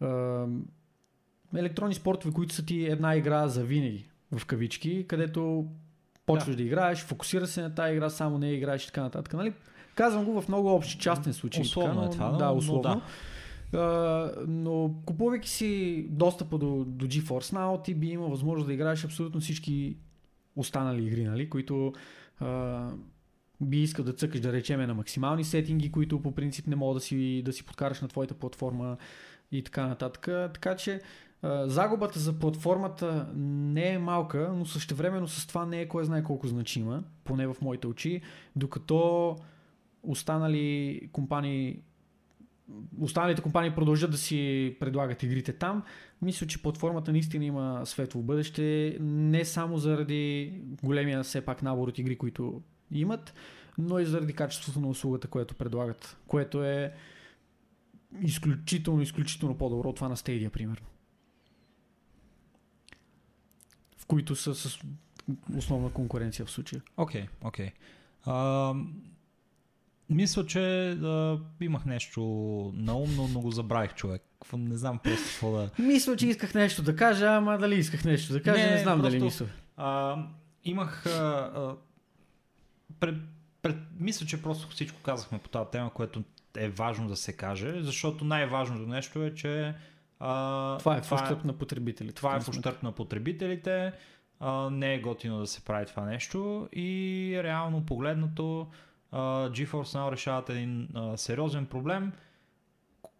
[0.00, 0.44] а,
[1.56, 5.66] електронни спортове, които са ти една игра за винаги, в кавички, където
[6.26, 9.34] почваш да, да играеш, фокусира се на тази игра, само не играеш и така нататък.
[9.34, 9.52] Нали?
[9.94, 11.62] Казвам го в много общи частен случай.
[11.62, 13.02] Условно така, е това, но, да, но- но условно.
[14.48, 19.40] Но купувайки си достъпа до, до GeForce Now, ти би имал възможност да играеш абсолютно
[19.40, 19.96] всички
[20.56, 21.92] останали игри, нали, които
[22.40, 22.90] а,
[23.60, 27.00] би искал да цъкаш, да речеме, на максимални сетинги, които по принцип не могат да
[27.00, 28.96] си, да си подкараш на твоята платформа
[29.52, 30.24] и така нататък.
[30.54, 31.00] Така че
[31.42, 36.22] а, загубата за платформата не е малка, но същевременно с това не е кой знае
[36.22, 38.22] колко значима, поне в моите очи,
[38.56, 39.36] докато
[40.02, 41.82] останали компании
[43.00, 45.82] останалите компании продължат да си предлагат игрите там.
[46.22, 51.98] Мисля, че платформата наистина има светло бъдеще, не само заради големия все пак набор от
[51.98, 53.34] игри, които имат,
[53.78, 56.94] но и заради качеството на услугата, което предлагат, което е
[58.22, 60.86] изключително, изключително по-добро от това на Stadia, примерно.
[63.98, 64.78] В които са с
[65.56, 66.82] основна конкуренция в случая.
[66.96, 67.70] Окей, окей.
[68.24, 68.74] А,
[70.10, 72.20] мисля, че а, имах нещо
[72.74, 74.22] на ум, но, но го забравих човек.
[74.52, 75.70] Не знам просто какво да...
[75.78, 79.00] Мисля, че исках нещо да кажа, ама дали исках нещо да кажа, не, Не, знам
[79.02, 79.56] дали просто- мисля.
[79.76, 80.16] А,
[80.64, 81.06] имах.
[81.06, 81.74] А, а,
[83.00, 83.14] пред,
[83.62, 86.22] пред, мисля, че просто всичко казахме по тази тема, което
[86.56, 89.74] е важно да се каже, защото най-важното нещо е, че.
[90.20, 92.14] А, Това е в ущърб на потребителите.
[92.14, 93.92] това е в ущърп на потребителите.
[94.40, 98.66] А, не е готино да се прави това нещо и реално погледнато
[99.12, 99.18] а,
[99.50, 102.12] GeForce Now решават един а, сериозен проблем,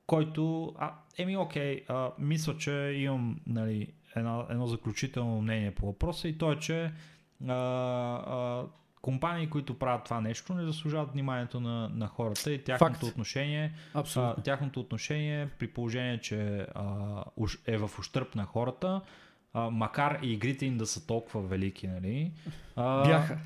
[0.07, 6.29] който, а, еми окей, а, мисля, че имам нали, едно, едно заключително мнение по въпроса
[6.29, 6.93] и то е, че
[7.49, 8.65] а, а,
[9.03, 13.03] компании, които правят това нещо, не заслужават вниманието на, на хората и тяхното Факт.
[13.03, 14.43] отношение а, Абсолютно.
[14.43, 19.01] тяхното отношение при положение, че а, уж, е в ущърп на хората,
[19.53, 22.33] а, макар и игрите им да са толкова велики, нали?
[22.77, 23.39] А, Бяха.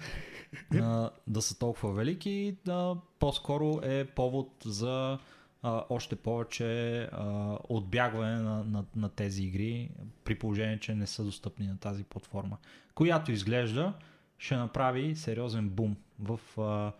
[0.75, 5.19] А, да са толкова велики, да, по-скоро е повод за
[5.63, 9.91] а, още повече а, отбягване на, на, на тези игри,
[10.25, 12.57] при положение, че не са достъпни на тази платформа,
[12.95, 13.93] която изглежда
[14.39, 16.93] ще направи сериозен бум в а,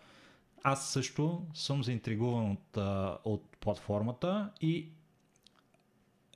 [0.63, 4.87] аз също съм заинтригуван от, а, от платформата и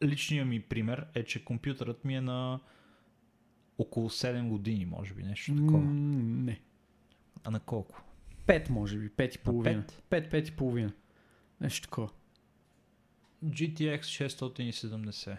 [0.03, 2.59] личният ми пример е, че компютърът ми е на
[3.77, 5.85] около 7 години, може би, нещо такова.
[5.85, 6.59] Не.
[7.47, 8.01] А на колко?
[8.45, 9.09] Пет, може би.
[9.09, 9.81] Пет и половина.
[9.81, 10.03] пет?
[10.09, 10.91] Пет, пет и половина.
[11.61, 12.09] Нещо такова.
[13.45, 15.37] GTX 670.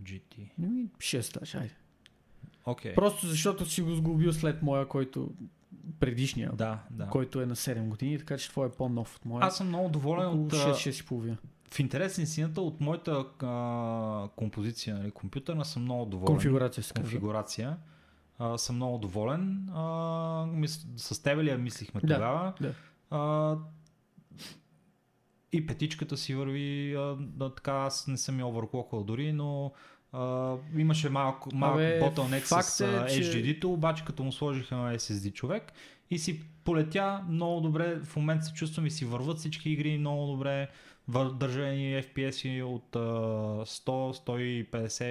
[0.00, 0.50] GT.
[0.62, 1.74] Еми, Шест, даже, айде.
[2.64, 2.94] Окей.
[2.94, 5.32] Просто защото си го сгубил след моя, който
[6.00, 7.06] предишния, Да, да.
[7.06, 9.44] който е на 7 години, така че твой е по-нов от моя.
[9.46, 10.52] Аз съм много доволен Около от...
[10.52, 11.36] а, 6-6 и половина.
[11.70, 16.26] В интерес на истината от моята а, композиция, нали, компютърна, съм много доволен.
[16.26, 17.20] Конфигурация се казва.
[18.38, 19.68] А, съм много доволен.
[19.68, 19.84] А,
[20.46, 20.86] мис...
[20.96, 22.52] С тебе ли я мислихме Да, тогава?
[22.60, 22.74] да.
[23.10, 23.56] А,
[25.52, 29.72] и петичката си върви, а, да, така аз не съм я оверклоквал дори, но
[30.12, 34.94] а, имаше малко, малко Абе, bottleneck с е, че- HDD-то, обаче като му сложиха на
[34.94, 35.72] SSD човек
[36.10, 40.26] и си полетя много добре, в момента се чувствам и си върват всички игри много
[40.26, 40.68] добре,
[41.10, 42.98] вър- държа ни FPS от а,
[43.64, 44.66] 100-150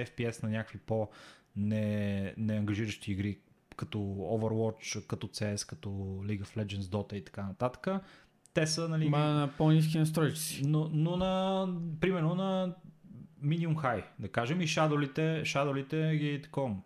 [0.08, 1.08] FPS на някакви по
[1.56, 3.38] не, неангажиращи игри,
[3.76, 5.88] като Overwatch, като CS, като
[6.24, 7.88] League of Legends, Dota и така нататък.
[8.54, 10.62] Те са, нали, Ма на по-низки настройчици.
[10.66, 11.66] но, но на,
[12.00, 12.74] примерно на
[13.44, 16.82] Medium High, да кажем, и шадолите, шадолите ги таком,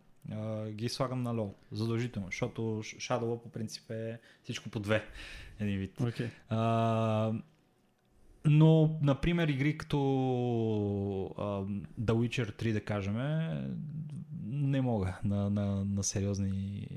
[0.71, 5.05] ги слагам на low, задължително, защото шадола по принцип е всичко по две,
[5.61, 5.99] един вид.
[5.99, 6.29] Okay.
[6.49, 7.33] А,
[8.45, 9.99] но, например, игри като
[11.39, 11.43] а,
[12.01, 13.17] The Witcher 3, да кажем,
[14.57, 16.89] не мога на, на, на сериозни...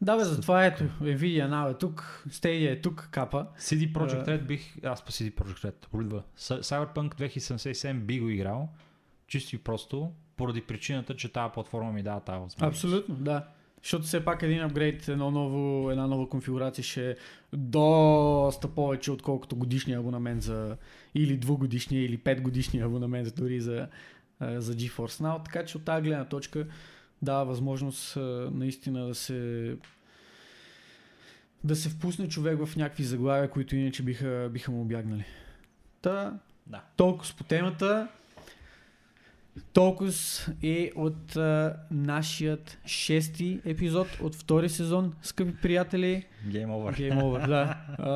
[0.00, 3.46] Да, бе, затова ето, Nvidia Now е тук, Stadia е тук, капа.
[3.58, 4.26] CD Projekt А.
[4.26, 4.84] Red бих...
[4.84, 5.94] Аз по CD Projekt Red.
[5.94, 6.22] Рудва.
[6.38, 8.68] Cy- Cyberpunk 2077 би го играл.
[9.26, 12.84] Чисто и просто, поради причината, че тази платформа ми дава тази възможност.
[12.84, 13.46] Абсолютно, да.
[13.82, 17.16] Защото все пак един апгрейд, едно ново, една нова конфигурация ще е
[17.52, 20.76] доста повече, отколкото годишния абонамент за
[21.14, 23.88] или двугодишния, или петгодишния абонамент дори за,
[24.42, 25.44] за GeForce Now.
[25.44, 26.66] Така че от тази гледна точка
[27.22, 28.16] дава възможност
[28.52, 29.76] наистина да се
[31.64, 35.24] да се впусне човек в някакви заглавия, които иначе биха, биха му обягнали.
[36.02, 36.82] Та, Да.
[36.96, 38.08] толкова по темата.
[39.72, 40.12] Толкова
[40.62, 46.26] и от а, нашият шести епизод от втори сезон, скъпи приятели.
[46.46, 46.98] Game over.
[46.98, 47.76] Game over, да.
[47.98, 48.12] А,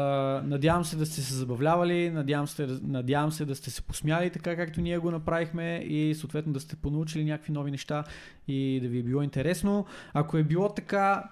[0.46, 4.56] надявам се да сте се забавлявали, надявам се, надявам се да сте се посмяли така
[4.56, 8.04] както ние го направихме и съответно да сте понаучили някакви нови неща
[8.48, 9.86] и да ви е било интересно.
[10.14, 11.24] Ако е било така,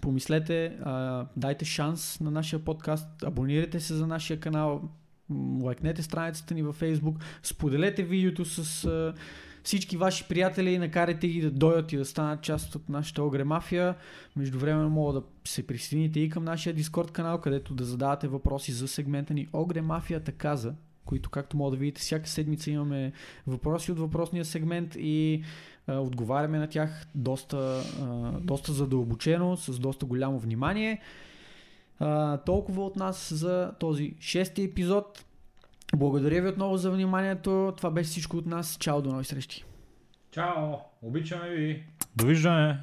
[0.00, 4.82] помислете, а, дайте шанс на нашия подкаст, абонирайте се за нашия канал,
[5.62, 9.14] лайкнете страницата ни във Facebook, споделете видеото с а,
[9.62, 13.44] всички ваши приятели и накарайте ги да дойдат и да станат част от нашата Огре
[13.44, 13.94] Мафия.
[14.36, 18.88] Междувременно мога да се присъедините и към нашия Дискорд канал, където да задавате въпроси за
[18.88, 20.74] сегмента ни Огре Мафията каза,
[21.04, 23.12] които както мога да видите всяка седмица имаме
[23.46, 25.42] въпроси от въпросния сегмент и
[25.88, 27.82] отговаряме на тях доста,
[28.40, 31.00] доста задълбочено, с доста голямо внимание.
[32.00, 35.24] А, толкова от нас за този шести епизод.
[35.96, 37.74] Благодаря ви отново за вниманието.
[37.76, 38.76] Това беше всичко от нас.
[38.80, 39.64] Чао, до нови срещи.
[40.30, 40.74] Чао!
[41.02, 41.84] Обичаме ви!
[42.16, 42.78] Довиждане!